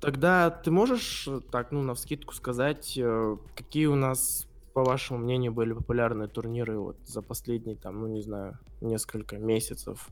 Тогда 0.00 0.50
ты 0.50 0.70
можешь 0.70 1.26
э, 1.26 1.40
так, 1.50 1.72
ну, 1.72 1.82
на 1.82 1.94
вскидку 1.94 2.34
сказать, 2.34 2.92
э, 2.98 3.36
какие 3.56 3.86
у 3.86 3.94
нас, 3.94 4.46
по 4.74 4.84
вашему 4.84 5.20
мнению, 5.20 5.52
были 5.52 5.72
популярные 5.72 6.28
турниры 6.28 6.78
вот 6.78 6.96
за 7.06 7.22
последние, 7.22 7.76
там, 7.76 8.00
ну, 8.00 8.08
не 8.08 8.20
знаю, 8.20 8.58
несколько 8.80 9.38
месяцев? 9.38 10.08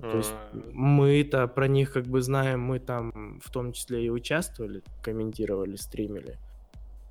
То 0.00 0.16
есть 0.18 0.32
мы-то 0.72 1.48
про 1.48 1.66
них 1.66 1.92
как 1.92 2.06
бы 2.06 2.22
знаем, 2.22 2.60
мы 2.60 2.78
там 2.78 3.40
в 3.40 3.50
том 3.50 3.72
числе 3.72 4.06
и 4.06 4.10
участвовали, 4.10 4.82
комментировали, 5.02 5.76
стримили. 5.76 6.38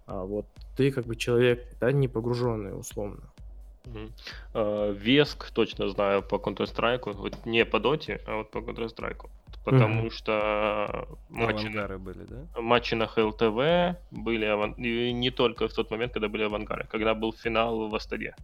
А 0.06 0.24
вот 0.24 0.46
ты 0.78 0.92
как 0.92 1.06
бы 1.06 1.16
человек, 1.16 1.68
да, 1.82 1.92
не 1.92 2.08
погруженный 2.08 2.80
условно. 2.80 3.30
Э, 4.54 4.94
Веск 4.98 5.52
точно 5.52 5.90
знаю 5.90 6.24
по 6.24 6.36
Counter-Strike, 6.36 7.14
вот 7.14 7.46
не 7.46 7.66
по 7.66 7.80
Доте, 7.80 8.22
а 8.26 8.38
вот 8.38 8.52
по 8.52 8.60
Counter-Strike. 8.60 9.30
Потому 9.70 10.02
Мгм. 10.02 10.12
что 10.12 11.08
матчи 11.30 11.68
на, 11.68 11.98
были, 12.00 12.26
да? 12.26 12.62
матчи 12.62 12.96
на 12.96 13.06
ХЛТВ 13.08 13.98
были 14.12 14.46
аван- 14.46 14.76
и 14.78 15.12
не 15.14 15.30
только 15.32 15.68
в 15.68 15.74
тот 15.74 15.92
момент, 15.92 16.14
когда 16.14 16.28
были 16.28 16.44
авангары, 16.44 16.88
когда 16.92 17.14
был 17.14 17.34
финал 17.34 17.88
в 17.90 17.96
Астаде. 17.96 18.36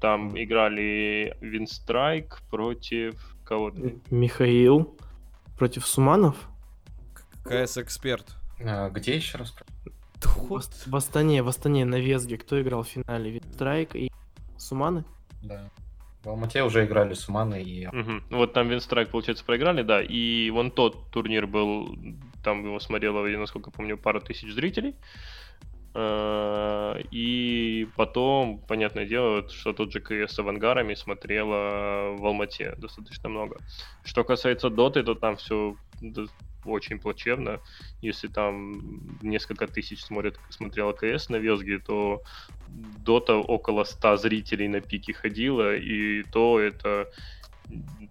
Там 0.00 0.26
Мгм. 0.26 0.38
играли 0.42 1.36
Винстрайк 1.40 2.40
против 2.50 3.14
кого-то. 3.44 3.92
Михаил 4.10 4.96
против 5.58 5.86
Суманов? 5.86 6.36
КС-эксперт. 7.44 8.36
А, 8.64 8.90
где 8.90 9.16
еще 9.16 9.38
раз? 9.38 9.54
В 10.86 10.96
Астане, 10.96 11.42
в 11.42 11.48
Астане 11.48 11.84
на 11.84 11.96
Везге 12.00 12.36
кто 12.38 12.60
играл 12.60 12.82
в 12.82 12.88
финале? 12.88 13.30
Винстрайк 13.30 13.94
и 13.94 14.10
Суманы? 14.56 15.04
Да. 15.42 15.70
В 16.28 16.32
Алмате 16.32 16.62
уже 16.62 16.84
играли 16.84 17.14
Суманы 17.14 17.62
и... 17.62 17.86
Мгм. 17.86 18.22
Вот 18.28 18.52
там 18.52 18.68
Винстрайк, 18.68 19.08
получается, 19.08 19.46
проиграли, 19.46 19.80
да. 19.80 20.02
И 20.02 20.50
вон 20.50 20.70
тот 20.70 21.10
турнир 21.10 21.46
был, 21.46 21.96
там 22.44 22.66
его 22.66 22.78
смотрело, 22.80 23.26
насколько 23.26 23.70
помню, 23.70 23.96
пару 23.96 24.20
тысяч 24.20 24.52
зрителей. 24.52 24.94
Э, 25.94 27.00
И 27.10 27.86
потом, 27.96 28.58
понятное 28.58 29.06
дело, 29.06 29.48
что 29.48 29.72
тот 29.72 29.92
же 29.92 30.00
КС 30.00 30.34
с 30.34 30.38
авангарами 30.38 30.94
смотрела 30.94 32.14
в 32.16 32.26
Алмате 32.26 32.74
достаточно 32.78 33.28
много. 33.28 33.56
Что 34.04 34.24
касается 34.24 34.70
Доты, 34.70 35.02
то 35.02 35.14
там 35.14 35.36
все 35.36 35.76
очень 36.64 36.98
плачевно. 36.98 37.60
Если 38.02 38.28
там 38.28 38.80
несколько 39.22 39.66
тысяч 39.66 40.02
смотрят, 40.04 40.38
смотрела 40.50 40.92
КС 40.92 41.28
на 41.30 41.36
Везге, 41.36 41.78
то 41.78 42.22
Dota 43.04 43.36
около 43.36 43.84
100 43.84 44.16
зрителей 44.16 44.68
на 44.68 44.80
пике 44.80 45.12
ходила, 45.12 45.74
и 45.74 46.22
то 46.22 46.60
это 46.60 47.08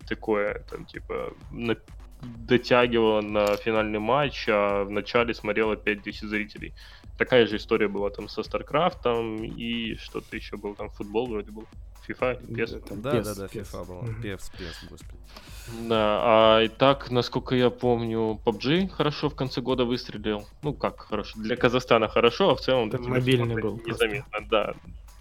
такое, 0.07 0.63
там, 0.69 0.85
типа, 0.85 1.33
на- 1.51 1.77
дотягивало 2.21 3.21
на 3.21 3.55
финальный 3.57 3.99
матч, 3.99 4.47
а 4.49 4.83
в 4.83 4.89
начале 4.91 5.33
смотрело 5.33 5.75
5000 5.75 6.21
зрителей. 6.27 6.73
Такая 7.17 7.47
же 7.47 7.57
история 7.57 7.87
была 7.87 8.09
там 8.09 8.29
со 8.29 8.43
StarCraft 8.43 9.18
ом, 9.18 9.43
и 9.43 9.95
что-то 9.95 10.35
еще 10.35 10.57
был, 10.57 10.75
там 10.75 10.89
футбол 10.89 11.27
вроде 11.27 11.51
был, 11.51 11.65
FIFA, 12.07 12.43
или 12.43 12.63
PES. 12.63 13.01
Да, 13.01 13.11
PES, 13.11 13.23
да, 13.23 13.35
да, 13.35 13.45
PES. 13.45 13.71
FIFA 13.71 13.85
была. 13.87 14.03
Певс, 14.21 14.49
певс, 14.49 14.83
господи. 14.89 15.19
Да, 15.89 16.21
а 16.21 16.61
и 16.61 16.67
так, 16.67 17.11
насколько 17.11 17.55
я 17.55 17.69
помню, 17.69 18.39
PUBG 18.45 18.89
хорошо 18.89 19.29
в 19.29 19.35
конце 19.35 19.61
года 19.61 19.83
выстрелил. 19.83 20.47
Ну 20.61 20.73
как 20.73 21.01
хорошо, 21.01 21.39
для 21.39 21.55
Казахстана 21.55 22.07
хорошо, 22.07 22.51
а 22.51 22.55
в 22.55 22.61
целом 22.61 22.89
Это 22.89 23.01
мобильный 23.01 23.61
был 23.61 23.77
просто. 23.77 24.05
Незаметно, 24.05 24.39
да. 24.49 24.73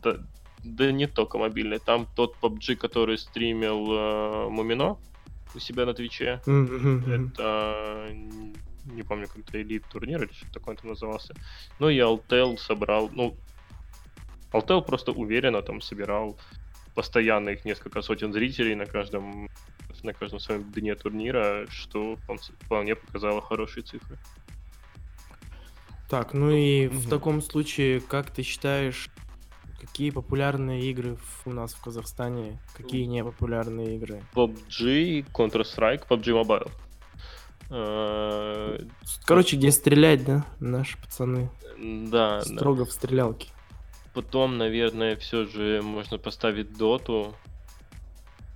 да. 0.02 0.16
Да 0.64 0.90
не 0.90 1.06
только 1.06 1.38
мобильный. 1.38 1.78
Там 1.78 2.06
тот 2.14 2.36
PUBG, 2.42 2.76
который 2.76 3.18
стримил 3.18 3.86
э, 3.90 4.48
Мумино 4.48 4.98
у 5.54 5.58
себя 5.58 5.86
на 5.86 5.94
Твиче. 5.94 6.40
Мгм. 6.46 7.04
Это 7.10 8.08
не 8.86 9.02
помню, 9.02 9.28
как-то 9.28 9.60
элит 9.60 9.84
турнир 9.88 10.22
или 10.22 10.32
что 10.32 10.50
такое 10.52 10.76
там 10.76 10.90
назывался. 10.90 11.34
Ну 11.78 11.88
и 11.88 11.98
Altel 11.98 12.56
собрал, 12.56 13.10
ну, 13.10 13.36
Altel 14.52 14.82
просто 14.82 15.12
уверенно 15.12 15.62
там 15.62 15.80
собирал 15.80 16.38
постоянно 16.94 17.50
их 17.50 17.64
несколько 17.64 18.02
сотен 18.02 18.32
зрителей 18.32 18.74
на 18.74 18.86
каждом 18.86 19.48
на 20.02 20.12
каждом 20.12 20.40
своем 20.40 20.70
дне 20.72 20.94
турнира, 20.94 21.66
что 21.68 22.18
вполне 22.64 22.94
показало 22.94 23.40
хорошие 23.40 23.82
цифры. 23.82 24.18
Так, 26.08 26.34
ну 26.34 26.50
и 26.50 26.86
в 26.86 27.00
Мгм. 27.00 27.10
таком 27.10 27.40
случае, 27.40 28.00
как 28.00 28.30
ты 28.30 28.42
считаешь, 28.42 29.08
какие 29.80 30.10
популярные 30.10 30.82
игры 30.90 31.16
в- 31.16 31.46
у 31.46 31.52
нас 31.52 31.74
в 31.74 31.82
Казахстане, 31.82 32.60
какие 32.74 33.04
непопулярные 33.04 33.96
игры? 33.96 34.22
PUBG, 34.34 35.26
Counter-Strike, 35.32 36.06
PUBG 36.08 36.32
Mobile. 36.32 36.70
Э, 37.70 38.78
Короче, 39.24 39.56
где 39.56 39.70
стрелять, 39.70 40.24
да, 40.24 40.46
наши 40.60 40.98
пацаны? 40.98 41.50
Да, 41.78 42.40
да. 42.40 42.42
Строго 42.42 42.84
в 42.84 42.92
стрелялке. 42.92 43.48
Потом, 44.14 44.56
наверное, 44.56 45.16
все 45.16 45.46
же 45.46 45.82
можно 45.82 46.18
поставить 46.18 46.76
доту. 46.76 47.34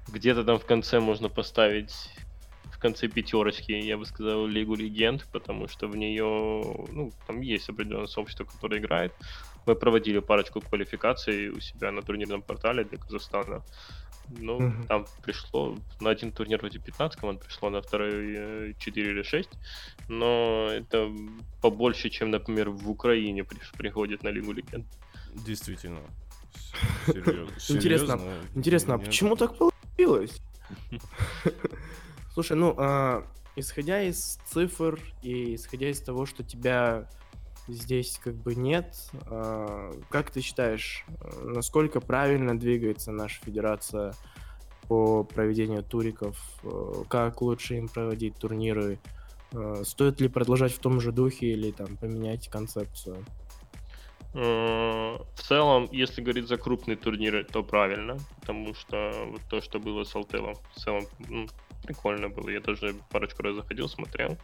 Где-то 0.09 0.45
там 0.45 0.59
в 0.59 0.65
конце 0.65 1.01
можно 1.01 1.29
поставить 1.29 2.11
в 2.73 2.79
конце 2.79 3.09
пятерочки, 3.09 3.73
я 3.73 3.99
бы 3.99 4.07
сказал, 4.07 4.47
Лигу 4.47 4.75
Легенд, 4.75 5.27
потому 5.33 5.69
что 5.69 5.87
в 5.87 5.97
нее, 5.97 6.65
ну, 6.91 7.13
там 7.27 7.43
есть 7.43 7.69
определенное 7.69 8.07
сообщество, 8.07 8.45
которое 8.45 8.81
играет. 8.81 9.13
Мы 9.71 9.77
проводили 9.77 10.19
парочку 10.21 10.61
квалификаций 10.61 11.49
у 11.51 11.61
себя 11.61 11.93
на 11.93 12.03
турнирном 12.03 12.43
портале 12.43 12.83
для 12.85 12.99
Казахстана. 12.99 13.63
Ну, 14.39 14.59
Мгм. 14.61 14.87
там 14.89 15.07
пришло 15.23 15.77
на 16.01 16.11
один 16.11 16.33
турнир 16.33 16.59
вроде 16.59 16.81
15 16.81 17.21
команд, 17.21 17.41
пришло 17.41 17.71
на 17.71 17.81
второй 17.81 18.35
э, 18.37 18.75
4 18.79 19.11
или 19.11 19.23
6. 19.23 19.49
Но 20.09 20.67
это 20.73 21.13
побольше, 21.63 22.11
чем, 22.11 22.31
например, 22.31 22.71
в 22.71 22.91
Украине 22.91 23.45
приходит 23.79 24.25
на 24.25 24.31
Лигу 24.31 24.53
Легенд. 24.53 24.87
Действительно. 25.47 26.01
Серьезно. 27.07 27.77
Интересно, 27.77 28.21
Интересно, 28.57 28.95
а 28.95 28.99
почему 28.99 29.37
так 29.37 29.57
получилось? 29.57 30.43
Слушай, 32.35 32.57
ну, 32.57 32.75
а, 32.77 33.23
исходя 33.55 34.03
из 34.03 34.39
цифр 34.47 34.99
и 35.23 35.55
исходя 35.55 35.91
из 35.91 36.01
того, 36.01 36.27
что 36.27 36.43
тебя 36.43 37.09
здесь 37.73 38.19
как 38.23 38.35
бы 38.35 38.55
нет, 38.55 38.95
а, 39.27 39.93
как 40.09 40.31
ты 40.31 40.41
считаешь, 40.41 41.05
насколько 41.43 42.01
правильно 42.01 42.59
двигается 42.59 43.13
наша 43.13 43.41
федерация 43.43 44.15
по 44.89 45.25
проведению 45.25 45.83
туриков? 45.83 46.37
Э, 46.65 47.05
Как 47.09 47.43
лучше 47.43 47.77
им 47.77 47.89
проводить 47.89 48.37
турниры? 48.37 48.99
Э, 49.53 49.83
Стоит 49.85 50.21
ли 50.21 50.29
продолжать 50.29 50.73
в 50.73 50.81
том 50.81 51.01
же 51.01 51.13
духе 51.13 51.47
или 51.47 51.71
там 51.71 51.97
поменять 51.97 52.49
концепцию? 52.49 53.25
В 54.33 55.27
целом, 55.35 55.89
если 55.91 56.23
говорить 56.23 56.47
за 56.47 56.57
крупные 56.57 56.97
турниры, 56.97 57.43
то 57.43 57.65
правильно, 57.65 58.17
потому 58.39 58.75
что 58.75 59.13
вот 59.27 59.41
то, 59.51 59.61
что 59.61 59.81
было 59.81 60.05
с 60.05 60.15
Алтелом, 60.15 60.55
в 60.73 60.81
целом 60.81 61.05
ну, 61.29 61.49
прикольно 61.83 62.29
было. 62.29 62.49
Я 62.49 62.61
даже 62.61 62.95
парочку 63.11 63.43
раз 63.43 63.57
заходил, 63.57 63.89
смотрел, 63.89 64.37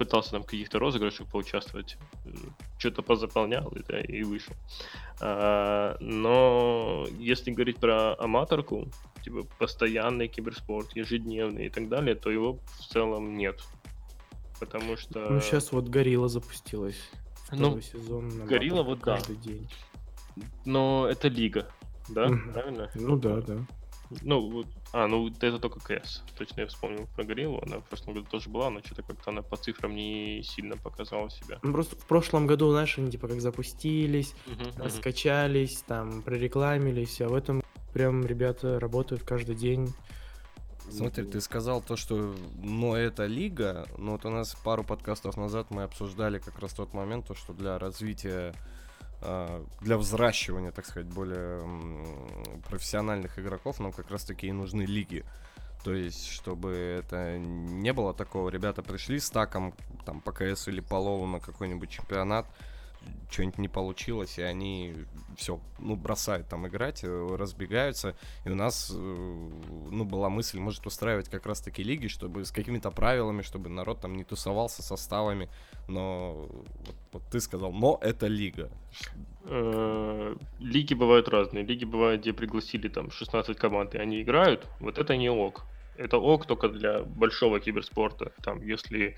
пытался 0.00 0.30
там 0.30 0.42
в 0.44 0.46
каких-то 0.46 0.78
розыгрышах 0.78 1.26
поучаствовать, 1.26 1.98
что-то 2.78 3.02
позаполнял 3.02 3.68
и, 3.68 3.82
да, 3.86 4.00
и 4.00 4.22
вышел. 4.22 4.54
А, 5.20 5.98
Но 6.00 7.06
если 7.18 7.50
говорить 7.50 7.76
про 7.76 8.18
аматорку, 8.18 8.88
типа 9.22 9.42
постоянный 9.58 10.26
киберспорт, 10.26 10.96
ежедневный 10.96 11.66
и 11.66 11.68
так 11.68 11.90
далее, 11.90 12.14
то 12.14 12.30
его 12.30 12.58
в 12.78 12.86
целом 12.90 13.36
нет. 13.36 13.60
Потому 14.58 14.96
что... 14.96 15.28
Ну, 15.28 15.40
сейчас 15.42 15.70
вот 15.70 15.88
Горилла 15.88 16.28
запустилась. 16.28 17.10
Ну, 17.52 17.66
Второй 17.66 17.82
сезон. 17.82 18.28
на 18.38 18.46
Горилла 18.46 18.82
вот 18.82 19.00
да. 19.00 19.16
каждый 19.16 19.36
день. 19.36 19.68
Но 20.64 21.08
это 21.10 21.28
лига. 21.28 21.70
Да, 22.08 22.26
правильно? 22.54 22.90
Ну 22.94 23.18
да, 23.18 23.42
да. 23.42 23.58
Ну, 24.22 24.48
вот- 24.48 24.66
а, 24.92 25.06
ну 25.06 25.28
это 25.28 25.58
только 25.58 25.80
КС. 25.80 26.22
Точно 26.36 26.62
я 26.62 26.66
вспомнил 26.66 27.06
про 27.14 27.24
Гориллу. 27.24 27.60
Она 27.64 27.78
в 27.78 27.84
прошлом 27.84 28.14
году 28.14 28.26
тоже 28.30 28.50
была, 28.50 28.70
но 28.70 28.80
что-то 28.80 29.02
как-то 29.02 29.30
она 29.30 29.42
по 29.42 29.56
цифрам 29.56 29.94
не 29.94 30.42
сильно 30.42 30.76
показала 30.76 31.30
себя. 31.30 31.58
Ну, 31.62 31.72
Просто 31.72 31.96
в 31.96 32.06
прошлом 32.06 32.46
году, 32.46 32.70
знаешь, 32.70 32.98
они 32.98 33.10
типа 33.10 33.28
как 33.28 33.40
запустились, 33.40 34.34
Мгм, 34.46 34.68
мгм. 34.68 34.82
раскачались, 34.82 35.82
там, 35.86 36.22
прорекламились, 36.22 37.20
а 37.20 37.28
в 37.28 37.34
этом 37.34 37.62
прям 37.92 38.26
ребята 38.26 38.80
работают 38.80 39.22
каждый 39.22 39.54
день. 39.54 39.92
Смотри, 40.90 41.24
ты 41.24 41.40
сказал 41.40 41.80
то, 41.82 41.96
что 41.96 42.34
но 42.62 42.96
это 42.96 43.26
лига, 43.26 43.86
но 43.96 44.12
вот 44.12 44.24
у 44.24 44.30
нас 44.30 44.56
пару 44.64 44.82
подкастов 44.82 45.36
назад 45.36 45.70
мы 45.70 45.84
обсуждали 45.84 46.38
как 46.38 46.58
раз 46.58 46.72
тот 46.72 46.94
момент, 46.94 47.26
то, 47.26 47.34
что 47.34 47.52
для 47.52 47.78
развития, 47.78 48.54
для 49.20 49.98
взращивания, 49.98 50.70
так 50.70 50.86
сказать, 50.86 51.08
более 51.08 51.62
профессиональных 52.68 53.38
игроков 53.38 53.80
нам 53.80 53.92
как 53.92 54.10
раз 54.10 54.24
таки 54.24 54.46
и 54.46 54.52
нужны 54.52 54.82
лиги. 54.82 55.24
То 55.84 55.94
есть, 55.94 56.26
чтобы 56.28 56.70
это 56.72 57.38
не 57.38 57.92
было 57.92 58.12
такого, 58.12 58.50
ребята 58.50 58.82
пришли 58.82 59.18
с 59.18 59.30
таком, 59.30 59.74
там, 60.04 60.20
по 60.20 60.32
КС 60.32 60.68
или 60.68 60.80
по 60.80 60.96
Лову 60.96 61.26
на 61.26 61.40
какой-нибудь 61.40 61.88
чемпионат, 61.88 62.46
что-нибудь 63.30 63.58
не 63.58 63.68
получилось, 63.68 64.38
и 64.38 64.42
они 64.42 64.94
все, 65.36 65.60
ну, 65.78 65.96
бросают 65.96 66.48
там 66.48 66.66
играть, 66.66 67.04
э, 67.04 67.36
разбегаются. 67.36 68.16
И 68.44 68.50
у 68.50 68.54
нас, 68.54 68.92
э, 68.94 68.96
ну, 68.96 70.04
была 70.04 70.28
мысль, 70.28 70.58
может, 70.58 70.86
устраивать 70.86 71.28
как 71.28 71.46
раз-таки 71.46 71.82
лиги, 71.82 72.08
чтобы 72.08 72.44
с 72.44 72.50
какими-то 72.50 72.90
правилами, 72.90 73.42
чтобы 73.42 73.70
народ 73.70 74.00
там 74.00 74.16
не 74.16 74.24
тусовался 74.24 74.82
составами. 74.82 75.48
Но 75.88 76.48
вот, 76.86 76.96
вот 77.12 77.22
ты 77.30 77.40
сказал, 77.40 77.72
но 77.72 77.98
это 78.02 78.26
лига. 78.26 78.70
Э, 79.44 80.36
Лиги 80.58 80.94
бывают 80.94 81.28
разные. 81.28 81.64
Лиги 81.64 81.84
бывают, 81.84 82.22
где 82.22 82.32
пригласили 82.32 82.88
там 82.88 83.10
16 83.10 83.56
команд, 83.56 83.94
и 83.94 83.98
они 83.98 84.22
играют. 84.22 84.66
Вот 84.80 84.98
это 84.98 85.16
не 85.16 85.30
ок. 85.30 85.64
Это 85.96 86.18
ок 86.18 86.46
только 86.46 86.68
для 86.68 87.02
большого 87.02 87.60
киберспорта. 87.60 88.32
Там, 88.42 88.60
если 88.62 89.16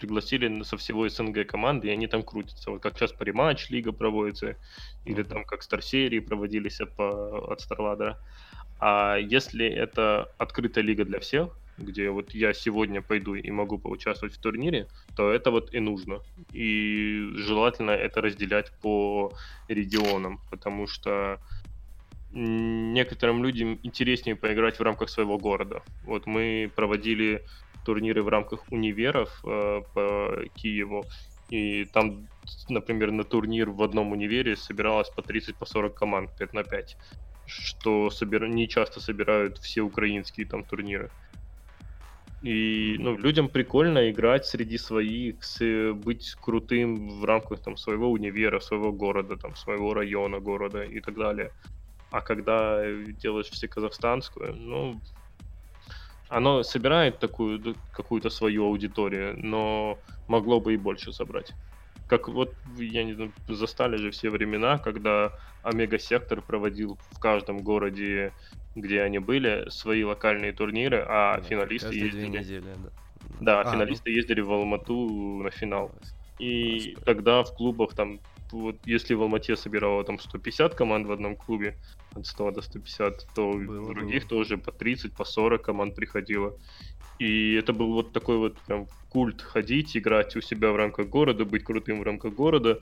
пригласили 0.00 0.62
со 0.62 0.76
всего 0.76 1.08
СНГ 1.08 1.46
команды, 1.46 1.88
и 1.88 1.90
они 1.90 2.06
там 2.06 2.22
крутятся. 2.22 2.70
Вот 2.70 2.82
как 2.82 2.96
сейчас 2.96 3.12
по 3.12 3.22
рематч 3.24 3.70
лига 3.70 3.92
проводится, 3.92 4.56
или 5.04 5.22
там 5.22 5.44
как 5.44 5.62
Стар-серии 5.62 6.20
проводились 6.20 6.80
от, 6.80 6.96
по- 6.96 7.52
от 7.52 7.60
Старладера. 7.60 8.18
А 8.78 9.16
если 9.16 9.66
это 9.66 10.32
открытая 10.38 10.82
лига 10.84 11.04
для 11.04 11.18
всех, 11.18 11.56
где 11.78 12.10
вот 12.10 12.34
я 12.34 12.52
сегодня 12.52 13.02
пойду 13.02 13.34
и 13.34 13.50
могу 13.50 13.78
поучаствовать 13.78 14.34
в 14.34 14.38
турнире, 14.38 14.86
то 15.16 15.30
это 15.30 15.50
вот 15.50 15.74
и 15.74 15.80
нужно. 15.80 16.20
И 16.52 17.30
желательно 17.34 17.90
это 17.90 18.20
разделять 18.20 18.72
по 18.80 19.32
регионам, 19.68 20.40
потому 20.50 20.86
что 20.86 21.38
некоторым 22.32 23.42
людям 23.42 23.78
интереснее 23.82 24.36
поиграть 24.36 24.78
в 24.78 24.82
рамках 24.82 25.10
своего 25.10 25.38
города. 25.38 25.82
Вот 26.04 26.26
мы 26.26 26.70
проводили 26.74 27.44
турниры 27.82 28.22
в 28.22 28.28
рамках 28.28 28.64
универов 28.70 29.40
э, 29.44 29.80
по 29.94 30.36
Киеву, 30.54 31.08
и 31.48 31.84
там, 31.86 32.28
например, 32.68 33.10
на 33.12 33.24
турнир 33.24 33.70
в 33.70 33.82
одном 33.82 34.12
универе 34.12 34.56
собиралось 34.56 35.10
по 35.10 35.22
30 35.22 35.58
по 35.58 35.66
40 35.66 35.94
команд 35.94 36.36
5 36.36 36.52
на 36.52 36.62
5, 36.64 36.96
что 37.44 38.10
собира... 38.10 38.46
не 38.46 38.68
часто 38.68 39.00
собирают 39.00 39.58
все 39.58 39.82
украинские 39.82 40.46
там 40.46 40.64
турниры. 40.64 41.12
И 42.40 42.96
ну, 42.98 43.18
людям 43.18 43.50
прикольно 43.50 44.10
играть 44.10 44.46
среди 44.46 44.78
своих, 44.78 45.44
с- 45.44 45.92
быть 45.92 46.34
крутым 46.40 47.20
в 47.20 47.24
рамках 47.24 47.60
там, 47.60 47.76
своего 47.76 48.10
универа, 48.10 48.60
своего 48.60 48.92
города, 48.92 49.36
там, 49.36 49.54
своего 49.54 49.92
района 49.92 50.40
города 50.40 50.82
и 50.84 51.00
так 51.00 51.16
далее. 51.16 51.52
А 52.10 52.22
когда 52.22 52.82
делаешь 53.12 53.50
всеказахстанскую, 53.50 54.54
ну, 54.54 55.02
оно 56.30 56.62
собирает 56.62 57.18
такую 57.18 57.74
какую-то 57.92 58.30
свою 58.30 58.66
аудиторию, 58.66 59.34
но 59.36 59.98
могло 60.28 60.60
бы 60.60 60.74
и 60.74 60.76
больше 60.76 61.12
собрать. 61.12 61.52
Как 62.06 62.28
вот, 62.28 62.54
я 62.76 63.04
не 63.04 63.14
знаю, 63.14 63.32
застали 63.48 63.96
же 63.96 64.10
все 64.10 64.30
времена, 64.30 64.78
когда 64.78 65.32
Омега-сектор 65.62 66.40
проводил 66.40 66.98
в 67.10 67.18
каждом 67.20 67.58
городе, 67.58 68.32
где 68.74 69.02
они 69.02 69.18
были, 69.18 69.68
свои 69.68 70.04
локальные 70.04 70.52
турниры, 70.52 71.04
а 71.06 71.36
Да, 71.36 71.42
финалисты 71.42 71.94
ездили... 71.94 72.38
недели, 72.38 72.60
да. 72.60 72.90
Да, 73.40 73.60
А, 73.60 73.64
ну, 73.64 73.72
финалисты 73.72 74.10
ездили 74.10 74.40
в 74.40 74.50
Алмату 74.52 75.40
на 75.42 75.50
финал. 75.50 75.92
И 76.38 76.96
тогда 77.04 77.42
в 77.42 77.54
клубах 77.54 77.94
там, 77.94 78.20
вот 78.52 78.76
если 78.84 79.14
в 79.14 79.22
Алмате 79.22 79.56
собирало 79.56 80.04
там 80.04 80.18
150 80.18 80.74
команд 80.74 81.06
в 81.06 81.12
одном 81.12 81.36
клубе, 81.36 81.76
от 82.14 82.26
100 82.26 82.50
до 82.50 82.62
150, 82.62 83.28
то 83.34 83.52
Было, 83.52 83.80
в 83.80 83.94
других 83.94 84.22
было. 84.22 84.28
тоже 84.28 84.58
по 84.58 84.72
30, 84.72 85.12
по 85.12 85.24
40 85.24 85.62
команд 85.62 85.94
приходило. 85.94 86.56
И 87.18 87.54
это 87.54 87.72
был 87.72 87.92
вот 87.92 88.12
такой 88.12 88.38
вот 88.38 88.58
прям 88.60 88.86
культ 89.10 89.42
ходить, 89.42 89.96
играть 89.96 90.36
у 90.36 90.40
себя 90.40 90.72
в 90.72 90.76
рамках 90.76 91.08
города, 91.08 91.44
быть 91.44 91.64
крутым 91.64 92.00
в 92.00 92.02
рамках 92.02 92.34
города 92.34 92.80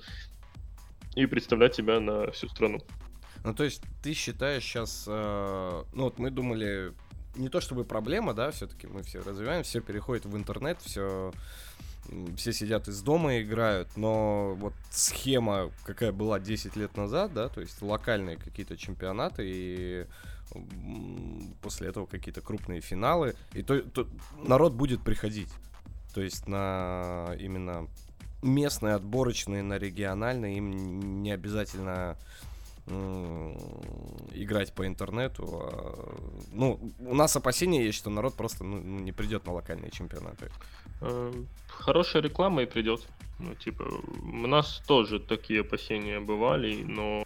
и 1.17 1.27
представлять 1.27 1.75
себя 1.75 2.01
на 2.01 2.31
всю 2.31 2.49
страну. 2.49 2.81
Ну, 3.45 3.55
то 3.55 3.65
есть 3.65 3.83
ты 4.03 4.15
считаешь 4.15 4.63
сейчас, 4.65 5.07
ну 5.07 5.85
вот 5.93 6.19
мы 6.19 6.31
думали, 6.31 6.93
не 7.37 7.49
то 7.49 7.61
чтобы 7.61 7.85
проблема, 7.85 8.35
да, 8.35 8.51
все-таки 8.51 8.87
мы 8.87 9.03
все 9.03 9.21
развиваем, 9.21 9.63
все 9.63 9.81
переходит 9.81 10.27
в 10.27 10.37
интернет, 10.37 10.81
все 10.83 11.33
все 12.37 12.53
сидят 12.53 12.89
из 12.89 13.03
дома 13.03 13.37
и 13.37 13.43
играют, 13.43 13.89
но 13.97 14.55
вот 14.55 14.75
схема, 14.91 15.71
какая 15.85 16.13
была 16.13 16.41
10 16.41 16.77
лет 16.77 16.97
назад, 16.97 17.33
да, 17.35 17.49
то 17.49 17.61
есть 17.61 17.81
локальные 17.83 18.37
какие-то 18.37 18.77
чемпионаты 18.77 19.43
и 19.45 20.07
после 21.61 21.89
этого 21.89 22.07
какие-то 22.07 22.41
крупные 22.41 22.81
финалы, 22.81 23.35
и 23.53 23.63
то, 23.63 23.81
то 23.83 24.09
народ 24.43 24.73
будет 24.73 25.03
приходить, 25.03 25.51
то 26.15 26.23
есть 26.23 26.49
на 26.49 27.35
именно 27.39 27.87
местные 28.43 28.95
отборочные, 28.95 29.63
на 29.63 29.79
региональные, 29.79 30.57
им 30.59 31.23
не 31.23 31.33
обязательно 31.33 32.17
играть 34.33 34.73
по 34.73 34.87
интернету. 34.87 35.47
а, 35.71 36.17
Ну, 36.53 36.81
у 37.01 37.15
нас 37.15 37.37
опасения 37.37 37.85
есть, 37.85 37.99
что 37.99 38.09
народ 38.11 38.35
просто 38.35 38.65
ну, 38.65 38.81
ну, 38.81 38.99
не 39.01 39.13
придет 39.13 39.47
на 39.47 39.53
локальные 39.53 39.91
чемпионаты. 39.91 40.51
Э, 41.01 41.33
Хорошая 41.69 42.23
реклама 42.23 42.63
и 42.63 42.67
придет. 42.67 43.07
Ну, 43.39 43.55
типа, 43.55 43.85
у 43.85 44.47
нас 44.47 44.83
тоже 44.87 45.21
такие 45.21 45.61
опасения 45.61 46.21
бывали, 46.21 46.83
но 46.83 47.23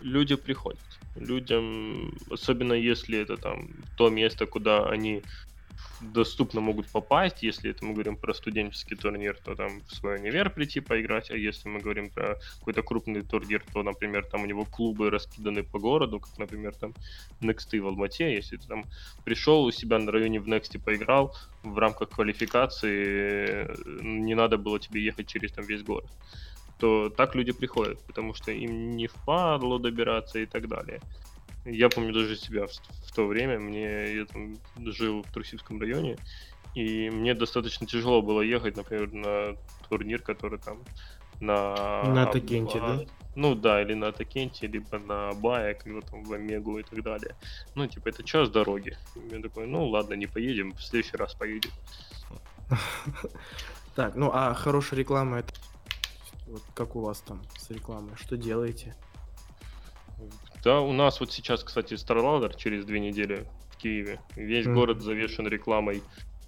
люди 0.00 0.36
приходят. 0.36 1.00
Людям, 1.16 2.12
особенно 2.30 2.74
если 2.74 3.18
это 3.18 3.36
там 3.36 3.68
то 3.96 4.08
место, 4.08 4.46
куда 4.46 4.86
они 4.86 5.24
доступно 6.00 6.60
могут 6.60 6.88
попасть, 6.88 7.42
если 7.42 7.70
это 7.70 7.84
мы 7.84 7.92
говорим 7.92 8.16
про 8.16 8.34
студенческий 8.34 8.96
турнир, 8.96 9.38
то 9.44 9.54
там 9.54 9.82
в 9.86 9.94
свой 9.94 10.16
универ 10.16 10.50
прийти 10.50 10.80
поиграть, 10.80 11.30
а 11.30 11.36
если 11.36 11.68
мы 11.68 11.80
говорим 11.80 12.10
про 12.10 12.38
какой-то 12.58 12.82
крупный 12.82 13.22
турнир, 13.22 13.62
то, 13.72 13.82
например, 13.82 14.24
там 14.24 14.42
у 14.42 14.46
него 14.46 14.64
клубы 14.64 15.10
раскиданы 15.10 15.62
по 15.62 15.78
городу, 15.78 16.20
как, 16.20 16.38
например, 16.38 16.74
там 16.74 16.94
Нексты 17.40 17.80
в 17.80 17.86
Алмате, 17.86 18.34
если 18.34 18.56
ты 18.56 18.66
там 18.66 18.84
пришел 19.24 19.64
у 19.64 19.70
себя 19.70 19.98
на 19.98 20.10
районе 20.10 20.40
в 20.40 20.48
Нексте 20.48 20.78
поиграл, 20.78 21.34
в 21.62 21.78
рамках 21.78 22.10
квалификации 22.10 23.66
э, 23.66 23.76
не 24.02 24.34
надо 24.34 24.56
было 24.56 24.78
тебе 24.78 25.04
ехать 25.04 25.26
через 25.26 25.52
там 25.52 25.64
весь 25.66 25.82
город, 25.82 26.10
то 26.78 27.10
так 27.10 27.34
люди 27.34 27.52
приходят, 27.52 28.00
потому 28.06 28.34
что 28.34 28.50
им 28.52 28.96
не 28.96 29.06
впадло 29.06 29.78
добираться 29.78 30.38
и 30.38 30.46
так 30.46 30.66
далее. 30.68 31.00
Я 31.64 31.88
помню 31.88 32.12
даже 32.12 32.36
себя 32.36 32.66
в, 32.66 32.70
в 32.70 33.12
то 33.12 33.26
время, 33.26 33.58
мне 33.58 34.14
я 34.14 34.24
там 34.24 34.56
жил 34.76 35.22
в 35.22 35.32
Трусивском 35.32 35.80
районе, 35.80 36.16
и 36.74 37.10
мне 37.10 37.34
достаточно 37.34 37.86
тяжело 37.86 38.22
было 38.22 38.40
ехать, 38.40 38.76
например, 38.76 39.12
на 39.12 39.56
турнир, 39.88 40.22
который 40.22 40.58
там 40.58 40.82
на... 41.40 42.02
На 42.04 42.26
Токенте, 42.26 42.80
Ба- 42.80 42.86
да? 42.86 43.04
Ну 43.34 43.54
да, 43.54 43.82
или 43.82 43.94
на 43.94 44.12
Токенте, 44.12 44.66
либо 44.66 44.98
на 44.98 45.32
Бае, 45.32 45.74
когда 45.74 46.00
там 46.00 46.24
в 46.24 46.32
Омегу 46.32 46.78
и 46.78 46.82
так 46.82 47.02
далее. 47.02 47.36
Ну, 47.74 47.86
типа, 47.86 48.08
это 48.08 48.22
час 48.22 48.50
дороги. 48.50 48.96
Я 49.30 49.40
такой, 49.40 49.66
ну 49.66 49.86
ладно, 49.88 50.14
не 50.14 50.26
поедем, 50.26 50.72
в 50.72 50.82
следующий 50.82 51.16
раз 51.16 51.34
поедем. 51.34 51.70
Так, 53.96 54.14
ну 54.14 54.30
а 54.32 54.54
хорошая 54.54 55.00
реклама 55.00 55.40
это 55.40 55.52
вот 56.46 56.62
как 56.74 56.96
у 56.96 57.00
вас 57.00 57.20
там 57.20 57.42
с 57.58 57.70
рекламой? 57.70 58.16
Что 58.16 58.36
делаете? 58.36 58.96
Да, 60.62 60.80
у 60.80 60.92
нас 60.92 61.20
вот 61.20 61.32
сейчас, 61.32 61.64
кстати, 61.64 61.94
StarLadder 61.94 62.56
через 62.56 62.84
две 62.84 63.00
недели 63.00 63.46
в 63.70 63.76
Киеве. 63.76 64.20
Весь 64.36 64.66
Мгм. 64.66 64.74
город 64.74 65.00
завешен 65.02 65.48
рекламой. 65.48 66.02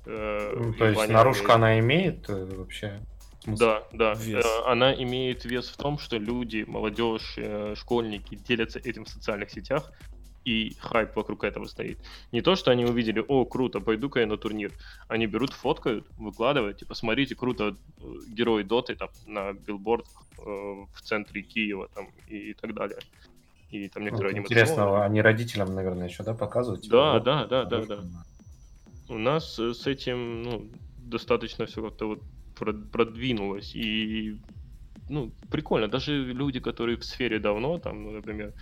э, 0.05 0.53
Ну, 0.57 0.73
то 0.75 0.89
есть 0.89 1.09
наружка 1.09 1.55
она 1.55 1.79
имеет 1.79 2.29
э, 2.29 2.45
вообще 2.57 3.01
смысл? 3.45 3.61
Да, 3.65 3.83
да. 3.93 4.15
Вес. 4.15 4.45
Э, 4.45 4.63
Она 4.67 4.93
имеет 4.95 5.45
вес 5.45 5.69
в 5.69 5.77
том, 5.77 5.99
что 5.99 6.19
люди, 6.19 6.65
молодежь, 6.67 7.35
э, 7.37 7.75
школьники 7.77 8.35
делятся 8.35 8.81
этим 8.81 9.05
в 9.05 9.09
социальных 9.09 9.51
сетях, 9.51 9.93
и 10.45 10.75
хайп 10.81 11.15
вокруг 11.15 11.45
этого 11.45 11.67
стоит. 11.67 11.99
Не 12.33 12.43
то, 12.43 12.57
что 12.57 12.73
они 12.73 12.85
увидели, 12.85 13.25
о, 13.29 13.45
круто, 13.45 13.79
пойду-ка 13.81 14.21
я 14.21 14.27
на 14.27 14.37
турнир. 14.37 14.73
Они 15.07 15.27
берут, 15.27 15.53
фоткают, 15.53 16.05
выкладывают, 16.19 16.79
типа, 16.79 16.95
смотрите, 16.95 17.37
круто, 17.37 17.77
герой 18.29 18.65
Доты 18.65 18.97
там 18.97 19.11
на 19.27 19.53
билборд 19.53 20.07
э, 20.39 20.43
в 20.43 21.01
центре 21.03 21.43
Киева 21.43 21.89
там 21.95 22.09
и, 22.27 22.51
и 22.51 22.55
так 22.55 22.75
далее. 22.75 22.99
И 23.73 23.89
там 23.89 24.03
Ну, 24.03 24.11
некоторые 24.11 24.39
Интересно, 24.39 24.83
анимационные. 24.83 25.05
они 25.07 25.23
родителям, 25.23 25.75
наверное, 25.75 26.09
еще, 26.09 26.23
да, 26.23 26.35
показывают? 26.35 26.87
Да, 26.89 27.15
Вот, 27.15 27.25
да, 27.25 27.47
да, 27.47 27.65
да, 27.65 27.85
да. 27.87 27.99
У 29.09 29.19
нас 29.19 29.59
э, 29.59 29.73
с 29.73 29.87
этим 29.87 30.43
ну, 30.43 30.71
достаточно 30.99 31.65
все 31.65 31.83
как-то 31.83 32.07
вот 32.07 32.23
прод- 32.55 32.91
продвинулось. 32.91 33.75
И 33.75 34.39
ну, 35.09 35.33
прикольно. 35.51 35.89
Даже 35.89 36.13
люди, 36.33 36.61
которые 36.61 36.99
в 36.99 37.05
сфере 37.05 37.39
давно, 37.39 37.79
там, 37.79 38.03
ну, 38.05 38.11
например, 38.11 38.53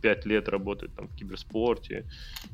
пять 0.00 0.24
лет 0.24 0.48
работают 0.48 0.94
там 0.94 1.08
в 1.08 1.14
киберспорте, 1.14 2.06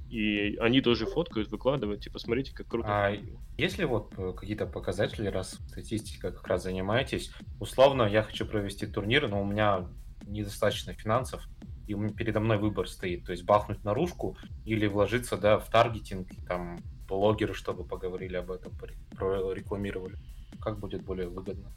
и 0.08 0.56
они 0.60 0.80
тоже 0.80 1.06
фоткают, 1.06 1.48
выкладывают, 1.50 2.00
типа, 2.00 2.18
смотрите, 2.18 2.52
как 2.52 2.66
круто. 2.66 2.88
А 2.88 3.16
Есть 3.56 3.78
ли 3.78 3.84
вот 3.84 4.12
э, 4.18 4.32
какие-то 4.36 4.66
показатели, 4.66 5.28
раз 5.28 5.58
статистикой 5.68 6.32
как 6.32 6.46
раз 6.48 6.64
занимаетесь? 6.64 7.30
Условно, 7.60 8.02
я 8.02 8.24
хочу 8.24 8.46
провести 8.46 8.86
турнир, 8.86 9.28
но 9.28 9.42
у 9.42 9.44
меня 9.44 9.86
недостаточно 10.26 10.92
финансов, 10.92 11.48
и 11.90 12.12
передо 12.12 12.40
мной 12.40 12.58
выбор 12.58 12.88
стоит, 12.88 13.24
то 13.24 13.32
есть 13.32 13.44
бахнуть 13.44 13.84
наружку 13.84 14.36
или 14.64 14.86
вложиться, 14.86 15.36
да, 15.36 15.58
в 15.58 15.68
таргетинг, 15.70 16.28
там 16.46 16.78
блогеры, 17.08 17.54
чтобы 17.54 17.84
поговорили 17.84 18.36
об 18.36 18.50
этом, 18.50 18.72
прорекламировали. 19.16 20.16
Как 20.60 20.78
будет 20.78 21.02
более 21.04 21.28
выгодно? 21.28 21.72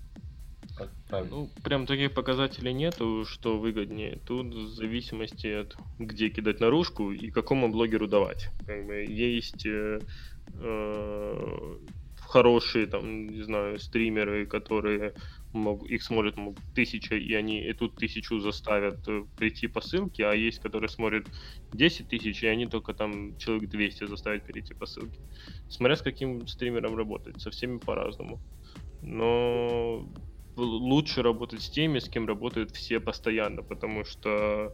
Ну, 1.30 1.50
прям 1.64 1.86
таких 1.86 2.14
показателей 2.14 2.74
нету, 2.74 3.26
что 3.26 3.60
выгоднее. 3.60 4.20
Тут 4.26 4.54
в 4.54 4.70
зависимости 4.70 5.48
от 5.48 5.76
где 6.00 6.30
кидать 6.30 6.60
наружку 6.60 7.12
и 7.12 7.30
какому 7.30 7.70
блогеру 7.70 8.08
давать. 8.08 8.50
Есть 9.08 9.66
э, 9.68 10.00
э, 10.56 11.78
хорошие, 12.28 12.88
там, 12.88 13.28
не 13.28 13.44
знаю, 13.44 13.80
стримеры, 13.80 14.48
которые 14.48 15.14
их 15.54 16.04
смотрят 16.04 16.36
тысяча, 16.74 17.16
и 17.16 17.34
они 17.34 17.60
эту 17.62 17.90
тысячу 17.90 18.40
заставят 18.40 19.08
э, 19.08 19.26
прийти 19.36 19.68
по 19.68 19.82
ссылке, 19.82 20.26
а 20.26 20.34
есть, 20.34 20.60
которые 20.60 20.90
смотрят 20.90 21.28
10 21.74 22.08
тысяч, 22.08 22.44
и 22.44 22.48
они 22.48 22.66
только 22.68 22.94
там 22.94 23.36
человек 23.38 23.70
200 23.70 24.08
заставят 24.08 24.46
перейти 24.46 24.74
по 24.74 24.86
ссылке. 24.86 25.20
Смотря 25.68 25.96
с 25.96 26.02
каким 26.02 26.48
стримером 26.48 26.96
работать, 26.96 27.40
со 27.42 27.52
всеми 27.52 27.78
по-разному. 27.78 28.42
Но 29.02 30.10
лучше 30.56 31.22
работать 31.22 31.62
с 31.62 31.70
теми, 31.70 32.00
с 32.00 32.10
кем 32.10 32.28
работают 32.28 32.72
все 32.72 33.00
постоянно, 33.00 33.64
потому 33.64 34.06
что 34.06 34.74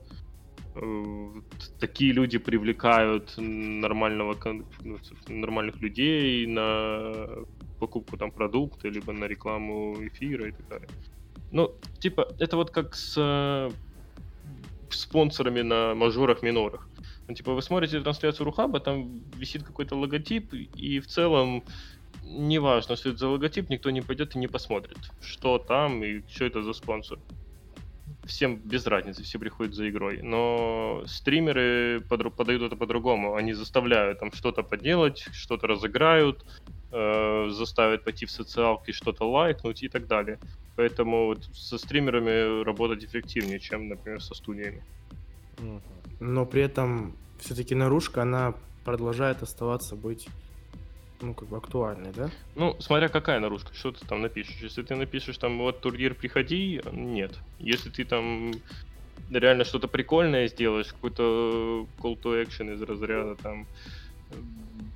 такие 1.79 2.13
люди 2.13 2.37
привлекают 2.37 3.33
нормального 3.37 4.35
ну, 4.83 4.97
нормальных 5.27 5.81
людей 5.81 6.47
на 6.47 7.27
покупку 7.79 8.17
там 8.17 8.31
продукта, 8.31 8.89
либо 8.89 9.13
на 9.13 9.25
рекламу 9.25 9.95
эфира 10.07 10.47
и 10.47 10.51
так 10.51 10.67
далее. 10.67 10.89
Ну, 11.51 11.71
типа, 11.99 12.27
это 12.39 12.57
вот 12.57 12.71
как 12.71 12.95
с 12.95 13.15
э, 13.17 13.71
спонсорами 14.89 15.61
на 15.61 15.95
мажорах, 15.95 16.43
минорах. 16.43 16.87
Ну, 17.27 17.33
типа, 17.33 17.53
вы 17.53 17.61
смотрите 17.61 18.01
трансляцию 18.01 18.45
Рухаба, 18.45 18.79
там 18.79 19.21
висит 19.37 19.63
какой-то 19.63 19.95
логотип, 19.95 20.53
и 20.53 20.99
в 20.99 21.07
целом 21.07 21.63
неважно, 22.23 22.95
что 22.95 23.09
это 23.09 23.17
за 23.17 23.29
логотип, 23.29 23.69
никто 23.69 23.89
не 23.89 24.01
пойдет 24.01 24.35
и 24.35 24.39
не 24.39 24.47
посмотрит, 24.47 24.97
что 25.21 25.57
там 25.57 26.03
и 26.03 26.21
что 26.27 26.45
это 26.45 26.61
за 26.61 26.73
спонсор. 26.73 27.19
Всем 28.29 28.57
без 28.57 28.85
разницы, 28.85 29.23
все 29.23 29.39
приходят 29.39 29.73
за 29.73 29.89
игрой. 29.89 30.21
Но 30.21 31.03
стримеры 31.07 31.99
подают 32.07 32.61
это 32.61 32.75
по-другому. 32.75 33.33
Они 33.33 33.53
заставляют 33.53 34.19
там 34.19 34.31
что-то 34.31 34.61
поделать, 34.61 35.25
что-то 35.33 35.65
разыграют, 35.65 36.45
э, 36.91 37.49
заставят 37.49 38.03
пойти 38.03 38.27
в 38.27 38.31
социалки, 38.31 38.91
что-то 38.91 39.29
лайкнуть 39.29 39.81
и 39.81 39.89
так 39.89 40.05
далее. 40.05 40.37
Поэтому 40.75 41.25
вот 41.25 41.43
со 41.53 41.79
стримерами 41.79 42.63
работать 42.63 43.03
эффективнее, 43.03 43.59
чем, 43.59 43.89
например, 43.89 44.21
со 44.21 44.35
студиями. 44.35 44.83
Но 46.19 46.45
при 46.45 46.61
этом 46.61 47.15
все-таки 47.39 47.73
наружка, 47.73 48.21
она 48.21 48.53
продолжает 48.85 49.41
оставаться 49.41 49.95
быть, 49.95 50.27
ну, 51.21 51.33
как 51.33 51.49
бы 51.49 51.57
актуальной, 51.57 52.11
да? 52.11 52.29
Ну, 52.55 52.75
смотря 52.79 53.09
какая 53.09 53.39
наружка, 53.39 53.73
что 53.73 53.91
ты 53.91 54.05
там 54.05 54.21
напишешь. 54.21 54.57
Если 54.61 54.81
ты 54.83 54.95
напишешь 54.95 55.37
там, 55.37 55.57
вот 55.57 55.81
турнир, 55.81 56.15
приходи, 56.15 56.81
нет. 56.91 57.37
Если 57.59 57.89
ты 57.89 58.05
там 58.05 58.51
реально 59.29 59.63
что-то 59.63 59.87
прикольное 59.87 60.47
сделаешь, 60.47 60.87
какой-то 60.93 61.85
call 61.99 62.19
to 62.21 62.41
action 62.43 62.73
из 62.73 62.81
разряда 62.81 63.35
там 63.35 63.67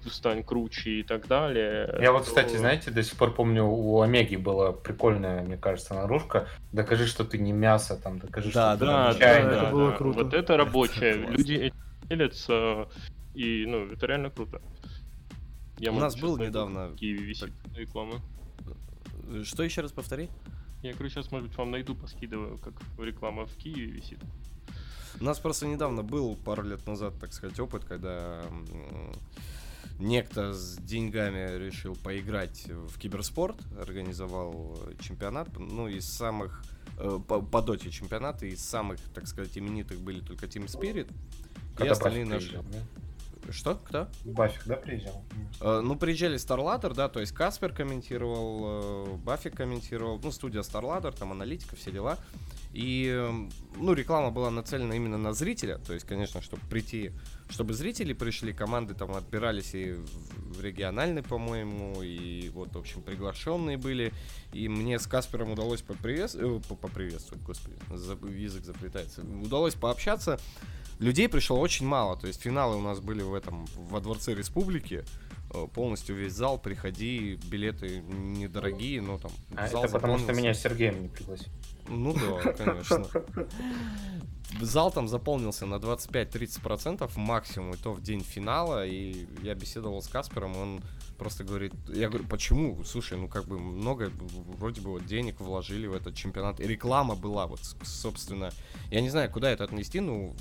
стань 0.05 0.43
круче 0.43 0.91
и 0.99 1.03
так 1.03 1.27
далее. 1.27 1.97
Я 1.99 2.11
вот, 2.11 2.19
то- 2.19 2.25
кстати, 2.25 2.55
знаете, 2.55 2.91
до 2.91 3.03
сих 3.03 3.17
пор 3.17 3.33
помню, 3.33 3.63
у 3.65 4.01
Омеги 4.01 4.35
была 4.35 4.71
прикольная, 4.71 5.43
мне 5.43 5.57
кажется, 5.57 5.93
наружка. 5.93 6.47
Докажи, 6.71 7.07
что 7.07 7.23
ты 7.23 7.37
не 7.37 7.51
мясо, 7.51 7.99
там, 8.01 8.19
докажи, 8.19 8.51
Да, 8.51 8.75
что 8.75 8.79
ты 8.79 8.85
Да, 8.85 9.07
не 9.07 9.13
да, 9.13 9.19
чайник. 9.19 9.51
это 9.51 9.61
да, 9.61 9.71
было 9.71 9.91
да. 9.91 9.97
круто. 9.97 10.23
Вот 10.23 10.33
это 10.33 10.57
рабочее. 10.57 11.15
классно. 11.15 11.37
Люди 11.37 11.53
этим 11.53 11.75
делятся, 12.09 12.87
и, 13.33 13.65
ну, 13.65 13.87
это 13.91 14.05
реально 14.05 14.29
круто. 14.29 14.61
Я, 15.83 15.91
У 15.91 15.95
может, 15.95 16.05
нас 16.05 16.13
щас 16.13 16.21
был 16.21 16.37
найду, 16.37 16.49
недавно 16.49 16.87
В 16.87 16.95
Киеве 16.95 17.25
висит 17.25 17.51
реклама. 17.75 18.21
Что 19.43 19.63
еще 19.63 19.81
раз 19.81 19.91
повтори? 19.91 20.29
Я 20.81 20.93
говорю, 20.93 21.09
сейчас, 21.09 21.29
может 21.29 21.49
быть, 21.49 21.57
вам 21.57 21.71
найду, 21.71 21.93
поскидываю, 21.93 22.57
как 22.57 22.73
реклама 22.97 23.45
в 23.45 23.53
Киеве 23.57 23.87
висит. 23.87 24.19
У 25.19 25.23
нас 25.25 25.39
просто 25.39 25.67
недавно 25.67 26.01
был, 26.01 26.37
пару 26.37 26.63
лет 26.63 26.87
назад, 26.87 27.15
так 27.19 27.33
сказать, 27.33 27.59
опыт, 27.59 27.83
когда 27.83 28.43
м, 28.43 29.11
некто 29.99 30.53
с 30.53 30.77
деньгами 30.77 31.57
решил 31.57 31.95
поиграть 31.95 32.65
в 32.67 32.97
киберспорт, 32.97 33.57
организовал 33.77 34.79
э, 34.87 34.93
чемпионат, 35.01 35.49
ну, 35.57 35.89
из 35.89 36.05
самых, 36.05 36.63
э, 36.97 37.19
по, 37.27 37.41
по 37.41 37.61
доте 37.61 37.91
чемпионаты, 37.91 38.47
из 38.47 38.63
самых, 38.63 39.01
так 39.13 39.27
сказать, 39.27 39.57
именитых 39.57 39.99
были 39.99 40.21
только 40.21 40.45
Team 40.45 40.65
Spirit, 40.65 41.11
и 41.83 41.87
остальные 41.87 42.23
наши... 42.23 42.47
приезжал, 42.47 42.63
да? 42.71 42.79
Что? 43.49 43.75
Кто? 43.75 44.07
Баффик, 44.23 44.63
да, 44.65 44.75
приезжал? 44.75 45.23
Э, 45.61 45.81
Ну, 45.81 45.95
приезжали 45.95 46.37
StarLadder, 46.37 46.93
да, 46.93 47.09
то 47.09 47.19
есть 47.19 47.33
Каспер 47.33 47.73
комментировал, 47.73 48.61
э, 48.63 49.15
Баффик 49.17 49.55
комментировал, 49.55 50.19
ну, 50.23 50.31
студия 50.31 50.61
StarLadder, 50.61 51.15
там 51.17 51.31
аналитика, 51.31 51.75
все 51.75 51.91
дела. 51.91 52.17
И, 52.73 53.07
эм, 53.07 53.51
ну, 53.75 53.93
реклама 53.93 54.31
была 54.31 54.49
нацелена 54.49 54.95
именно 54.95 55.17
на 55.17 55.33
зрителя, 55.33 55.77
то 55.77 55.93
есть, 55.93 56.07
конечно, 56.07 56.41
чтобы 56.41 56.63
прийти, 56.71 57.11
чтобы 57.47 57.75
зрители 57.75 58.13
пришли, 58.13 58.51
команды 58.51 58.95
там 58.95 59.13
отбирались 59.13 59.75
и 59.75 59.93
в 59.93 60.59
региональный, 60.59 61.21
по-моему, 61.21 62.01
и 62.01 62.49
вот, 62.49 62.73
в 62.73 62.79
общем, 62.79 63.03
приглашенные 63.03 63.77
были. 63.77 64.11
И 64.53 64.67
мне 64.69 64.97
с 64.97 65.05
Каспером 65.05 65.51
удалось 65.51 65.83
поприветствовать, 65.83 66.65
поприветствовать, 66.65 67.43
господи, 67.43 67.75
язык 68.35 68.63
заплетается. 68.65 69.21
Удалось 69.21 69.75
пообщаться. 69.75 70.39
Людей 71.03 71.27
пришло 71.27 71.59
очень 71.59 71.85
мало, 71.85 72.15
то 72.15 72.27
есть 72.27 72.41
финалы 72.41 72.77
у 72.77 72.81
нас 72.81 72.99
были 73.01 73.21
в 73.21 73.33
этом, 73.33 73.65
во 73.75 73.99
Дворце 73.99 74.33
Республики, 74.33 75.03
Э, 75.53 75.67
полностью 75.71 76.15
весь 76.15 76.33
зал, 76.33 76.57
приходи, 76.57 77.39
билеты 77.45 78.01
недорогие, 78.01 79.01
но 79.01 79.19
там 79.19 79.31
А 79.55 79.67
зал 79.67 79.83
это 79.83 79.93
потому 79.93 80.17
что 80.17 80.33
меня 80.33 80.53
с 80.53 80.61
Сергеем 80.61 81.03
не 81.03 81.09
пригласили. 81.09 81.51
Ну 81.87 82.13
да, 82.13 82.53
конечно. 82.53 83.05
Зал 84.61 84.91
там 84.91 85.07
заполнился 85.07 85.65
на 85.65 85.75
25-30% 85.75 87.09
максимум, 87.17 87.73
и 87.73 87.77
то 87.77 87.93
в 87.93 88.01
день 88.01 88.21
финала, 88.21 88.85
и 88.85 89.25
я 89.41 89.55
беседовал 89.55 90.01
с 90.01 90.07
Каспером, 90.07 90.55
он 90.57 90.83
просто 91.17 91.43
говорит, 91.43 91.73
я 91.87 92.09
говорю, 92.09 92.27
почему? 92.27 92.83
Слушай, 92.83 93.17
ну 93.17 93.27
как 93.27 93.45
бы 93.45 93.59
много 93.59 94.11
вроде 94.57 94.81
бы 94.81 94.91
вот 94.91 95.05
денег 95.05 95.39
вложили 95.39 95.87
в 95.87 95.93
этот 95.93 96.15
чемпионат, 96.15 96.59
и 96.59 96.67
реклама 96.67 97.15
была 97.15 97.47
вот, 97.47 97.61
собственно, 97.83 98.51
я 98.91 99.01
не 99.01 99.09
знаю, 99.09 99.31
куда 99.31 99.49
это 99.51 99.63
отнести, 99.63 99.99
ну, 99.99 100.35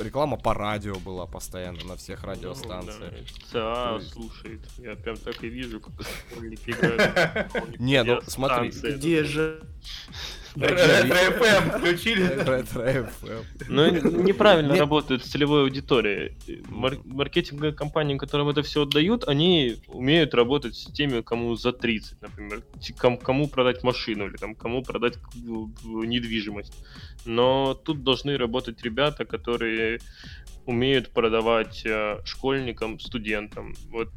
реклама 0.00 0.36
по 0.36 0.54
радио 0.54 0.94
была 0.98 1.26
постоянно 1.26 1.84
на 1.84 1.96
всех 1.96 2.24
радиостанциях. 2.24 3.12
Ну, 3.12 3.26
да, 3.52 3.98
ЦА 3.98 4.04
слушает. 4.12 4.60
Я 4.78 4.96
прям 4.96 5.16
так 5.16 5.42
и 5.42 5.48
вижу, 5.48 5.80
как 5.80 5.92
школьники 6.30 6.70
играют. 6.70 7.78
Не, 7.78 8.02
ну, 8.02 8.20
смотри. 8.26 8.70
Где 8.70 9.24
же... 9.24 9.62
Ретро-ФМ 10.56 11.78
включили? 11.78 12.24
Ретро-FM. 12.24 13.08
Ну, 13.68 14.22
неправильно 14.22 14.76
работают 14.76 15.24
с 15.24 15.28
целевой 15.28 15.62
аудиторией. 15.62 16.36
Мар- 16.68 16.98
маркетинговые 17.04 17.72
компании, 17.72 18.16
которым 18.16 18.48
это 18.48 18.62
все 18.62 18.82
отдают, 18.82 19.28
они 19.28 19.76
умеют 19.88 20.34
работать 20.34 20.74
с 20.76 20.86
теми, 20.92 21.20
кому 21.20 21.54
за 21.56 21.72
30, 21.72 22.20
например. 22.22 22.62
Ком- 22.98 23.18
Кому 23.18 23.48
продать 23.48 23.82
машину 23.82 24.26
или 24.26 24.36
там, 24.36 24.54
кому 24.54 24.82
продать 24.82 25.14
недвижимость. 25.84 26.72
Но 27.26 27.74
тут 27.74 28.02
должны 28.04 28.36
работать 28.38 28.82
ребята, 28.82 29.24
которые 29.24 29.98
умеют 30.66 31.10
продавать 31.10 31.82
э, 31.86 32.18
школьникам, 32.24 33.00
студентам. 33.00 33.74
Вот 33.90 34.08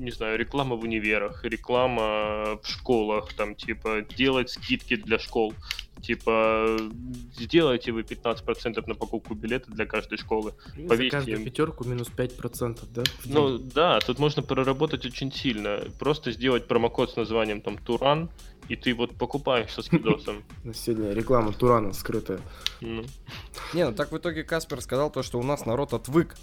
не 0.00 0.10
знаю, 0.10 0.38
реклама 0.38 0.76
в 0.76 0.82
универах, 0.82 1.44
реклама 1.44 2.58
в 2.62 2.66
школах, 2.66 3.32
там, 3.34 3.54
типа, 3.54 4.02
делать 4.16 4.50
скидки 4.50 4.96
для 4.96 5.18
школ. 5.18 5.54
Типа, 6.02 6.78
сделайте 7.38 7.92
вы 7.92 8.00
15% 8.00 8.82
на 8.86 8.94
покупку 8.94 9.34
билета 9.34 9.70
для 9.70 9.84
каждой 9.84 10.16
школы. 10.16 10.54
За 10.74 10.88
Повесьте 10.88 11.10
каждую 11.10 11.38
им. 11.38 11.44
пятерку 11.44 11.84
минус 11.84 12.08
5%, 12.16 12.80
да? 12.94 13.02
Ну 13.26 13.58
да, 13.58 14.00
тут 14.00 14.18
можно 14.18 14.42
проработать 14.42 15.04
очень 15.04 15.30
сильно. 15.30 15.80
Просто 15.98 16.32
сделать 16.32 16.66
промокод 16.66 17.10
с 17.10 17.16
названием 17.16 17.60
там 17.60 17.76
Туран 17.76 18.30
и 18.70 18.76
ты 18.76 18.94
вот 18.94 19.16
покупаешь 19.16 19.72
со 19.72 19.82
скидосом. 19.82 20.44
На 20.64 20.72
сегодня 20.72 21.12
реклама 21.12 21.52
Турана 21.52 21.92
скрытая. 21.92 22.40
Ну, 22.80 23.04
Не, 23.74 23.86
ну 23.86 23.92
так 23.92 24.12
в 24.12 24.16
итоге 24.16 24.44
Каспер 24.44 24.80
сказал 24.80 25.10
то, 25.10 25.24
что 25.24 25.40
у 25.40 25.42
нас 25.42 25.66
народ 25.66 25.92
отвык 25.92 26.36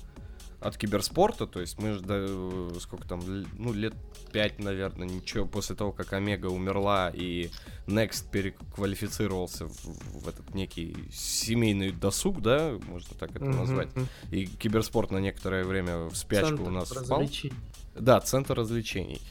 от 0.60 0.76
киберспорта, 0.78 1.46
то 1.46 1.60
есть 1.60 1.78
мы 1.80 1.94
же, 1.94 2.02
да, 2.02 2.16
э, 2.18 2.72
сколько 2.80 3.08
там, 3.08 3.22
ну, 3.58 3.74
лет 3.74 3.94
пять, 4.32 4.58
наверное, 4.60 5.08
ничего, 5.08 5.46
после 5.46 5.76
того, 5.76 5.92
как 5.92 6.14
Омега 6.14 6.48
умерла 6.48 7.12
и 7.14 7.50
Next 7.86 8.30
переквалифицировался 8.32 9.68
в, 9.68 10.24
в 10.24 10.28
этот 10.28 10.54
некий 10.56 10.96
семейный 11.12 11.92
досуг, 11.92 12.42
да, 12.42 12.74
можно 12.90 13.16
так 13.20 13.32
это 13.36 13.46
Мгм. 13.46 13.58
назвать, 13.58 13.90
и 14.32 14.48
киберспорт 14.48 15.12
на 15.12 15.20
некоторое 15.20 15.64
время 15.64 16.06
в 16.10 16.16
спячку 16.16 16.50
Центр 16.58 16.64
у 16.64 16.72
нас 16.72 16.90
впал. 16.90 17.02
развлечений. 17.20 17.56
Да, 17.96 18.20
центр 18.22 18.56
развлечений. 18.56 19.22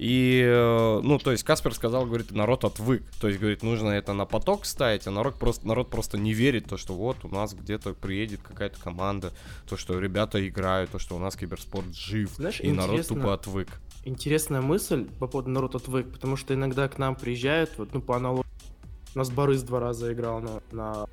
И, 0.00 0.42
э, 0.42 1.00
ну, 1.02 1.18
то 1.18 1.30
есть 1.30 1.44
Каспер 1.44 1.74
сказал, 1.74 2.06
говорит, 2.06 2.30
народ 2.30 2.64
отвык. 2.64 3.02
То 3.20 3.28
есть, 3.28 3.38
говорит, 3.38 3.62
нужно 3.62 3.90
это 3.90 4.14
на 4.14 4.24
поток 4.24 4.64
ставить, 4.64 5.06
а 5.06 5.10
народ 5.10 5.34
просто, 5.38 5.68
народ 5.68 5.90
просто 5.90 6.16
не 6.16 6.32
верит, 6.32 6.70
то, 6.70 6.78
что 6.78 6.94
вот 6.94 7.18
у 7.22 7.28
нас 7.28 7.52
где-то 7.52 7.92
приедет 7.92 8.40
какая-то 8.40 8.80
команда, 8.80 9.30
то, 9.68 9.76
что 9.76 10.00
ребята 10.00 10.48
играют, 10.48 10.90
то, 10.92 10.98
что 10.98 11.16
у 11.16 11.18
нас 11.18 11.36
киберспорт 11.36 11.94
жив, 11.94 12.30
Знаешь, 12.34 12.62
и 12.62 12.72
народ 12.72 13.06
тупо 13.06 13.34
отвык. 13.34 13.68
Интересная 14.06 14.62
мысль 14.62 15.04
по 15.18 15.26
поводу 15.26 15.50
народ 15.50 15.74
отвык, 15.74 16.10
потому 16.10 16.36
что 16.36 16.54
иногда 16.54 16.88
к 16.88 16.96
нам 16.96 17.14
приезжают, 17.14 17.72
вот, 17.76 17.92
ну, 17.92 18.00
по 18.00 18.16
аналогии, 18.16 18.46
у 19.14 19.18
нас 19.18 19.28
Борис 19.28 19.62
два 19.64 19.80
раза 19.80 20.14
играл 20.14 20.40
на, 20.40 20.62
на 20.72 21.06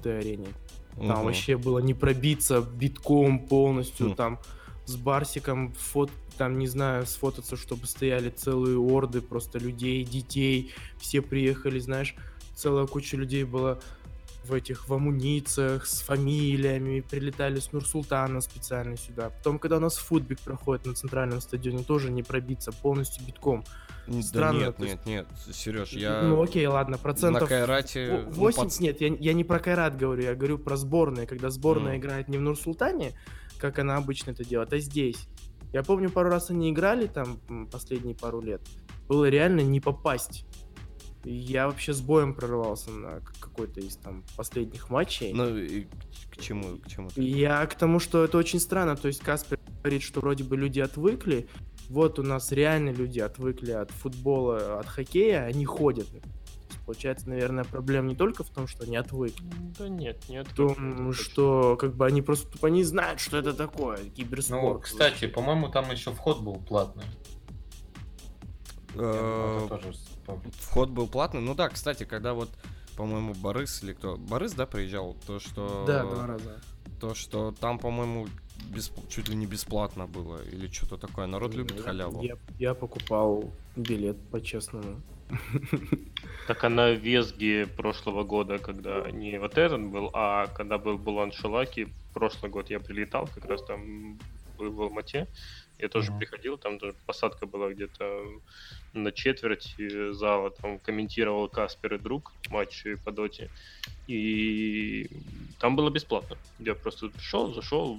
этой 0.00 0.18
арене. 0.18 0.48
Там 0.96 1.18
Мгм. 1.18 1.24
вообще 1.26 1.56
было 1.56 1.78
не 1.78 1.94
пробиться 1.94 2.62
битком 2.62 3.38
полностью, 3.38 4.10
Хм. 4.10 4.14
там 4.16 4.38
с 4.86 4.96
Барсиком 4.96 5.72
фот, 5.72 6.10
там, 6.36 6.58
не 6.58 6.66
знаю, 6.66 7.06
сфотаться, 7.06 7.56
чтобы 7.56 7.86
стояли 7.86 8.30
целые 8.30 8.78
орды 8.78 9.20
просто 9.20 9.58
людей, 9.58 10.04
детей, 10.04 10.72
все 10.98 11.22
приехали, 11.22 11.78
знаешь, 11.78 12.14
целая 12.54 12.86
куча 12.86 13.16
людей 13.16 13.44
была 13.44 13.78
в 14.44 14.52
этих, 14.52 14.88
в 14.90 14.92
амунициях, 14.94 15.86
с 15.86 16.00
фамилиями, 16.02 17.00
прилетали 17.00 17.60
с 17.60 17.72
Нур-Султана 17.72 18.42
специально 18.42 18.96
сюда. 18.98 19.30
Потом, 19.30 19.58
когда 19.58 19.78
у 19.78 19.80
нас 19.80 19.96
футбик 19.96 20.38
проходит 20.40 20.84
на 20.84 20.94
центральном 20.94 21.40
стадионе, 21.40 21.82
тоже 21.82 22.10
не 22.10 22.22
пробиться, 22.22 22.70
полностью 22.70 23.24
битком. 23.24 23.64
Да 24.06 24.20
странно, 24.20 24.58
нет, 24.58 24.76
то 24.76 24.84
есть- 24.84 25.06
нет, 25.06 25.26
нет, 25.46 25.56
Сереж, 25.56 25.92
я 25.92 26.20
Ну 26.24 26.42
окей, 26.42 26.66
ладно, 26.66 26.92
на 26.92 26.98
процентов 26.98 27.48
Кайрате... 27.48 28.10
Во- 28.10 28.22
ну, 28.24 28.30
80, 28.32 28.70
под- 28.74 28.80
нет, 28.80 29.00
я, 29.00 29.16
я 29.18 29.32
не 29.32 29.44
про 29.44 29.58
Кайрат 29.60 29.96
говорю, 29.96 30.22
я 30.24 30.34
говорю 30.34 30.58
про 30.58 30.76
сборные, 30.76 31.26
когда 31.26 31.48
сборная 31.48 31.92
Мгм. 31.94 32.00
играет 32.02 32.28
не 32.28 32.36
в 32.36 32.42
Нур-Султане, 32.42 33.12
как 33.58 33.78
она 33.78 33.96
обычно 33.96 34.32
это 34.32 34.44
делает, 34.44 34.72
а 34.72 34.78
здесь. 34.78 35.28
Я 35.72 35.82
помню, 35.82 36.10
пару 36.10 36.30
раз 36.30 36.50
они 36.50 36.70
играли 36.70 37.06
там 37.06 37.40
последние 37.70 38.14
пару 38.14 38.40
лет. 38.40 38.62
Было 39.08 39.28
реально 39.28 39.60
не 39.60 39.80
попасть. 39.80 40.46
Я 41.24 41.66
вообще 41.66 41.94
с 41.94 42.00
боем 42.00 42.34
прорывался 42.34 42.90
на 42.90 43.20
какой-то 43.40 43.80
из 43.80 43.96
там 43.96 44.22
последних 44.36 44.90
матчей. 44.90 45.32
Ну, 45.32 45.56
и 45.56 45.86
к 46.30 46.36
чему, 46.38 46.76
к 46.76 46.86
чему 46.86 47.08
ты? 47.08 47.22
Я 47.22 47.66
к 47.66 47.74
тому, 47.76 47.98
что 47.98 48.24
это 48.24 48.36
очень 48.36 48.60
странно. 48.60 48.94
То 48.94 49.08
есть 49.08 49.20
Каспер 49.20 49.58
говорит, 49.82 50.02
что 50.02 50.20
вроде 50.20 50.44
бы 50.44 50.56
люди 50.56 50.80
отвыкли. 50.80 51.48
Вот 51.88 52.18
у 52.18 52.22
нас 52.22 52.52
реально 52.52 52.90
люди 52.90 53.20
отвыкли 53.20 53.72
от 53.72 53.90
футбола, 53.90 54.80
от 54.80 54.86
хоккея, 54.86 55.44
они 55.44 55.64
ходят. 55.64 56.06
Получается, 56.86 57.28
наверное, 57.30 57.64
проблема 57.64 58.08
не 58.08 58.14
только 58.14 58.44
в 58.44 58.50
том, 58.50 58.66
что 58.68 58.84
они 58.84 58.96
отвыкли, 58.96 59.46
да 59.78 59.88
нет, 59.88 60.28
нет. 60.28 60.46
в 60.48 60.54
том, 60.54 61.12
что 61.14 61.76
как 61.76 61.94
бы 61.94 62.04
они 62.06 62.20
просто 62.20 62.50
тупо 62.50 62.66
не 62.66 62.84
знают, 62.84 63.20
что 63.20 63.38
это 63.38 63.54
такое, 63.54 63.98
киберспорт. 64.10 64.62
Ну, 64.62 64.78
кстати, 64.80 65.26
по-моему, 65.26 65.68
там 65.70 65.90
еще 65.90 66.12
вход 66.12 66.42
был 66.42 66.56
платный. 66.56 67.04
Э. 68.96 69.68
Вход 70.60 70.90
был 70.90 71.06
платный. 71.06 71.40
Ну 71.40 71.54
да, 71.54 71.68
кстати, 71.68 72.04
когда 72.04 72.34
вот, 72.34 72.50
по-моему, 72.96 73.34
Борис 73.34 73.82
или 73.82 73.94
кто... 73.94 74.16
Борис, 74.16 74.52
да, 74.52 74.66
приезжал? 74.66 75.16
То, 75.26 75.40
что... 75.40 75.84
Да, 75.86 76.02
два 76.04 76.26
раза. 76.26 76.60
То, 77.00 77.14
что 77.14 77.52
там, 77.52 77.78
по-моему, 77.78 78.28
бесп- 78.70 79.08
чуть 79.08 79.28
ли 79.28 79.36
не 79.36 79.46
бесплатно 79.46 80.06
было. 80.06 80.42
Или 80.44 80.68
что-то 80.68 80.96
такое. 80.96 81.26
Народ 81.26 81.54
любит 81.54 81.76
Я- 81.78 81.82
халяву. 81.82 82.22
Я, 82.22 82.36
я 82.58 82.74
покупал 82.74 83.52
билет 83.74 84.16
по-честному. 84.30 85.00
Так 86.46 86.64
а 86.64 86.68
на 86.68 86.90
Весге 86.92 87.66
прошлого 87.66 88.24
года, 88.24 88.58
когда 88.58 89.10
не 89.10 89.38
вот 89.38 89.56
этот 89.58 89.80
был, 89.80 90.10
а 90.12 90.46
когда 90.48 90.78
был 90.78 90.98
Булан 90.98 91.32
Шелаки, 91.32 91.96
прошлый 92.12 92.50
год 92.50 92.70
я 92.70 92.80
прилетал, 92.80 93.28
как 93.28 93.44
раз 93.46 93.64
там 93.64 94.18
был 94.58 94.72
в 94.74 94.80
Алмате, 94.82 95.28
я 95.78 95.88
тоже 95.88 96.12
Мгм. 96.12 96.18
приходил, 96.18 96.58
там 96.58 96.78
тоже 96.78 96.96
посадка 97.06 97.46
была 97.46 97.70
где-то 97.72 98.22
на 98.94 99.12
четверть 99.12 99.74
э, 99.78 100.12
зала, 100.12 100.50
там 100.50 100.78
комментировал 100.78 101.48
Каспер 101.48 101.94
и 101.94 101.98
друг 101.98 102.32
матч 102.48 102.84
по 103.04 103.12
доте, 103.12 103.50
и 104.06 105.10
там 105.58 105.76
было 105.76 105.90
бесплатно. 105.90 106.36
Я 106.58 106.74
просто 106.74 107.08
пришел, 107.08 107.52
зашел, 107.52 107.98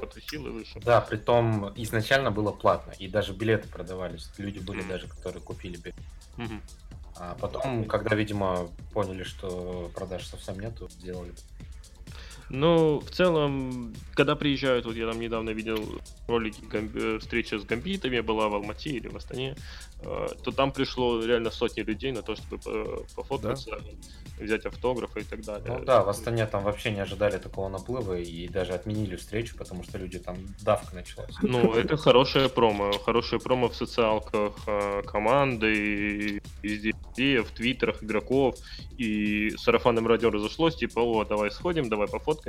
потусил 0.00 0.46
и 0.46 0.50
вышел. 0.50 0.80
Да, 0.84 1.00
притом 1.00 1.72
изначально 1.76 2.30
было 2.30 2.52
платно, 2.52 2.92
и 2.98 3.08
даже 3.08 3.32
билеты 3.32 3.68
продавались. 3.68 4.30
Люди 4.38 4.58
были 4.58 4.82
даже, 4.82 5.08
которые 5.08 5.42
купили 5.42 5.76
билет. 5.76 5.96
Мгм. 6.36 6.60
А 7.16 7.34
потом, 7.34 7.84
когда, 7.84 8.14
видимо, 8.16 8.68
поняли, 8.92 9.24
что 9.24 9.90
продаж 9.94 10.26
совсем 10.26 10.58
нету, 10.58 10.88
сделали. 10.88 11.32
Ну, 12.50 12.98
в 12.98 13.10
целом, 13.10 13.94
когда 14.14 14.34
приезжают, 14.34 14.84
вот 14.84 14.96
я 14.96 15.06
там 15.06 15.20
недавно 15.20 15.50
видел 15.50 15.78
ролики 16.26 16.60
гам- 16.72 16.90
э, 16.94 17.18
встреча 17.20 17.58
с 17.58 17.64
гамбитами, 17.64 18.20
была 18.20 18.48
в 18.48 18.54
Алмате 18.54 18.90
или 18.90 19.06
в 19.08 19.16
Астане, 19.16 19.54
э, 20.02 20.26
то 20.42 20.50
там 20.50 20.72
пришло 20.72 21.24
реально 21.24 21.50
сотни 21.50 21.82
людей 21.82 22.10
на 22.12 22.22
то, 22.22 22.34
чтобы 22.34 22.58
по- 22.58 23.04
пофоткаться, 23.14 23.78
взять 24.40 24.66
автографы 24.66 25.20
и 25.20 25.24
так 25.24 25.44
далее. 25.44 25.78
Ну 25.78 25.84
да, 25.84 26.02
в 26.02 26.08
Астане 26.08 26.46
там 26.46 26.64
вообще 26.64 26.90
не 26.90 27.00
ожидали 27.00 27.38
такого 27.38 27.68
наплыва 27.68 28.18
и 28.18 28.48
даже 28.48 28.72
отменили 28.72 29.14
встречу, 29.14 29.56
потому 29.56 29.84
что 29.84 29.98
люди 29.98 30.18
там 30.18 30.36
давка 30.64 30.94
началась. 30.96 31.34
Ну, 31.42 31.72
это 31.74 31.96
хорошая 31.96 32.48
промо. 32.48 32.92
Хорошая 33.04 33.38
промо 33.38 33.68
в 33.68 33.76
социалках 33.76 34.54
э, 34.66 35.02
команды, 35.06 36.42
везде, 36.62 37.42
в 37.42 37.50
твиттерах 37.52 38.02
игроков. 38.02 38.56
И 38.98 39.50
сарафанным 39.56 40.06
радио 40.06 40.30
разошлось, 40.30 40.76
типа, 40.76 41.00
о, 41.00 41.24
давай 41.24 41.50
сходим, 41.50 41.88
давай 41.88 42.08
пофоткаемся, 42.08 42.39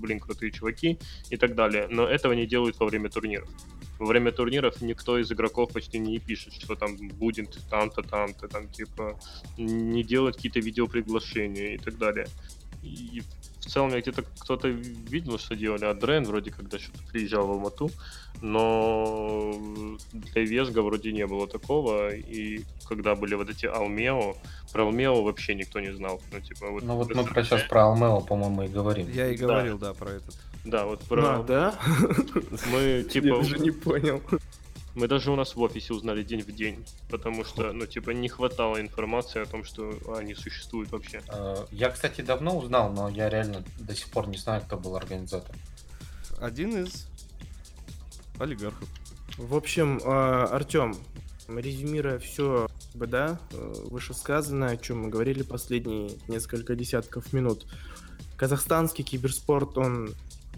блин, 0.00 0.20
крутые 0.20 0.52
чуваки 0.52 0.98
и 1.30 1.36
так 1.36 1.54
далее. 1.54 1.86
Но 1.90 2.06
этого 2.06 2.32
не 2.32 2.46
делают 2.46 2.78
во 2.78 2.86
время 2.86 3.08
турниров. 3.08 3.48
Во 3.98 4.06
время 4.06 4.30
турниров 4.30 4.82
никто 4.82 5.18
из 5.18 5.32
игроков 5.32 5.72
почти 5.72 5.98
не 5.98 6.18
пишет, 6.18 6.52
что 6.52 6.74
там 6.74 6.96
будет 6.96 7.58
там-то, 7.70 8.02
там-то, 8.02 8.48
там, 8.48 8.68
типа, 8.68 9.18
не 9.56 10.02
делать 10.02 10.36
какие-то 10.36 10.60
видеоприглашения 10.60 11.74
и 11.74 11.78
так 11.78 11.96
далее. 11.96 12.26
И 12.82 13.22
в 13.66 13.70
целом 13.70 13.90
я 13.90 14.00
где-то 14.00 14.22
кто-то 14.38 14.68
видел, 14.68 15.38
что 15.38 15.56
делали 15.56 15.84
Адрен, 15.84 16.24
вроде 16.24 16.50
когда 16.50 16.78
что-то 16.78 16.98
приезжал 17.10 17.46
в 17.46 17.50
Алмату, 17.50 17.90
но 18.40 19.54
для 20.12 20.42
Весга 20.42 20.80
вроде 20.82 21.12
не 21.12 21.26
было 21.26 21.46
такого, 21.46 22.14
и 22.14 22.60
когда 22.88 23.14
были 23.14 23.34
вот 23.34 23.50
эти 23.50 23.66
Алмео, 23.66 24.36
про 24.72 24.84
Алмео 24.84 25.22
вообще 25.22 25.54
никто 25.54 25.80
не 25.80 25.92
знал. 25.92 26.20
Ну, 26.32 26.40
типа, 26.40 26.70
вот, 26.70 26.82
Ну 26.82 26.96
вот 26.96 27.14
мы 27.14 27.24
про 27.24 27.42
сейчас 27.42 27.62
про 27.62 27.86
Алмео, 27.86 28.20
по-моему, 28.20 28.62
и 28.62 28.68
говорим. 28.68 29.08
Я 29.10 29.28
и 29.28 29.36
Да. 29.36 29.46
говорил, 29.46 29.78
да, 29.78 29.94
про 29.94 30.10
этот. 30.10 30.34
Да, 30.64 30.84
вот 30.86 31.00
про... 31.02 31.40
А, 31.40 31.42
да? 31.42 31.74
Мы, 32.72 32.80
Я 32.80 33.04
типа, 33.04 33.36
даже 33.38 33.58
не 33.58 33.70
понял. 33.70 34.20
Мы 34.96 35.08
даже 35.08 35.30
у 35.30 35.36
нас 35.36 35.54
в 35.54 35.60
офисе 35.60 35.92
узнали 35.92 36.22
день 36.22 36.40
в 36.40 36.50
день, 36.52 36.84
потому 37.10 37.44
что, 37.44 37.72
ну, 37.72 37.86
типа, 37.86 38.10
не 38.10 38.28
хватало 38.28 38.80
информации 38.80 39.42
о 39.42 39.46
том, 39.46 39.62
что 39.62 39.92
они 40.16 40.34
существуют 40.34 40.90
вообще. 40.90 41.22
Э, 41.28 41.66
Я, 41.70 41.90
кстати, 41.90 42.22
давно 42.22 42.56
узнал, 42.58 42.90
но 42.92 43.08
я 43.08 43.28
реально 43.28 43.62
до 43.78 43.94
сих 43.94 44.08
пор 44.08 44.26
не 44.26 44.38
знаю, 44.38 44.62
кто 44.62 44.76
был 44.76 44.96
организатор. 44.96 45.54
Один 46.40 46.82
из 46.84 47.06
олигархов. 48.38 48.88
В 49.36 49.54
общем, 49.54 50.00
Артем, 50.04 50.96
резюмируя 51.48 52.18
все, 52.18 52.68
да, 52.94 53.38
э, 53.52 53.74
вышесказанное, 53.90 54.70
о 54.70 54.76
чем 54.76 55.02
мы 55.02 55.08
говорили 55.10 55.42
последние 55.42 56.10
несколько 56.28 56.74
десятков 56.74 57.32
минут, 57.32 57.66
казахстанский 58.36 59.04
киберспорт, 59.04 59.76
он 59.78 60.14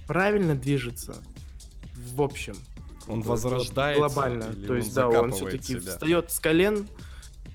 правильно 0.07 0.55
движется? 0.55 1.17
В 1.95 2.23
общем. 2.23 2.55
Он 3.09 3.21
Вот 3.23 3.27
возрождается. 3.31 4.01
Глобально. 4.01 4.45
или 4.57 4.67
То 4.67 4.73
он 4.73 4.79
есть, 4.79 4.95
да, 4.95 5.09
он 5.09 5.33
все-таки 5.33 5.65
себя? 5.81 5.81
встает 5.93 6.31
с 6.31 6.41
колен, 6.41 6.87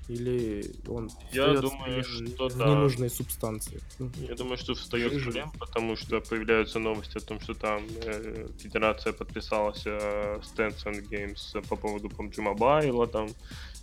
или 0.08 0.70
он 0.86 1.10
Я 1.32 1.56
с 1.56 1.60
думаю, 1.60 2.04
колен 2.04 2.04
что 2.34 2.48
в 2.48 2.56
да. 2.58 2.66
ненужной 2.68 3.08
субстанции. 3.10 3.80
Ну, 3.98 4.10
Я 4.28 4.34
думаю, 4.34 4.58
что 4.58 4.74
встает 4.74 5.12
Жижа. 5.12 5.24
проблем, 5.24 5.52
потому 5.58 5.96
что 5.96 6.20
появляются 6.20 6.78
новости 6.78 7.16
о 7.16 7.20
том, 7.20 7.40
что 7.40 7.54
там 7.54 7.82
э, 8.02 8.46
федерация 8.58 9.12
подписалась 9.14 9.82
э, 9.86 10.40
с 10.42 10.52
Tencent 10.58 11.08
Games 11.08 11.66
по 11.68 11.76
поводу 11.76 12.08
PUBG 12.08 12.36
Mobile, 12.54 13.06
там 13.06 13.28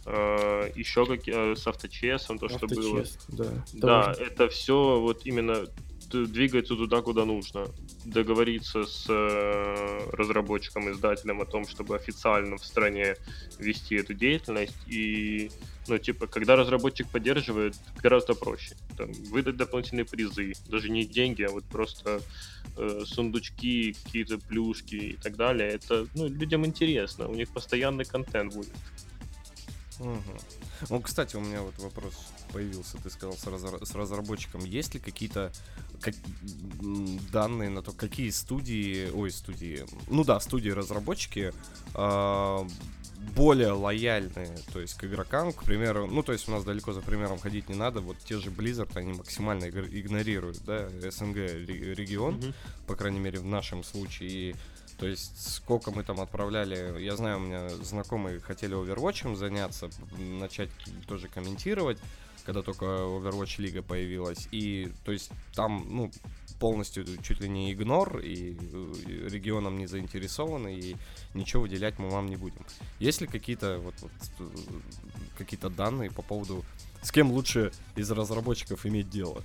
э, 0.06 0.72
еще 0.76 1.06
какие 1.08 1.54
э, 1.54 1.56
с 1.56 1.66
авточесом, 1.66 2.38
то, 2.38 2.50
что 2.50 2.68
было. 2.68 3.04
да. 3.30 3.46
Да, 3.74 4.14
это 4.20 4.48
все 4.50 5.00
вот 5.00 5.26
именно 5.26 5.66
двигается 6.12 6.76
туда, 6.76 7.02
куда 7.02 7.26
нужно. 7.26 7.68
Договориться 8.06 8.84
с 8.84 9.06
э, 9.10 10.10
разработчиком, 10.12 10.92
издателем 10.92 11.42
о 11.42 11.46
том, 11.46 11.68
чтобы 11.68 11.96
официально 11.96 12.58
в 12.58 12.66
стране 12.66 13.16
вести 13.60 13.96
эту 13.96 14.14
деятельность. 14.14 14.78
И, 14.88 15.52
ну, 15.88 15.98
типа, 15.98 16.28
когда 16.28 16.56
разработчик 16.56 17.08
поддерживает, 17.08 17.76
гораздо 18.02 18.34
проще. 18.34 18.76
Там, 18.98 19.12
выдать 19.32 19.58
дополнительные 19.58 20.06
призы. 20.06 20.54
Даже 20.68 20.90
не 20.90 21.06
деньги, 21.06 21.44
а 21.44 21.50
вот 21.50 21.66
просто 21.66 22.22
э, 22.78 23.02
сундучки, 23.06 23.96
какие-то 24.04 24.38
плюшки 24.38 24.96
и 24.96 25.18
так 25.18 25.36
далее. 25.36 25.70
Это, 25.70 26.08
ну, 26.16 26.28
людям 26.28 26.66
интересно. 26.66 27.28
У 27.28 27.36
них 27.36 27.50
постоянный 27.50 28.06
контент 28.06 28.54
будет. 28.54 28.74
Угу. 30.00 30.40
Ну, 30.90 31.00
кстати, 31.02 31.36
у 31.36 31.42
меня 31.42 31.62
вот 31.62 31.78
вопрос 31.78 32.16
появился, 32.52 32.98
ты 32.98 33.10
сказал, 33.10 33.36
с, 33.36 33.46
разра- 33.46 33.86
с 33.86 33.96
разработчиком. 33.96 34.64
Есть 34.64 34.94
ли 34.94 35.00
какие-то 35.00 35.52
как, 36.02 36.16
данные 37.32 37.70
на 37.70 37.82
то, 37.82 37.92
какие 37.92 38.30
студии, 38.30 39.10
ой, 39.12 39.32
студии, 39.32 39.86
ну 40.10 40.24
да, 40.24 40.40
студии-разработчики 40.40 41.54
э, 41.96 42.60
более 43.36 43.72
лояльны, 43.72 44.50
то 44.74 44.80
есть 44.80 44.96
к 44.96 45.04
игрокам, 45.04 45.54
к 45.54 45.64
примеру, 45.64 46.08
ну, 46.08 46.24
то 46.24 46.34
есть 46.34 46.48
у 46.50 46.52
нас 46.52 46.64
далеко 46.64 46.92
за 46.92 47.02
примером 47.02 47.40
ходить 47.40 47.70
не 47.70 47.76
надо, 47.76 48.02
вот 48.02 48.18
те 48.20 48.40
же 48.40 48.50
Blizzard, 48.50 48.92
они 48.96 49.14
максимально 49.14 49.70
игнорируют, 49.70 50.64
да, 50.66 50.90
СНГ 50.90 51.36
регион, 51.36 52.36
mm-hmm. 52.36 52.54
по 52.88 52.96
крайней 52.96 53.20
мере, 53.20 53.40
в 53.40 53.46
нашем 53.46 53.84
случае, 53.84 54.30
и 54.30 54.56
то 55.02 55.08
есть 55.08 55.56
сколько 55.56 55.90
мы 55.90 56.04
там 56.04 56.22
отправляли, 56.22 57.02
я 57.02 57.16
знаю, 57.16 57.38
у 57.38 57.40
меня 57.40 57.70
знакомые 57.70 58.40
хотели 58.40 58.78
Overwatch 58.78 59.36
заняться, 59.36 59.90
начать 60.20 60.70
тоже 61.08 61.28
комментировать, 61.28 61.98
когда 62.46 62.62
только 62.62 62.86
Overwatch 62.86 63.60
Лига 63.60 63.82
появилась. 63.82 64.48
И 64.52 64.92
то 65.04 65.12
есть 65.12 65.32
там, 65.56 65.88
ну, 65.90 66.12
полностью 66.60 67.04
чуть 67.24 67.40
ли 67.40 67.50
не 67.50 67.74
игнор, 67.74 68.20
и 68.20 68.56
регионом 69.28 69.80
не 69.80 69.88
заинтересованы, 69.88 70.76
и 70.76 70.96
ничего 71.34 71.64
выделять 71.64 71.98
мы 71.98 72.12
вам 72.12 72.28
не 72.28 72.36
будем. 72.36 72.64
Есть 73.00 73.22
ли 73.22 73.28
какие-то 73.28 73.80
вот, 73.80 73.96
вот 74.02 74.12
какие-то 75.36 75.72
данные 75.72 76.12
по 76.12 76.22
поводу, 76.22 76.64
с 77.02 77.12
кем 77.12 77.32
лучше 77.32 77.72
из 77.96 78.12
разработчиков 78.12 78.86
иметь 78.86 79.10
дело? 79.10 79.42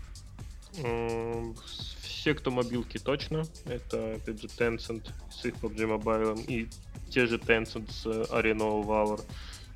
Все, 2.26 2.34
кто 2.34 2.50
мобилки, 2.50 2.98
точно. 2.98 3.44
Это, 3.66 4.14
опять 4.14 4.42
же, 4.42 4.48
Tencent 4.48 5.12
с 5.30 5.44
их 5.44 5.54
PUBG 5.62 5.96
Mobile 5.96 6.44
и 6.48 6.68
те 7.08 7.26
же 7.26 7.36
Tencent 7.36 7.88
с 7.88 8.04
Arena 8.04 8.66
of 8.68 8.84
Valor. 8.84 9.24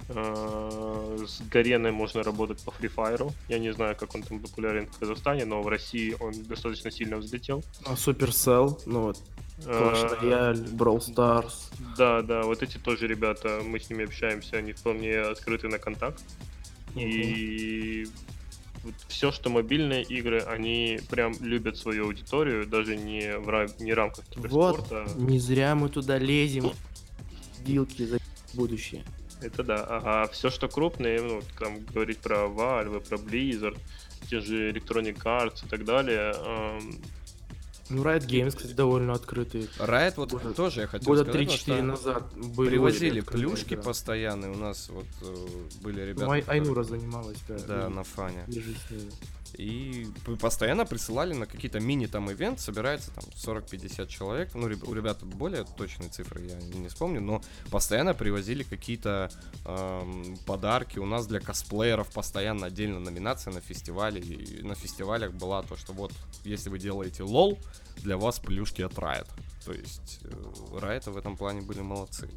Uh, 0.09 1.24
с 1.28 1.40
Гареной 1.42 1.92
можно 1.92 2.24
работать 2.24 2.61
по 2.64 2.70
Free 2.70 2.92
Fire. 2.92 3.32
Я 3.48 3.61
не 3.61 3.72
знаю, 3.72 3.94
как 3.94 4.16
он 4.16 4.24
там 4.24 4.40
популярен 4.40 4.88
в 4.88 4.98
Казахстане, 4.98 5.44
но 5.44 5.62
в 5.62 5.68
России 5.68 6.16
он 6.18 6.32
достаточно 6.42 6.90
сильно 6.90 7.18
взлетел. 7.18 7.62
А 7.86 7.92
Supercell, 7.92 8.82
ну 8.84 9.03
вот, 9.03 9.18
Clash 9.59 10.20
Royale, 10.20 10.74
Brawl 10.74 10.98
Stars. 10.98 11.72
Да, 11.96 12.22
да, 12.22 12.42
вот 12.42 12.64
эти 12.64 12.78
тоже 12.78 13.07
ребята, 13.07 13.61
мы 13.64 13.78
с 13.78 13.88
ними 13.88 14.07
общаемся, 14.07 14.57
они 14.57 14.72
вполне 14.72 15.20
открыты 15.20 15.68
на 15.68 15.78
контакт. 15.78 16.20
И 16.96 18.09
вот 18.82 18.94
все, 19.08 19.30
что 19.32 19.50
мобильные 19.50 20.02
игры, 20.02 20.40
они 20.40 21.00
прям 21.10 21.34
любят 21.40 21.76
свою 21.76 22.06
аудиторию, 22.06 22.66
даже 22.66 22.96
не 22.96 23.36
в 23.38 23.48
рам- 23.48 23.68
не 23.78 23.92
рамках 23.92 24.24
киберспорта. 24.26 25.04
Вот, 25.06 25.16
не 25.16 25.38
зря 25.38 25.74
мы 25.74 25.88
туда 25.88 26.18
лезем. 26.18 26.70
Вилки 27.64 28.04
за 28.04 28.18
будущее. 28.54 29.04
Это 29.42 29.62
да. 29.62 29.84
А 29.88 30.28
все, 30.28 30.50
что 30.50 30.68
крупные, 30.68 31.20
ну, 31.20 31.42
там 31.58 31.84
говорить 31.84 32.18
про 32.18 32.46
Valve, 32.46 33.00
про 33.06 33.16
Blizzard, 33.16 33.78
те 34.28 34.40
же 34.40 34.70
Electronic 34.72 35.16
Arts 35.24 35.64
и 35.66 35.68
так 35.68 35.84
далее, 35.84 36.32
эм, 36.36 36.94
ну, 37.91 38.03
Riot 38.03 38.26
Games, 38.26 38.57
кстати, 38.57 38.72
довольно 38.72 39.12
открытый. 39.12 39.68
Riot 39.78 40.14
вот 40.16 40.30
года, 40.32 40.53
тоже 40.55 40.82
я 40.82 40.86
хотел 40.86 41.07
года 41.07 41.24
сказать. 41.24 41.47
Года 41.49 41.72
3-4 41.72 41.82
назад 41.82 42.32
были 42.36 42.70
Привозили 42.70 43.20
плюшки 43.20 43.76
да. 43.76 43.82
постоянные. 43.82 44.51
У 44.53 44.57
нас 44.57 44.88
вот 44.88 45.07
э, 45.22 45.47
были 45.82 46.03
ребята... 46.03 46.26
Ну, 46.26 46.30
Ай- 46.30 46.45
Айнура 46.47 46.82
занималась, 46.84 47.38
да. 47.49 47.59
Да, 47.66 47.88
на 47.88 48.05
фане. 48.05 48.47
И 49.55 50.07
постоянно 50.40 50.84
присылали 50.84 51.34
на 51.34 51.46
какие-то 51.46 51.80
мини 51.80 52.07
там 52.07 52.30
ивент, 52.30 52.61
собирается 52.61 53.11
там 53.12 53.24
40-50 53.34 54.07
человек. 54.07 54.55
Ну, 54.55 54.66
у 54.66 54.94
ребят 54.94 55.22
более 55.22 55.64
точные 55.76 56.11
цифры, 56.11 56.42
я 56.42 56.57
не 56.57 56.88
вспомню, 56.88 57.20
но 57.20 57.42
постоянно 57.70 58.14
привозили 58.14 58.62
какие-то 58.62 59.30
эм, 59.64 60.36
подарки. 60.46 60.98
У 60.98 61.07
нас 61.07 61.26
для 61.26 61.40
косплееров 61.40 62.12
постоянно 62.12 62.66
отдельно 62.66 63.01
номинация 63.01 63.53
на 63.53 63.61
фестивале. 63.61 64.20
И 64.20 64.62
на 64.62 64.74
фестивалях 64.74 65.32
была 65.32 65.62
то, 65.62 65.76
что 65.76 65.92
вот, 65.92 66.12
если 66.44 66.70
вы 66.70 66.78
делаете 66.78 67.22
лол, 67.22 67.59
для 67.96 68.16
вас 68.16 68.38
плюшки 68.38 68.82
от 68.82 68.94
Riot. 68.94 69.28
То 69.64 69.72
есть 69.72 70.20
э, 70.22 70.28
Riot 70.28 71.11
в 71.11 71.16
этом 71.16 71.36
плане 71.36 71.62
были 71.62 71.80
молодцы. 71.80 72.30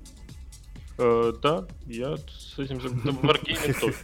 Э, 0.98 1.34
да, 1.42 1.68
я 1.86 2.18
с 2.18 2.58
этим... 2.58 2.78
Wargaming 2.78 3.80
тоже. 3.80 3.96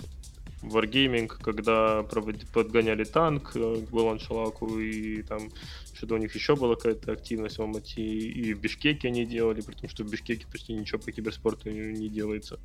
Wargaming, 0.62 1.28
когда 1.28 2.04
подгоняли 2.54 3.04
танк 3.04 3.52
э, 3.56 3.82
к 3.88 3.90
Баланшалаку, 3.92 4.80
и 4.80 5.22
там 5.24 5.50
что-то 5.94 6.16
у 6.16 6.18
них 6.18 6.36
еще 6.36 6.56
была 6.56 6.76
какая-то 6.76 7.12
активность 7.12 7.58
в 7.58 7.62
Алмате, 7.62 8.02
и 8.02 8.54
в 8.54 8.60
Бишкеке 8.60 9.08
они 9.08 9.26
делали, 9.26 9.62
при 9.62 9.74
том, 9.74 9.90
что 9.90 10.04
в 10.04 10.10
Бишкеке 10.10 10.48
почти 10.52 10.74
ничего 10.74 11.00
по 11.00 11.12
киберспорту 11.12 11.70
не 11.70 12.10
делается. 12.10 12.60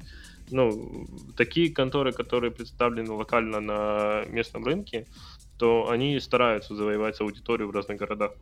Ну, 0.50 1.06
такие 1.36 1.70
конторы, 1.72 2.12
которые 2.12 2.50
представлены 2.50 3.12
локально 3.12 3.60
на 3.60 4.24
местном 4.28 4.64
рынке, 4.64 5.06
то 5.58 5.88
они 5.88 6.18
стараются 6.20 6.74
завоевать 6.74 7.20
аудиторию 7.20 7.68
в 7.68 7.70
разных 7.70 7.98
городах. 7.98 8.32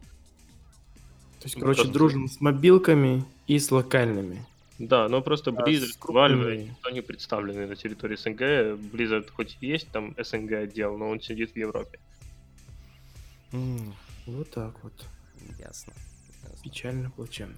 То 1.40 1.46
есть, 1.46 1.56
короче, 1.56 1.82
просто... 1.82 1.92
дружим 1.92 2.28
с 2.28 2.40
мобилками 2.40 3.24
и 3.46 3.58
с 3.58 3.70
локальными. 3.70 4.46
Да, 4.82 5.08
но 5.08 5.22
просто 5.22 5.52
Blizzard, 5.52 5.96
Valve, 6.00 6.56
никто 6.56 6.90
не 6.90 7.02
представлены 7.02 7.68
на 7.68 7.76
территории 7.76 8.16
СНГ. 8.16 8.40
Blizzard 8.92 9.30
хоть 9.30 9.56
и 9.60 9.68
есть 9.68 9.88
там 9.92 10.16
СНГ 10.18 10.52
отдел, 10.54 10.98
но 10.98 11.08
он 11.08 11.20
сидит 11.20 11.52
в 11.52 11.56
Европе. 11.56 12.00
Mm. 13.52 13.92
Вот 14.26 14.50
так 14.50 14.82
вот. 14.82 14.92
Ясно. 15.60 15.92
Ясно. 16.42 16.62
Печально, 16.64 17.10
плачевно. 17.12 17.54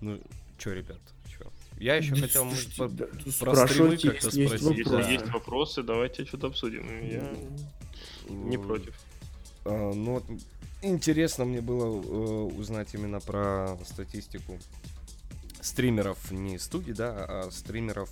Ну, 0.00 0.20
чё, 0.58 0.74
ребят, 0.74 1.00
чё? 1.26 1.50
Я 1.76 1.96
еще 1.96 2.14
да, 2.14 2.20
хотел 2.20 2.48
слушайте, 2.48 2.76
по- 2.76 2.88
да, 2.88 3.06
про 3.40 3.66
стримы 3.66 3.96
как-то 3.96 4.30
спросить. 4.30 4.78
Если 4.78 5.12
есть 5.12 5.26
вопросы, 5.32 5.82
давайте 5.82 6.24
что-то 6.24 6.46
обсудим. 6.46 6.86
Я 7.04 7.34
не 8.28 8.58
против. 8.58 8.94
А, 9.64 9.92
ну 9.92 10.14
вот 10.14 10.24
интересно 10.82 11.44
мне 11.44 11.60
было 11.60 12.00
э, 12.00 12.54
узнать 12.54 12.94
именно 12.94 13.18
про 13.18 13.76
статистику 13.84 14.58
стримеров 15.62 16.30
не 16.30 16.58
студий, 16.58 16.92
да, 16.92 17.24
а 17.28 17.50
стримеров 17.50 18.10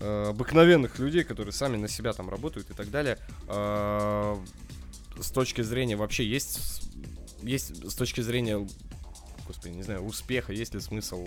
э, 0.00 0.26
обыкновенных 0.28 0.98
людей, 0.98 1.24
которые 1.24 1.52
сами 1.52 1.76
на 1.76 1.88
себя 1.88 2.12
там 2.12 2.28
работают 2.28 2.70
и 2.70 2.74
так 2.74 2.90
далее. 2.90 3.18
Э, 3.48 4.36
с 5.20 5.30
точки 5.30 5.62
зрения 5.62 5.96
вообще 5.96 6.26
есть 6.26 6.82
есть 7.42 7.90
с 7.90 7.94
точки 7.94 8.20
зрения 8.20 8.66
господи, 9.46 9.72
не 9.72 9.82
знаю, 9.82 10.04
успеха, 10.04 10.52
есть 10.52 10.74
ли 10.74 10.80
смысл 10.80 11.26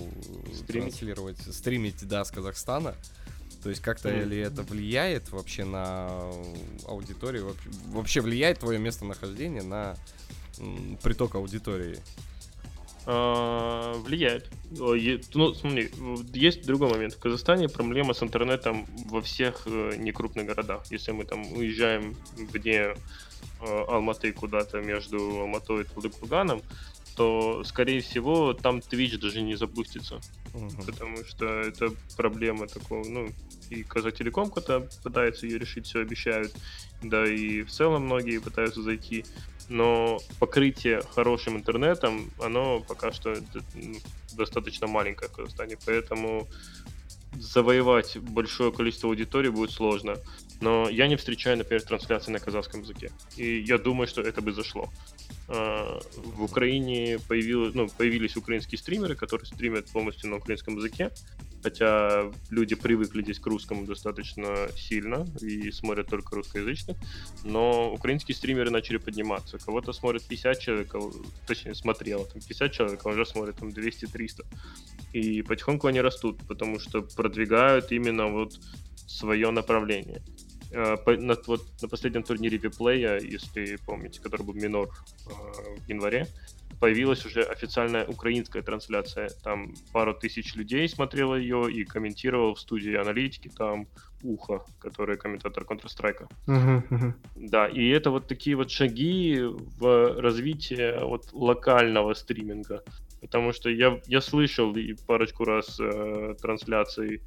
стримить. 0.53 0.67
транслировать, 0.67 1.37
стримить, 1.53 2.07
да, 2.07 2.23
с 2.23 2.31
Казахстана? 2.31 2.95
То 3.61 3.69
есть 3.69 3.81
как-то 3.81 4.09
mm. 4.09 4.25
ли 4.25 4.37
это 4.37 4.61
влияет 4.63 5.29
вообще 5.29 5.65
на 5.65 6.31
аудиторию? 6.85 7.53
Вообще 7.87 8.21
влияет 8.21 8.59
твое 8.59 8.79
местонахождение 8.79 9.63
на 9.63 9.97
приток 11.01 11.35
аудитории? 11.35 11.99
А, 13.05 13.93
влияет. 14.01 14.49
Ну, 14.71 15.53
смотри, 15.53 15.91
есть 16.33 16.65
другой 16.65 16.89
момент. 16.89 17.13
В 17.13 17.19
Казахстане 17.19 17.67
проблема 17.67 18.13
с 18.13 18.23
интернетом 18.23 18.85
во 19.09 19.21
всех 19.21 19.63
э, 19.65 19.95
некрупных 19.97 20.45
городах. 20.45 20.83
Если 20.89 21.11
мы 21.11 21.25
там 21.25 21.41
уезжаем 21.53 22.15
вне 22.37 22.79
э, 22.79 22.95
Алматы 23.61 24.31
куда-то 24.31 24.79
между 24.81 25.17
Алматой 25.17 25.81
и 25.81 25.83
Талдыкурганом, 25.83 26.61
то, 27.15 27.63
скорее 27.63 28.01
всего, 28.01 28.53
там 28.53 28.77
Twitch 28.77 29.17
даже 29.19 29.41
не 29.41 29.55
запустится. 29.55 30.19
Uh-huh. 30.53 30.85
Потому 30.85 31.17
что 31.25 31.45
это 31.45 31.89
проблема 32.15 32.67
такого, 32.67 33.07
ну, 33.07 33.29
и 33.69 33.83
Казахтелеком 33.83 34.49
когда 34.49 34.81
пытается 35.03 35.45
ее 35.45 35.59
решить, 35.59 35.85
все 35.85 35.99
обещают, 35.99 36.53
да 37.01 37.25
и 37.25 37.63
в 37.63 37.69
целом 37.69 38.05
многие 38.05 38.39
пытаются 38.39 38.81
зайти 38.81 39.25
но 39.69 40.19
покрытие 40.39 41.01
хорошим 41.15 41.57
интернетом, 41.57 42.31
оно 42.39 42.81
пока 42.81 43.11
что 43.11 43.35
достаточно 44.33 44.87
маленькое 44.87 45.29
в 45.29 45.33
Казахстане, 45.33 45.77
поэтому 45.85 46.47
завоевать 47.39 48.17
большое 48.17 48.71
количество 48.71 49.09
аудитории 49.09 49.49
будет 49.49 49.71
сложно. 49.71 50.17
Но 50.61 50.87
я 50.89 51.07
не 51.07 51.15
встречаю, 51.15 51.57
например, 51.57 51.81
трансляции 51.81 52.31
на 52.31 52.39
казахском 52.39 52.81
языке. 52.81 53.11
И 53.35 53.59
я 53.59 53.77
думаю, 53.77 54.07
что 54.07 54.21
это 54.21 54.41
бы 54.41 54.53
зашло. 54.53 54.89
А, 55.49 55.99
в 56.15 56.43
Украине 56.43 57.19
появилось, 57.27 57.73
ну, 57.73 57.89
появились 57.89 58.37
украинские 58.37 58.79
стримеры, 58.79 59.15
которые 59.15 59.45
стримят 59.45 59.91
полностью 59.91 60.29
на 60.29 60.37
украинском 60.37 60.77
языке. 60.77 61.11
Хотя 61.63 62.31
люди 62.49 62.75
привыкли 62.75 63.23
здесь 63.23 63.39
к 63.39 63.47
русскому 63.47 63.85
достаточно 63.85 64.67
сильно 64.75 65.25
и 65.41 65.71
смотрят 65.71 66.07
только 66.07 66.35
русскоязычных, 66.35 66.97
но 67.43 67.91
украинские 67.91 68.35
стримеры 68.35 68.69
начали 68.69 68.97
подниматься. 68.97 69.57
Кого-то 69.57 69.93
смотрят 69.93 70.23
50 70.23 70.59
человек, 70.59 70.93
точнее 71.47 71.73
смотрел, 71.73 72.25
там 72.25 72.41
50 72.41 72.71
человек, 72.71 73.01
а 73.05 73.09
уже 73.09 73.25
смотрят 73.25 73.55
там 73.55 73.69
200-300. 73.69 74.45
И 75.13 75.41
потихоньку 75.41 75.87
они 75.87 76.01
растут, 76.01 76.39
потому 76.47 76.79
что 76.79 77.01
продвигают 77.01 77.91
именно 77.91 78.27
вот 78.27 78.59
свое 79.07 79.49
направление. 79.51 80.21
Э, 80.71 80.97
на, 81.05 81.37
вот, 81.45 81.65
на 81.81 81.87
последнем 81.87 82.23
турнире 82.23 82.57
виплея, 82.57 83.19
если 83.19 83.77
помните, 83.85 84.19
который 84.19 84.43
был 84.43 84.55
минор 84.55 84.89
э, 85.27 85.29
в 85.85 85.89
январе, 85.89 86.27
появилась 86.79 87.25
уже 87.25 87.41
официальная 87.41 88.05
украинская 88.05 88.61
трансляция. 88.61 89.29
Там 89.43 89.73
пару 89.91 90.13
тысяч 90.13 90.55
людей 90.55 90.87
смотрело 90.87 91.35
ее 91.35 91.71
и 91.71 91.83
комментировал 91.83 92.55
в 92.55 92.59
студии 92.59 92.95
аналитики 92.95 93.49
там 93.49 93.87
Ухо, 94.23 94.63
который 94.79 95.17
комментатор 95.17 95.63
Counter-Strike. 95.63 96.29
Uh-huh, 96.47 96.89
uh-huh. 96.89 97.13
Да, 97.35 97.67
и 97.67 97.89
это 97.89 98.09
вот 98.09 98.27
такие 98.27 98.55
вот 98.55 98.71
шаги 98.71 99.41
в 99.41 100.21
развитии 100.21 100.97
вот 101.03 101.33
локального 101.33 102.13
стриминга. 102.13 102.83
Потому 103.19 103.51
что 103.51 103.69
я, 103.69 103.99
я 104.07 104.21
слышал 104.21 104.73
и 104.75 104.93
парочку 104.93 105.43
раз 105.43 105.77
э, 105.77 106.35
трансляций 106.41 107.21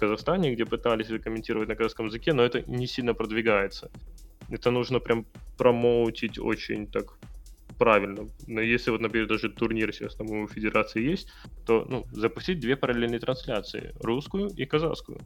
Казахстане, 0.00 0.54
где 0.54 0.64
пытались 0.64 1.08
комментировать 1.22 1.68
на 1.68 1.76
казахском 1.76 2.06
языке, 2.06 2.32
но 2.32 2.42
это 2.42 2.62
не 2.62 2.86
сильно 2.86 3.12
продвигается. 3.12 3.90
Это 4.48 4.70
нужно 4.70 4.98
прям 4.98 5.26
промоутить 5.58 6.38
очень 6.38 6.86
так 6.86 7.18
правильно. 7.80 8.28
Но 8.46 8.60
если 8.60 8.90
вот, 8.90 9.00
например, 9.00 9.26
даже 9.26 9.48
турнир 9.48 9.90
сейчас 9.94 10.14
там 10.14 10.30
у 10.30 10.46
Федерации 10.46 11.02
есть, 11.02 11.28
то 11.64 11.86
ну, 11.88 12.04
запустить 12.12 12.60
две 12.60 12.76
параллельные 12.76 13.20
трансляции, 13.20 13.94
русскую 14.00 14.50
и 14.50 14.66
казахскую. 14.66 15.18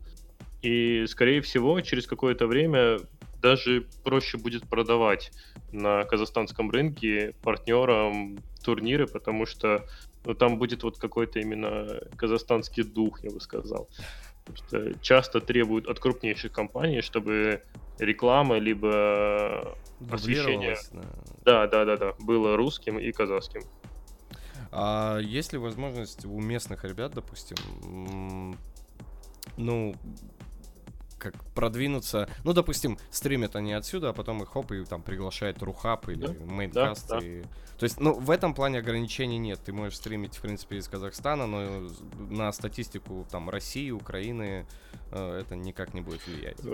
И, 0.63 1.05
скорее 1.09 1.41
всего, 1.41 1.81
через 1.81 2.07
какое-то 2.07 2.47
время 2.47 3.01
даже 3.43 3.89
проще 4.05 4.39
будет 4.39 4.69
продавать 4.69 5.33
на 5.73 6.05
казахстанском 6.05 6.71
рынке 6.71 7.35
партнерам 7.43 8.39
турниры, 8.63 9.09
потому 9.09 9.47
что 9.47 9.85
ну, 10.25 10.35
там 10.35 10.57
будет 10.57 10.85
вот 10.85 10.97
какой-то 10.99 11.41
именно 11.41 12.01
казахстанский 12.17 12.85
дух, 12.85 13.25
я 13.25 13.31
бы 13.31 13.41
сказал. 13.41 13.89
Что 14.53 14.93
часто 15.01 15.41
требуют 15.41 15.87
от 15.89 15.99
крупнейших 15.99 16.53
компаний, 16.53 17.01
чтобы 17.01 17.63
реклама 17.99 18.59
либо 18.59 19.77
освещение 20.11 20.77
да. 21.45 21.67
да, 21.67 21.85
да, 21.85 21.97
да, 21.97 22.13
было 22.19 22.57
русским 22.57 22.99
и 22.99 23.11
казахским. 23.13 23.63
А 24.71 25.19
есть 25.19 25.53
ли 25.53 25.59
возможность 25.59 26.25
у 26.27 26.41
местных 26.41 26.85
ребят, 26.85 27.15
допустим, 27.15 27.57
ну, 29.57 29.95
как 31.25 31.35
продвинуться. 31.55 32.29
Ну, 32.45 32.53
допустим, 32.53 32.99
стримят 33.11 33.57
они 33.57 33.73
отсюда, 33.73 34.11
а 34.11 34.13
потом 34.13 34.43
их 34.43 34.51
хоп, 34.51 34.73
и 34.73 34.85
там 34.85 35.03
приглашает 35.03 35.63
Рухап 35.63 36.09
или 36.09 36.27
да, 36.27 36.45
Мейнкаст. 36.45 37.09
Да, 37.09 37.19
и... 37.19 37.43
да. 37.43 37.49
То 37.79 37.85
есть, 37.85 38.01
ну, 38.01 38.15
в 38.15 38.31
этом 38.31 38.55
плане 38.55 38.79
ограничений 38.79 39.39
нет. 39.39 39.59
Ты 39.65 39.73
можешь 39.73 39.97
стримить, 39.97 40.37
в 40.37 40.41
принципе, 40.41 40.77
из 40.77 40.89
Казахстана, 40.89 41.47
но 41.47 41.89
на 42.31 42.53
статистику 42.53 43.27
там 43.31 43.51
России, 43.51 43.91
Украины 43.91 44.67
э, 45.11 45.41
это 45.41 45.57
никак 45.57 45.93
не 45.93 46.01
будет 46.01 46.25
влиять. 46.27 46.59
Э, 46.65 46.67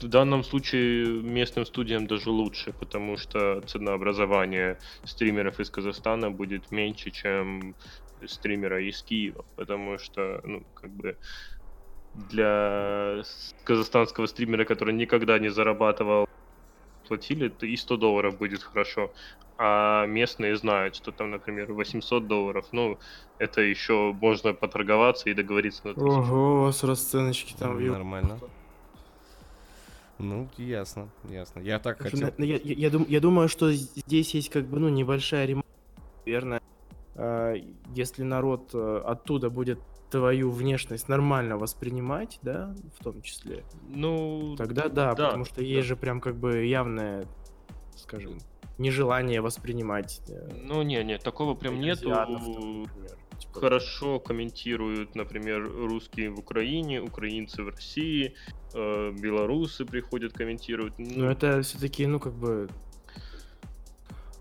в 0.00 0.08
данном 0.08 0.42
случае 0.42 1.22
местным 1.22 1.64
студиям 1.64 2.06
даже 2.06 2.30
лучше, 2.30 2.72
потому 2.72 3.16
что 3.16 3.60
ценообразование 3.66 4.78
стримеров 5.04 5.60
из 5.60 5.70
Казахстана 5.70 6.30
будет 6.30 6.70
меньше, 6.72 7.10
чем 7.10 7.76
стримера 8.26 8.82
из 8.82 9.02
Киева, 9.02 9.44
потому 9.56 9.98
что, 9.98 10.40
ну, 10.44 10.64
как 10.74 10.90
бы 10.90 11.16
для 12.14 13.22
казахстанского 13.64 14.26
стримера, 14.26 14.64
который 14.64 14.94
никогда 14.94 15.38
не 15.38 15.48
зарабатывал, 15.48 16.28
платили, 17.08 17.48
то 17.48 17.66
и 17.66 17.76
100 17.76 17.96
долларов 17.96 18.38
будет 18.38 18.62
хорошо. 18.62 19.10
А 19.56 20.06
местные 20.06 20.56
знают, 20.56 20.96
что 20.96 21.12
там, 21.12 21.30
например, 21.30 21.72
800 21.72 22.26
долларов, 22.26 22.66
ну, 22.72 22.98
это 23.38 23.60
еще 23.60 24.12
можно 24.20 24.52
поторговаться 24.52 25.30
и 25.30 25.34
договориться 25.34 25.86
на 25.86 25.94
тысячу. 25.94 26.06
Ого, 26.06 26.54
у 26.54 26.62
вас 26.64 26.82
расценочки 26.82 27.54
там. 27.58 27.78
Ну, 27.78 27.92
нормально. 27.92 28.40
Ну, 30.18 30.48
ясно, 30.56 31.08
ясно. 31.28 31.60
Я 31.60 31.78
так 31.78 32.00
хотел... 32.00 32.30
Я, 32.38 32.56
я, 32.56 32.58
я, 32.58 32.90
дум, 32.90 33.04
я 33.08 33.20
думаю, 33.20 33.48
что 33.48 33.72
здесь 33.72 34.34
есть 34.34 34.48
как 34.48 34.66
бы, 34.66 34.78
ну, 34.78 34.88
небольшая 34.88 35.46
ремонт, 35.46 35.66
наверное. 36.24 36.60
Э, 37.16 37.54
если 37.94 38.22
народ 38.22 38.70
э, 38.74 39.02
оттуда 39.04 39.50
будет 39.50 39.78
твою 40.14 40.52
внешность 40.52 41.08
нормально 41.08 41.58
воспринимать, 41.58 42.38
да, 42.42 42.72
в 42.96 43.02
том 43.02 43.20
числе. 43.20 43.64
Ну, 43.88 44.54
тогда 44.56 44.88
да, 44.88 45.12
да 45.12 45.26
потому 45.26 45.44
что 45.44 45.56
да. 45.56 45.62
есть 45.62 45.88
же 45.88 45.96
прям 45.96 46.20
как 46.20 46.36
бы 46.36 46.64
явное, 46.64 47.26
скажем, 47.96 48.38
нежелание 48.78 49.40
воспринимать. 49.40 50.20
Э, 50.28 50.48
ну 50.62 50.82
не, 50.82 51.02
не, 51.02 51.18
такого 51.18 51.54
прям 51.54 51.80
нету. 51.80 52.10
Там, 52.10 52.86
типа... 53.40 53.60
Хорошо 53.60 54.20
комментируют, 54.20 55.16
например, 55.16 55.64
русские 55.64 56.30
в 56.30 56.38
Украине, 56.38 57.02
украинцы 57.02 57.64
в 57.64 57.70
России, 57.70 58.34
э, 58.72 59.10
белорусы 59.18 59.84
приходят 59.84 60.32
комментировать. 60.32 60.94
Ну, 60.96 61.08
ну 61.16 61.24
это 61.26 61.60
все-таки, 61.62 62.06
ну 62.06 62.20
как 62.20 62.34
бы. 62.34 62.68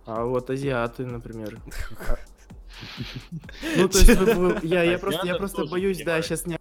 А 0.06 0.24
вот 0.24 0.52
азиаты, 0.52 1.04
например. 1.04 1.60
Ну, 3.78 3.90
то 3.90 3.98
есть, 3.98 4.64
я, 4.64 4.84
я 4.84 5.00
просто, 5.00 5.28
я 5.28 5.36
просто 5.36 5.66
боюсь, 5.66 6.04
да, 6.04 6.22
сейчас 6.22 6.46
не 6.46 6.58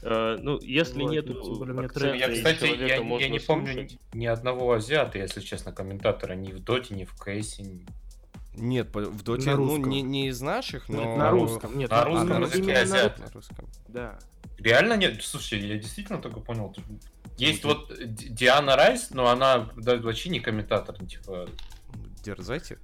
Uh, 0.00 0.38
ну, 0.40 0.60
если 0.62 1.02
вот, 1.02 1.10
нету 1.10 1.60
акцента, 1.80 2.14
я, 2.14 2.32
кстати, 2.32 2.66
я, 2.66 2.96
я 2.96 3.28
не 3.28 3.40
помню 3.40 3.88
ни 4.12 4.26
одного 4.26 4.72
азиата, 4.72 5.18
если 5.18 5.40
честно, 5.40 5.72
комментатора 5.72 6.34
ни 6.34 6.52
в 6.52 6.60
Доте, 6.60 6.94
ни 6.94 7.04
в 7.04 7.12
Кейсе. 7.20 7.64
Ни... 7.64 7.84
Нет, 8.54 8.94
в 8.94 9.22
Доте, 9.24 9.56
ну, 9.56 9.76
не, 9.76 10.02
не 10.02 10.28
из 10.28 10.40
наших, 10.40 10.88
но... 10.88 11.16
на 11.16 11.30
русском, 11.30 11.76
нет. 11.76 11.90
На, 11.90 12.04
русском 12.04 12.44
а, 12.44 12.46
языке 12.46 12.74
азиат. 12.74 13.18
На 13.18 13.26
русском. 13.32 13.66
Да. 13.88 14.18
Реально 14.58 14.94
нет? 14.94 15.20
Слушай, 15.22 15.60
я 15.60 15.76
действительно 15.76 16.22
только 16.22 16.40
понял. 16.40 16.74
Есть 17.36 17.64
ну, 17.64 17.70
вот 17.70 17.92
Диана 17.98 18.76
Райс, 18.76 19.10
но 19.10 19.28
она 19.28 19.68
да, 19.76 19.96
вообще 19.96 20.28
не 20.30 20.40
комментатор, 20.40 20.96
типа... 21.04 21.48
Дерзайте. 22.24 22.78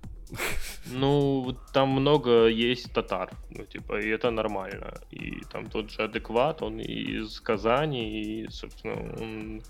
Ну, 0.87 1.57
там 1.72 1.89
много 1.89 2.47
есть 2.47 2.93
татар, 2.93 3.30
ну, 3.51 3.64
типа, 3.64 4.01
и 4.01 4.09
это 4.09 4.30
нормально. 4.30 4.95
И 5.11 5.41
там 5.51 5.70
тот 5.70 5.91
же 5.91 6.03
адекват, 6.03 6.62
он 6.62 6.80
из 6.80 7.41
Казани, 7.41 8.22
и, 8.22 8.51
собственно, 8.51 8.95
он 9.20 9.62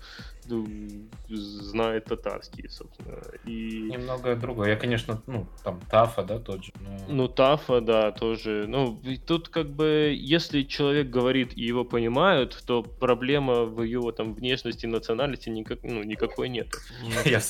знает 1.29 2.05
татарский, 2.05 2.69
собственно. 2.69 3.19
И... 3.45 3.81
Немного 3.81 4.35
другое. 4.35 4.69
Я, 4.69 4.75
конечно, 4.75 5.21
ну, 5.27 5.47
там 5.63 5.79
Тафа, 5.89 6.23
да, 6.23 6.39
тот 6.39 6.63
же. 6.63 6.71
Но... 6.79 6.97
Ну, 7.07 7.27
Тафа, 7.27 7.81
да, 7.81 8.11
тоже. 8.11 8.65
Ну, 8.67 8.99
тут 9.25 9.49
как 9.49 9.69
бы, 9.69 10.15
если 10.17 10.63
человек 10.63 11.09
говорит 11.09 11.57
и 11.57 11.63
его 11.63 11.83
понимают, 11.83 12.63
то 12.65 12.83
проблема 12.83 13.65
в 13.65 13.83
его 13.83 14.11
там 14.11 14.33
внешности, 14.33 14.85
национальности 14.85 15.49
никак, 15.49 15.79
ну, 15.83 16.03
никакой 16.03 16.49
нет. 16.49 16.67
Я, 17.25 17.41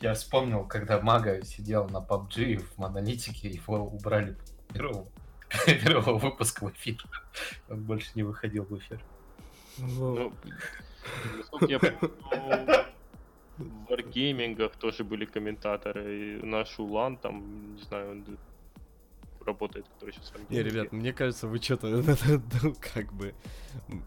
я 0.00 0.14
вспомнил, 0.14 0.64
когда 0.64 1.00
Мага 1.00 1.44
сидел 1.44 1.88
на 1.88 1.98
PUBG 1.98 2.58
в 2.58 2.78
монолитике, 2.78 3.48
его 3.48 3.78
убрали 3.78 4.36
первого, 4.72 5.06
первого 5.66 6.18
выпуска 6.18 6.66
в 6.66 6.72
эфир. 6.72 6.96
Он 7.68 7.82
больше 7.82 8.10
не 8.14 8.22
выходил 8.22 8.64
в 8.64 8.78
эфир. 8.78 9.00
Ну, 9.78 10.32
Насколько 11.36 11.66
я 11.66 11.78
помню, 11.78 12.10
в 13.58 13.90
Wargaming 13.90 14.72
тоже 14.78 15.04
были 15.04 15.24
комментаторы. 15.24 16.18
И 16.18 16.46
наш 16.46 16.78
Улан 16.78 17.16
там, 17.16 17.74
не 17.76 17.82
знаю, 17.82 18.10
он 18.10 18.38
работает, 19.46 19.86
который 19.94 20.12
сейчас 20.12 20.30
в 20.30 20.50
Не, 20.50 20.62
ребят, 20.62 20.92
мне 20.92 21.12
кажется, 21.12 21.46
вы 21.46 21.58
что-то, 21.58 21.86
ну, 22.62 22.74
как 22.94 23.12
бы, 23.12 23.34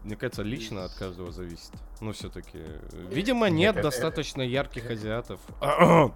мне 0.04 0.16
кажется, 0.16 0.42
лично 0.42 0.84
от 0.84 0.94
каждого 0.94 1.32
зависит. 1.32 1.72
Ну, 2.00 2.12
все-таки, 2.12 2.58
видимо, 2.92 3.48
нет 3.48 3.80
достаточно 3.80 4.42
ярких 4.42 4.90
азиатов. 4.90 5.40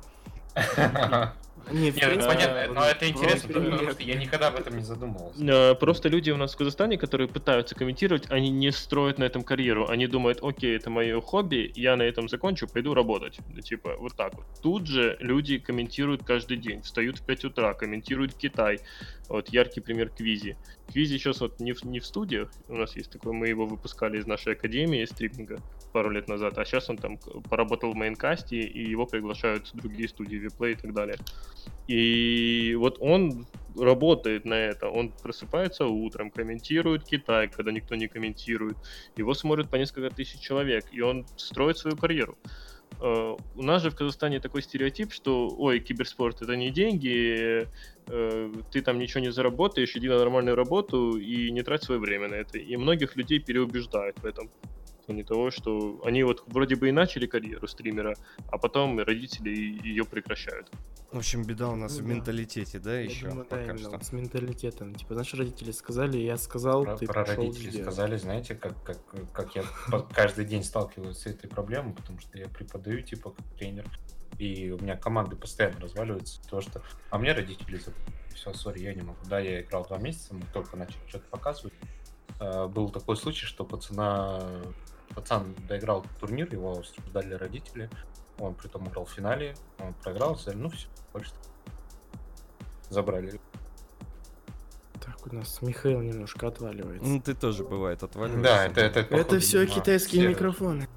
Не, 1.71 1.91
в 1.91 1.95
принципе, 1.95 2.27
понятно, 2.27 2.75
но 2.75 2.85
это 2.85 3.09
интересно, 3.09 3.49
потому 3.49 3.91
что 3.91 4.03
я 4.03 4.15
никогда 4.17 4.49
об 4.49 4.57
этом 4.57 4.77
не 4.77 4.85
задумывался. 4.85 5.75
Просто 5.81 6.09
люди 6.09 6.31
у 6.31 6.37
нас 6.37 6.55
в 6.55 6.57
Казахстане, 6.57 6.99
которые 6.99 7.29
пытаются 7.29 7.75
комментировать, 7.75 8.31
они 8.31 8.51
не 8.51 8.71
строят 8.73 9.19
на 9.19 9.25
этом 9.25 9.43
карьеру. 9.43 9.89
Они 9.89 10.07
думают, 10.07 10.39
окей, 10.43 10.77
это 10.77 10.91
мое 10.91 11.21
хобби, 11.21 11.73
я 11.75 11.97
на 11.97 12.03
этом 12.03 12.29
закончу, 12.29 12.69
пойду 12.69 12.95
работать. 12.95 13.39
Типа, 13.63 13.97
вот 13.99 14.15
так 14.15 14.35
вот. 14.35 14.45
Тут 14.63 14.87
же 14.87 15.17
люди 15.21 15.59
комментируют 15.59 16.25
каждый 16.25 16.57
день, 16.57 16.83
встают 16.83 17.19
в 17.19 17.27
5 17.27 17.45
утра, 17.47 17.75
комментируют 17.75 18.35
Китай. 18.35 18.81
Вот 19.29 19.49
яркий 19.49 19.81
пример 19.81 20.11
Квизи. 20.11 20.57
Квизи 20.93 21.17
сейчас 21.17 21.41
вот 21.41 21.59
не 21.59 21.73
в, 21.73 21.83
не 21.85 21.99
в 21.99 22.05
студиях, 22.05 22.51
у 22.69 22.75
нас 22.75 22.95
есть 22.95 23.11
такой, 23.11 23.33
мы 23.33 23.49
его 23.49 23.65
выпускали 23.65 24.19
из 24.19 24.27
нашей 24.27 24.53
академии 24.53 25.03
стриминга 25.07 25.61
пару 25.93 26.11
лет 26.11 26.29
назад, 26.29 26.59
а 26.59 26.65
сейчас 26.65 26.91
он 26.91 26.99
там 26.99 27.19
поработал 27.49 27.93
в 27.93 27.97
мейнкасте, 27.97 28.61
и 28.61 28.91
его 28.91 29.07
приглашают 29.07 29.71
другие 29.73 30.09
студии, 30.09 30.37
Виплей 30.37 30.73
и 30.73 30.77
так 30.77 30.93
далее. 30.93 31.17
И 31.87 32.75
вот 32.79 32.99
он 33.01 33.47
работает 33.77 34.45
на 34.45 34.55
это. 34.55 34.89
Он 34.89 35.13
просыпается 35.23 35.87
утром, 35.87 36.31
комментирует 36.31 37.05
Китай, 37.05 37.49
когда 37.49 37.73
никто 37.73 37.95
не 37.95 38.09
комментирует. 38.09 38.77
Его 39.17 39.35
смотрят 39.35 39.71
по 39.71 39.77
несколько 39.77 40.15
тысяч 40.15 40.41
человек, 40.41 40.87
и 40.93 41.01
он 41.01 41.27
строит 41.37 41.79
свою 41.79 41.97
карьеру. 41.97 42.37
Uh, 43.01 43.41
у 43.57 43.63
нас 43.63 43.83
же 43.83 43.91
в 43.91 43.97
Казахстане 43.97 44.39
такой 44.39 44.63
стереотип, 44.63 45.13
что, 45.13 45.49
ой, 45.49 45.81
киберспорт 45.81 46.43
это 46.43 46.55
не 46.55 46.71
деньги, 46.71 47.67
uh, 48.07 48.65
ты 48.71 48.83
там 48.83 49.01
ничего 49.01 49.21
не 49.21 49.33
заработаешь, 49.33 49.97
иди 49.97 50.09
на 50.09 50.17
нормальную 50.17 50.55
работу 50.55 51.17
и 51.17 51.51
не 51.51 51.63
трать 51.63 51.83
свое 51.83 52.01
время 52.01 52.29
на 52.29 52.35
это. 52.35 52.59
И 52.59 52.77
многих 52.77 53.17
людей 53.17 53.41
переубеждают 53.41 54.21
в 54.21 54.25
этом 54.25 54.49
плане 55.07 55.25
того, 55.25 55.51
что 55.51 56.01
они 56.05 56.23
вот 56.23 56.45
вроде 56.47 56.77
бы 56.77 56.89
и 56.89 56.93
начали 56.93 57.27
карьеру 57.27 57.67
стримера, 57.69 58.17
а 58.49 58.59
потом 58.59 58.99
родители 58.99 59.51
ее 59.51 60.05
прекращают. 60.05 60.71
В 61.13 61.19
общем, 61.19 61.45
беда 61.45 61.69
у 61.69 61.77
нас 61.77 61.97
ну, 61.97 62.05
в 62.05 62.09
да. 62.09 62.15
менталитете, 62.15 62.79
да, 62.79 62.95
я 62.95 63.05
еще 63.05 63.29
думаю, 63.29 63.47
пока 63.47 63.73
да, 63.73 63.79
что. 63.79 64.05
с 64.05 64.13
менталитетом. 64.13 64.95
Типа, 64.95 65.15
наши 65.15 65.37
родители 65.37 65.71
сказали, 65.71 66.19
я 66.19 66.37
сказал, 66.37 66.85
про, 66.85 66.97
ты 66.97 67.07
Про 67.07 67.25
родителей 67.25 67.71
сделать. 67.71 67.93
сказали, 67.93 68.17
знаете, 68.17 68.55
как, 68.55 68.83
как, 68.83 68.99
как 69.33 69.55
я 69.55 69.65
каждый 70.13 70.45
день 70.45 70.65
сталкиваюсь 70.65 71.19
с 71.19 71.27
этой 71.27 71.49
проблемой, 71.49 71.95
потому 71.95 72.19
что 72.19 72.37
я 72.37 72.49
преподаю, 72.49 73.01
типа, 73.03 73.31
как 73.31 73.47
тренер, 73.59 73.87
и 74.39 74.71
у 74.71 74.83
меня 74.83 74.97
команды 74.97 75.37
постоянно 75.37 75.81
разваливаются, 75.81 76.41
то 76.49 76.61
что... 76.61 76.83
А 77.11 77.19
мне 77.19 77.33
родители 77.33 77.77
за 77.77 77.93
все, 78.35 78.53
сори, 78.53 78.81
я 78.81 78.95
не 78.95 79.03
могу. 79.03 79.19
Да, 79.27 79.39
я 79.39 79.63
играл 79.63 79.85
два 79.87 79.99
месяца, 79.99 80.35
мы 80.35 80.43
только 80.53 80.77
начали 80.77 80.99
что-то 81.07 81.29
показывать. 81.31 81.75
А, 82.41 82.67
был 82.67 82.91
такой 82.91 83.17
случай, 83.17 83.47
что 83.47 83.65
пацана 83.65 84.43
пацан 85.15 85.55
доиграл 85.69 86.05
турнир, 86.21 86.53
его 86.53 86.73
осуждали 86.73 87.35
родители. 87.35 87.91
Он 88.39 88.55
при 88.55 88.69
том 88.69 88.89
играл 88.89 89.05
в 89.05 89.11
финале, 89.11 89.55
он 89.79 89.95
проиграл, 89.95 90.39
ну 90.55 90.69
все, 90.71 90.89
больше 91.13 91.33
забрали. 92.91 93.41
Так, 95.05 95.27
у 95.27 95.35
нас 95.35 95.61
Михаил 95.61 96.01
немножко 96.01 96.49
отваливается. 96.49 97.07
Ну, 97.07 97.21
ты 97.21 97.35
тоже 97.35 97.63
бывает 97.63 98.03
отваливаешься. 98.03 98.43
Да, 98.43 98.67
это... 98.67 98.81
Это, 98.81 99.03
походу, 99.03 99.21
это 99.21 99.39
все 99.39 99.67
китайские 99.67 100.23
всех. 100.23 100.31
микрофоны. 100.31 100.89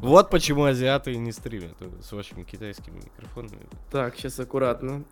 Вот 0.00 0.28
почему 0.28 0.64
азиаты 0.64 1.16
не 1.16 1.30
стримят 1.30 1.76
с 2.02 2.10
вашими 2.10 2.42
китайскими 2.42 2.96
микрофонами. 2.96 3.68
Так, 3.90 4.16
сейчас 4.16 4.40
аккуратно. 4.40 5.04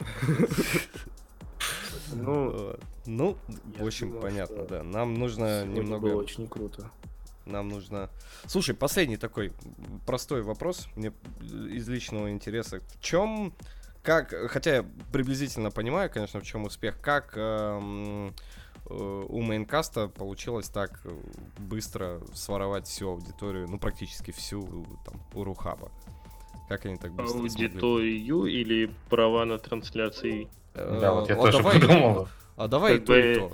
Ну, 2.13 2.77
ну 3.07 3.37
в 3.79 3.87
общем, 3.87 4.09
думал, 4.09 4.23
понятно, 4.23 4.65
да. 4.65 4.83
Нам 4.83 5.15
нужно 5.15 5.65
немного... 5.65 6.09
Было 6.09 6.23
очень 6.23 6.49
круто. 6.49 6.91
Нам 7.47 7.69
нужно... 7.69 8.11
Слушай, 8.47 8.75
последний 8.75 9.17
такой 9.17 9.53
простой 10.07 10.43
вопрос 10.43 10.89
мне 10.95 11.13
из 11.41 11.89
личного 11.89 12.31
интереса. 12.31 12.81
В 12.81 13.01
чем, 13.01 13.53
как, 14.03 14.33
хотя 14.51 14.77
я 14.77 14.87
приблизительно 15.13 15.71
понимаю, 15.71 16.11
конечно, 16.11 16.41
в 16.41 16.45
чем 16.45 16.65
успех, 16.65 17.01
как 17.01 17.33
эм, 17.37 18.35
э, 18.89 19.25
у 19.29 19.41
Maincast 19.41 20.01
а 20.01 20.09
получилось 20.09 20.69
так 20.69 21.01
быстро 21.59 22.21
своровать 22.35 22.87
всю 22.87 23.11
аудиторию, 23.11 23.69
ну 23.69 23.79
практически 23.79 24.31
всю 24.31 24.87
там 25.05 25.21
у 25.35 25.45
RuHub 25.45 25.78
а. 25.78 25.91
Как 26.69 26.87
они 26.87 26.97
так 26.97 27.13
быстро 27.13 27.41
Аудиторию 27.41 28.25
смогли? 28.25 28.61
или 28.61 28.91
права 29.09 29.45
на 29.45 29.59
трансляции? 29.59 30.49
Да, 30.75 31.13
вот 31.13 31.29
я 31.29 31.35
а 31.35 31.39
тоже 31.39 31.59
давай, 31.59 31.81
подумал. 31.81 32.29
А 32.57 32.69
давай 32.69 32.99
как 32.99 33.03
и 33.03 33.07
то, 33.07 33.13
бы... 33.13 33.21
и 33.21 33.35
то. 33.35 33.53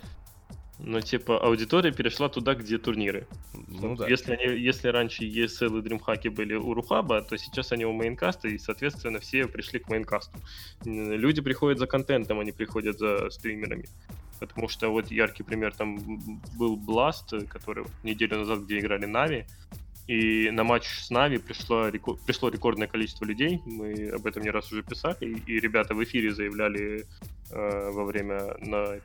Ну, 0.78 1.00
типа, 1.00 1.38
аудитория 1.38 1.90
перешла 1.90 2.28
туда, 2.28 2.54
где 2.54 2.76
турниры. 2.76 3.26
Ну, 3.54 3.90
вот, 3.90 3.98
да. 3.98 4.08
Если, 4.08 4.34
они, 4.34 4.58
если 4.58 4.88
раньше 4.88 5.24
ESL 5.24 5.78
и 5.78 5.82
DreamHack 5.82 6.30
были 6.30 6.54
у 6.54 6.74
RuHub 6.74 7.09
а, 7.09 7.22
то 7.22 7.38
сейчас 7.38 7.72
они 7.72 7.86
у 7.86 7.92
Maincast 7.92 8.37
а, 8.37 8.48
и, 8.48 8.58
соответственно, 8.58 9.18
все 9.18 9.46
пришли 9.46 9.78
к 9.78 9.88
Maincast 9.88 10.28
у. 10.28 10.38
Люди 10.84 11.40
приходят 11.40 11.78
за 11.78 11.86
контентом, 11.86 12.40
они 12.40 12.52
приходят 12.52 12.98
за 12.98 13.30
стримерами. 13.30 13.88
Потому 14.38 14.68
что 14.68 14.90
вот 14.90 15.10
яркий 15.10 15.44
пример 15.44 15.74
там 15.74 15.98
был 16.58 16.76
Blast, 16.76 17.46
который 17.46 17.86
неделю 18.02 18.40
назад, 18.40 18.60
где 18.60 18.78
играли 18.78 19.06
NAVI, 19.06 19.46
и 20.06 20.50
на 20.50 20.64
матч 20.64 20.86
с 20.86 21.10
NAVI 21.10 21.38
пришло, 21.38 21.90
пришло 22.26 22.48
рекордное 22.48 22.86
количество 22.86 23.24
людей. 23.24 23.60
Мы 23.66 24.10
об 24.10 24.26
этом 24.26 24.42
не 24.42 24.50
раз 24.50 24.70
уже 24.72 24.82
писали. 24.82 25.16
И, 25.20 25.52
и 25.52 25.60
ребята 25.60 25.94
в 25.94 26.04
эфире 26.04 26.32
заявляли 26.32 27.06
э, 27.50 27.90
во 27.90 28.04
время 28.04 28.56
на 28.60 29.00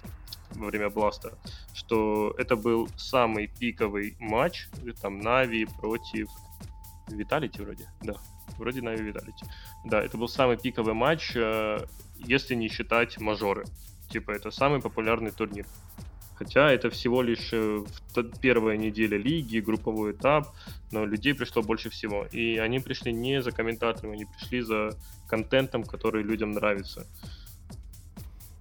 во 0.55 0.67
время 0.67 0.89
Blast 0.89 1.24
а, 1.24 1.37
что 1.73 2.35
это 2.37 2.57
был 2.57 2.89
самый 2.97 3.47
пиковый 3.47 4.15
матч, 4.19 4.67
там 5.01 5.19
NAVI 5.19 5.65
против 5.79 6.27
Vitality 7.09 7.61
вроде, 7.61 7.87
да, 8.01 8.15
вроде 8.57 8.81
NAVI 8.81 9.03
Vitality. 9.03 9.45
Да, 9.85 10.01
это 10.01 10.17
был 10.17 10.27
самый 10.27 10.57
пиковый 10.57 10.93
матч, 10.93 11.31
э, 11.35 11.79
если 12.17 12.55
не 12.55 12.67
считать 12.67 13.17
мажоры. 13.19 13.65
Типа 14.09 14.31
это 14.31 14.51
самый 14.51 14.81
популярный 14.81 15.31
турнир. 15.31 15.65
Хотя 16.41 16.71
это 16.71 16.89
всего 16.89 17.21
лишь 17.21 17.49
э, 17.51 17.83
первая 18.41 18.75
неделя 18.75 19.15
лиги, 19.15 19.59
групповой 19.59 20.13
этап, 20.13 20.47
но 20.91 21.05
людей 21.05 21.35
пришло 21.35 21.61
больше 21.61 21.91
всего. 21.91 22.25
И 22.31 22.57
они 22.57 22.79
пришли 22.79 23.13
не 23.13 23.43
за 23.43 23.51
комментаторами, 23.51 24.15
они 24.15 24.25
пришли 24.25 24.61
за 24.61 24.97
контентом, 25.27 25.83
который 25.83 26.23
людям 26.23 26.49
нравится. 26.49 27.05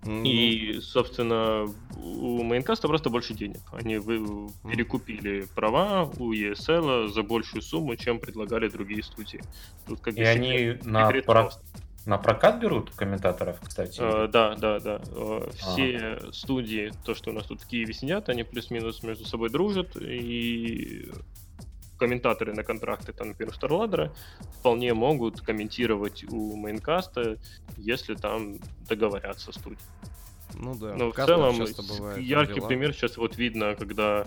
Mm-hmm. 0.03 0.28
И, 0.28 0.81
собственно, 0.83 1.66
у 1.97 2.43
Майнкаста 2.43 2.87
просто 2.87 3.09
больше 3.09 3.33
денег. 3.33 3.62
Они 3.72 3.97
вы, 3.97 4.51
перекупили 4.70 5.47
права 5.55 6.05
у 6.18 6.35
ESL 6.35 7.09
за 7.09 7.22
большую 7.22 7.62
сумму, 7.62 7.97
чем 7.97 8.18
предлагали 8.18 8.68
другие 8.68 9.03
студии. 9.03 9.41
Тут 9.89 10.01
как 10.01 10.18
И 10.18 10.22
они 10.22 10.78
на, 10.85 11.11
про... 11.22 11.51
На 12.07 12.16
прокат 12.18 12.61
берут 12.61 12.90
комментаторов, 12.90 13.61
кстати? 13.61 14.01
Uh, 14.01 14.26
да, 14.26 14.55
да, 14.57 14.80
да. 14.80 14.96
Uh, 14.96 15.53
все 15.55 15.96
ага. 15.96 16.32
студии, 16.32 16.92
то, 17.05 17.14
что 17.14 17.30
у 17.30 17.32
нас 17.34 17.44
тут 17.44 17.62
в 17.62 17.66
Киеве 17.66 17.92
сидят, 17.92 18.28
они 18.28 18.42
плюс-минус 18.42 19.03
между 19.03 19.26
собой 19.26 19.51
дружат, 19.51 19.96
и 19.96 21.11
комментаторы 21.98 22.55
на 22.55 22.64
контракты, 22.64 23.12
там, 23.12 23.28
например, 23.28 23.55
StarLadder, 23.55 24.11
вполне 24.59 24.94
могут 24.94 25.42
комментировать 25.42 26.24
у 26.24 26.57
Maincast 26.57 27.20
а, 27.20 27.37
если 27.76 28.14
там 28.14 28.59
договорятся 28.88 29.53
студии. 29.53 29.78
Ну 30.55 30.74
да. 30.74 30.94
Но 30.94 31.12
в 31.12 31.14
целом, 31.14 31.57
яркий 32.18 32.55
дела. 32.55 32.66
пример 32.66 32.94
сейчас 32.94 33.18
вот 33.18 33.36
видно, 33.36 33.74
когда 33.76 34.26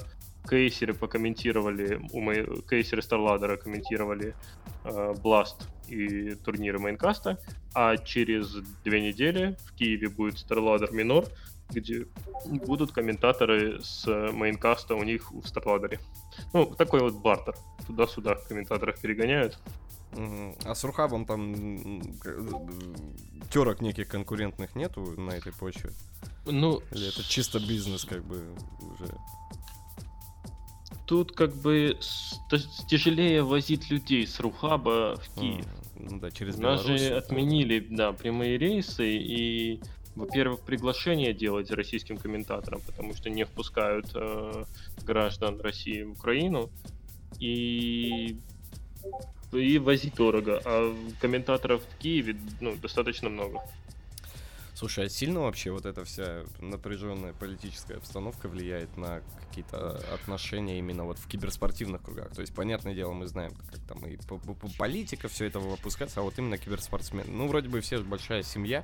кастеры 0.49 0.93
покомментировали, 0.93 2.01
у 2.11 2.21
моей, 2.21 2.45
кастеры 2.69 3.01
StarLadder 3.01 3.57
комментировали 3.57 4.35
э, 4.83 5.13
Blast 5.23 5.63
и 5.87 6.35
турниры 6.35 6.79
Maincast 6.79 7.27
а, 7.27 7.39
а 7.73 7.97
через 7.97 8.53
две 8.83 9.01
недели 9.01 9.57
в 9.65 9.73
Киеве 9.75 10.09
будет 10.09 10.35
StarLadder 10.35 10.93
Minor, 10.93 11.25
где 11.69 12.05
будут 12.45 12.91
комментаторы 12.91 13.81
с 13.81 14.05
Майнкаста 14.31 14.95
у 14.95 15.03
них 15.03 15.31
в 15.31 15.39
StarLadder. 15.39 15.99
Ну, 16.53 16.65
такой 16.65 17.01
вот 17.01 17.15
бартер. 17.15 17.55
Туда-сюда 17.87 18.35
комментаторов 18.35 18.99
перегоняют. 18.99 19.59
А 20.65 20.75
с 20.75 20.83
Рухабом 20.83 21.25
там 21.25 22.01
терок 23.51 23.81
неких 23.81 24.07
конкурентных 24.07 24.75
нету 24.75 25.19
на 25.19 25.31
этой 25.31 25.51
почве? 25.53 25.91
Ну, 26.45 26.81
Или 26.91 27.09
это 27.09 27.23
чисто 27.23 27.59
бизнес, 27.59 28.05
как 28.05 28.23
бы 28.23 28.55
уже? 28.79 29.11
Тут 31.05 31.33
как 31.33 31.53
бы 31.55 31.97
тяжелее 32.87 33.43
возить 33.43 33.89
людей 33.89 34.25
с 34.25 34.39
Рухаба 34.39 35.17
в 35.17 35.39
Киев. 35.39 35.65
Ну 35.95 36.19
да, 36.19 36.31
через 36.31 36.57
Нас 36.57 36.85
же 36.85 37.15
отменили, 37.15 37.79
да, 37.89 38.13
прямые 38.13 38.57
рейсы 38.57 39.15
и, 39.15 39.81
во-первых, 40.15 40.61
приглашение 40.61 41.33
делать 41.33 41.71
российским 41.71 42.17
комментаторам, 42.17 42.81
потому 42.85 43.13
что 43.13 43.29
не 43.29 43.45
впускают 43.45 44.07
э, 44.15 44.65
граждан 45.05 45.59
России 45.61 46.03
в 46.03 46.11
Украину. 46.11 46.69
И 47.39 48.37
и 49.51 49.77
возить 49.77 50.15
дорого, 50.15 50.61
а 50.65 50.95
комментаторов 51.19 51.83
в 51.83 51.97
Киеве 52.01 52.35
ну, 52.59 52.75
достаточно 52.75 53.29
много. 53.29 53.61
Слушай, 54.83 55.05
а 55.05 55.09
сильно 55.09 55.39
вообще 55.39 55.71
вот 55.71 55.85
эта 55.85 56.03
вся 56.03 56.43
напряженная 56.59 57.31
политическая 57.31 57.95
обстановка 57.95 58.49
влияет 58.49 58.97
на 58.97 59.21
какие-то 59.39 59.95
отношения 60.13 60.77
именно 60.77 61.05
вот 61.05 61.17
в 61.19 61.25
киберспортивных 61.25 62.01
кругах? 62.01 62.35
То 62.35 62.41
есть, 62.41 62.53
понятное 62.53 62.93
дело, 62.93 63.13
мы 63.13 63.25
знаем, 63.27 63.53
как 63.71 63.79
там 63.87 64.05
и 64.05 64.17
политика 64.77 65.29
все 65.29 65.45
это 65.45 65.61
выпускается, 65.61 66.19
а 66.19 66.23
вот 66.23 66.37
именно 66.37 66.57
киберспортсмен. 66.57 67.27
Ну, 67.29 67.47
вроде 67.47 67.69
бы 67.69 67.79
все 67.79 67.99
большая 67.99 68.43
семья, 68.43 68.83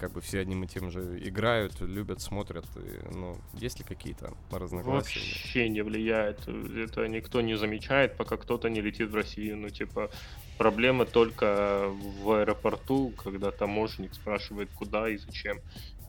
как 0.00 0.12
бы 0.12 0.22
все 0.22 0.40
одним 0.40 0.64
и 0.64 0.66
тем 0.66 0.90
же 0.90 1.20
играют, 1.22 1.80
любят, 1.80 2.22
смотрят. 2.22 2.64
И, 2.76 3.14
ну, 3.14 3.36
есть 3.52 3.78
ли 3.78 3.84
какие-то 3.84 4.32
разногласия? 4.50 5.18
Вообще 5.18 5.68
не 5.68 5.82
влияет. 5.82 6.48
Это 6.48 7.06
никто 7.06 7.42
не 7.42 7.56
замечает, 7.56 8.16
пока 8.16 8.38
кто-то 8.38 8.70
не 8.70 8.80
летит 8.80 9.10
в 9.10 9.14
Россию. 9.14 9.58
Ну, 9.58 9.68
типа, 9.68 10.10
проблема 10.56 11.04
только 11.04 11.92
в 12.22 12.32
аэропорту, 12.32 13.12
когда 13.22 13.50
таможенник 13.50 14.14
спрашивает, 14.14 14.70
куда 14.74 15.10
и 15.10 15.18
зачем. 15.18 15.60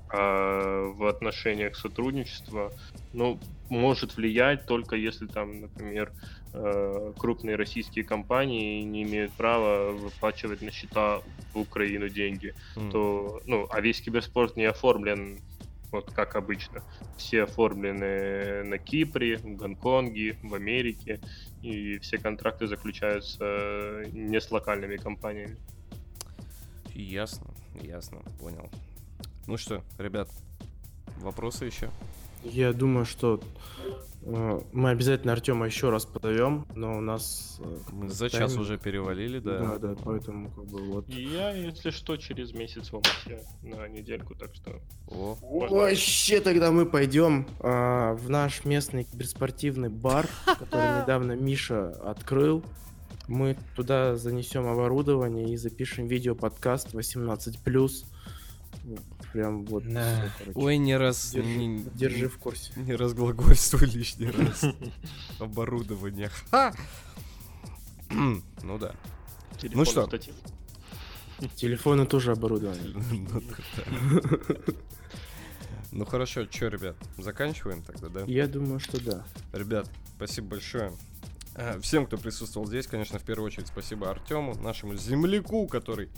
А 0.10 0.92
в 0.94 1.06
отношениях 1.06 1.76
сотрудничества, 1.76 2.72
ну, 3.12 3.40
может 3.70 4.16
влиять 4.16 4.66
только 4.66 4.96
если 4.96 5.28
там, 5.28 5.62
например, 5.62 6.14
крупные 6.52 7.56
российские 7.56 8.04
компании 8.04 8.82
не 8.84 9.04
имеют 9.04 9.32
права 9.34 9.92
выплачивать 9.92 10.62
на 10.62 10.72
счета 10.72 11.22
в 11.54 11.60
Украину 11.60 12.10
деньги, 12.10 12.54
М. 12.76 12.92
то, 12.92 13.42
ну, 13.46 13.68
а 13.70 13.80
весь 13.80 14.02
киберспорт 14.02 14.58
не 14.58 14.66
оформлен 14.66 15.40
вот 15.92 16.12
как 16.12 16.36
обычно. 16.36 16.84
Все 17.18 17.44
оформлены 17.44 18.64
на 18.64 18.78
Кипре, 18.78 19.38
в 19.38 19.56
Гонконге, 19.56 20.38
в 20.42 20.56
Америке, 20.56 21.20
и 21.62 22.00
все 22.00 22.18
контракты 22.18 22.68
заключаются 22.68 24.04
не 24.12 24.40
с 24.40 24.52
локальными 24.52 24.98
компаниями. 24.98 25.58
Ясно, 26.94 27.54
ясно, 27.82 28.22
понял. 28.40 28.70
Ну 29.48 29.58
что, 29.58 29.84
ребят, 29.98 30.30
вопросы 31.18 31.66
еще? 31.66 31.90
Я 32.44 32.74
думаю, 32.74 33.06
что 33.06 33.40
э, 34.24 34.60
мы 34.72 34.90
обязательно 34.90 35.34
Артема 35.34 35.66
еще 35.66 35.90
раз 35.90 36.06
позовем, 36.06 36.66
но 36.76 36.98
у 36.98 37.02
нас... 37.02 37.60
э, 37.64 37.78
Мы 37.92 38.10
за 38.10 38.30
час 38.30 38.54
тайминг- 38.56 38.60
уже 38.62 38.78
перевалили, 38.78 39.40
Да, 39.40 39.78
да. 39.78 39.78
да, 39.78 39.96
поэтому 40.04 40.50
как 40.52 40.66
бы 40.66 40.82
вот... 40.82 41.10
И 41.10 41.24
я, 41.24 41.52
если 41.54 41.92
что, 41.92 42.18
через 42.18 42.54
месяц 42.54 42.90
в 42.90 42.94
Алмате 42.96 43.44
на 43.62 43.88
недельку, 43.88 44.36
так 44.36 44.54
что 44.56 44.82
О, 45.08 45.38
Вообще 45.70 46.42
тогда 46.42 46.72
мы 46.72 46.86
пойдем 46.86 47.48
а, 47.60 48.14
в 48.16 48.30
наш 48.30 48.66
местный 48.66 49.04
киберспортивный 49.04 49.90
бар, 49.90 50.28
который 50.46 51.02
недавно 51.02 51.34
Миша 51.34 51.90
открыл. 52.04 52.64
Мы 53.28 53.56
туда 53.76 54.18
занесем 54.18 54.68
оборудование 54.68 55.54
и 55.54 55.56
запишем 55.56 56.08
видео-подкаст 56.08 56.94
18+. 56.94 58.06
Ну, 58.84 58.98
Прям 59.34 59.66
вот 59.66 59.84
Да. 59.88 60.04
всё, 60.20 60.32
короче. 60.40 60.60
Ой, 60.60 60.78
не 60.78 60.98
раз... 60.98 61.32
Держи, 61.32 61.66
не- 61.66 61.84
держи 61.96 62.28
в 62.28 62.38
курсе. 62.38 62.74
Не 62.76 62.96
разглагольствуй 62.96 63.88
лишний 63.88 64.30
раз. 64.30 64.64
Оборудование. 65.40 66.30
Ха! 66.50 66.74
Ну 68.64 68.78
да. 68.78 68.94
телефон 69.58 69.86
что? 69.86 70.10
Телефоны 71.56 72.06
тоже 72.06 72.32
оборудование. 72.34 72.94
Ну. 73.12 73.42
Ну 75.94 76.06
хорошо, 76.06 76.46
что, 76.50 76.68
ребят, 76.70 76.96
заканчиваем 77.18 77.82
тогда, 77.84 78.08
да? 78.08 78.22
Я 78.26 78.48
думаю, 78.48 78.80
что 78.80 79.04
да. 79.04 79.26
Ребят, 79.52 79.90
спасибо 80.16 80.48
большое. 80.52 80.94
А, 81.56 81.80
Всем, 81.82 82.06
кто 82.06 82.18
присутствовал 82.18 82.66
здесь, 82.68 82.88
конечно, 82.88 83.20
в 83.20 83.24
первую 83.24 83.48
очередь 83.48 83.68
спасибо 83.68 84.10
Артему, 84.10 84.56
нашему 84.56 84.96
земляку, 84.96 85.68
который 85.68 86.10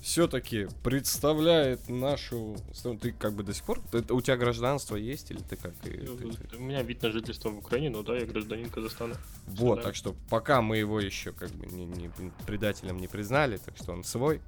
все-таки 0.00 0.68
представляет 0.84 1.88
нашу... 1.88 2.56
Ты 3.00 3.10
как 3.12 3.32
бы 3.34 3.42
до 3.42 3.52
сих 3.52 3.64
пор... 3.64 3.80
ты- 3.90 4.12
у 4.12 4.20
тебя 4.20 4.36
гражданство 4.36 4.94
есть 4.94 5.30
или 5.32 5.38
ты 5.40 5.56
как? 5.56 5.74
ты- 5.82 5.90
ты- 6.06 6.56
У 6.56 6.60
меня 6.62 6.82
вид 6.82 7.02
на 7.02 7.10
жительство 7.10 7.48
в 7.50 7.58
Украине, 7.58 7.90
но 7.90 8.02
да, 8.04 8.16
я 8.16 8.26
гражданин 8.26 8.70
Казахстана. 8.70 9.16
Вот, 9.48 9.76
да. 9.76 9.82
так 9.82 9.96
что 9.96 10.14
пока 10.30 10.62
мы 10.62 10.76
его 10.76 11.00
еще 11.00 11.32
как 11.32 11.50
бы 11.50 11.66
не, 11.66 11.86
не- 11.86 12.10
предателем 12.46 12.98
не 12.98 13.08
признали, 13.08 13.56
так 13.56 13.76
что 13.76 13.92
он 13.92 14.04
свой. 14.04 14.40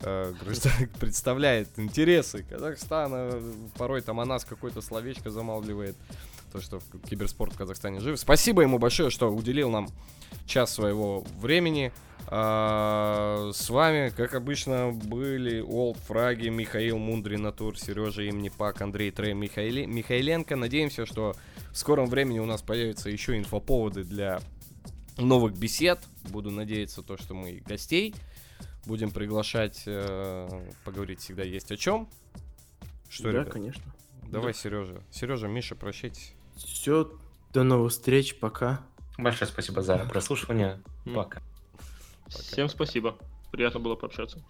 э, 0.00 0.32
граждан- 0.40 0.88
представляет 1.00 1.68
интересы 1.76 2.44
Казахстана, 2.48 3.42
порой 3.76 4.02
там 4.02 4.20
о 4.20 4.24
нас 4.24 4.44
какое-то 4.44 4.80
словечко 4.82 5.30
замалвливает, 5.30 5.96
то, 6.56 6.62
что 6.62 6.80
в- 6.80 7.00
киберспорт 7.08 7.52
в 7.52 7.56
Казахстане 7.58 8.00
жив. 8.00 8.18
Спасибо 8.18 8.62
ему 8.62 8.78
большое, 8.78 9.10
что 9.10 9.28
уделил 9.30 9.70
нам 9.70 9.88
час 10.46 10.72
своего 10.74 11.20
времени. 11.38 11.92
А, 12.28 13.50
С 13.54 13.68
вами, 13.70 14.08
как 14.08 14.34
обычно, 14.34 14.90
были 14.92 15.60
Олд 15.60 15.98
Фраги, 15.98 16.48
Михаил 16.48 16.98
Мундрин, 16.98 17.42
Натур, 17.42 17.78
Сережа 17.78 18.28
Имнипак, 18.28 18.80
Андрей 18.80 19.10
Трей, 19.10 19.34
Михаили- 19.34 19.84
Михайленко. 19.86 20.56
Надеемся, 20.56 21.06
что 21.06 21.36
в 21.72 21.76
скором 21.78 22.06
времени 22.06 22.38
у 22.38 22.46
нас 22.46 22.62
появятся 22.62 23.10
еще 23.10 23.36
инфоповоды 23.36 24.02
для 24.04 24.40
новых 25.18 25.56
бесед. 25.58 26.00
Буду 26.30 26.50
надеяться, 26.50 27.02
то, 27.02 27.16
что 27.16 27.34
мы 27.34 27.62
гостей 27.66 28.14
будем 28.86 29.10
приглашать, 29.10 29.82
э, 29.86 30.48
поговорить 30.84 31.20
всегда 31.20 31.42
есть 31.42 31.70
о 31.70 31.76
чем. 31.76 32.08
Что, 33.08 33.24
да, 33.24 33.30
ребят? 33.40 33.50
конечно. 33.52 33.82
Давай, 34.28 34.52
Сережа. 34.54 35.00
Сережа, 35.12 35.46
Миша, 35.46 35.76
прощайтесь. 35.76 36.32
Все, 36.56 37.10
до 37.52 37.62
новых 37.62 37.92
встреч, 37.92 38.38
пока. 38.38 38.80
Большое 39.18 39.50
спасибо 39.50 39.82
за 39.82 39.98
прослушивание. 39.98 40.82
Пока. 41.14 41.42
Всем 42.28 42.68
спасибо. 42.68 43.16
Приятно 43.50 43.80
было 43.80 43.94
пообщаться. 43.94 44.42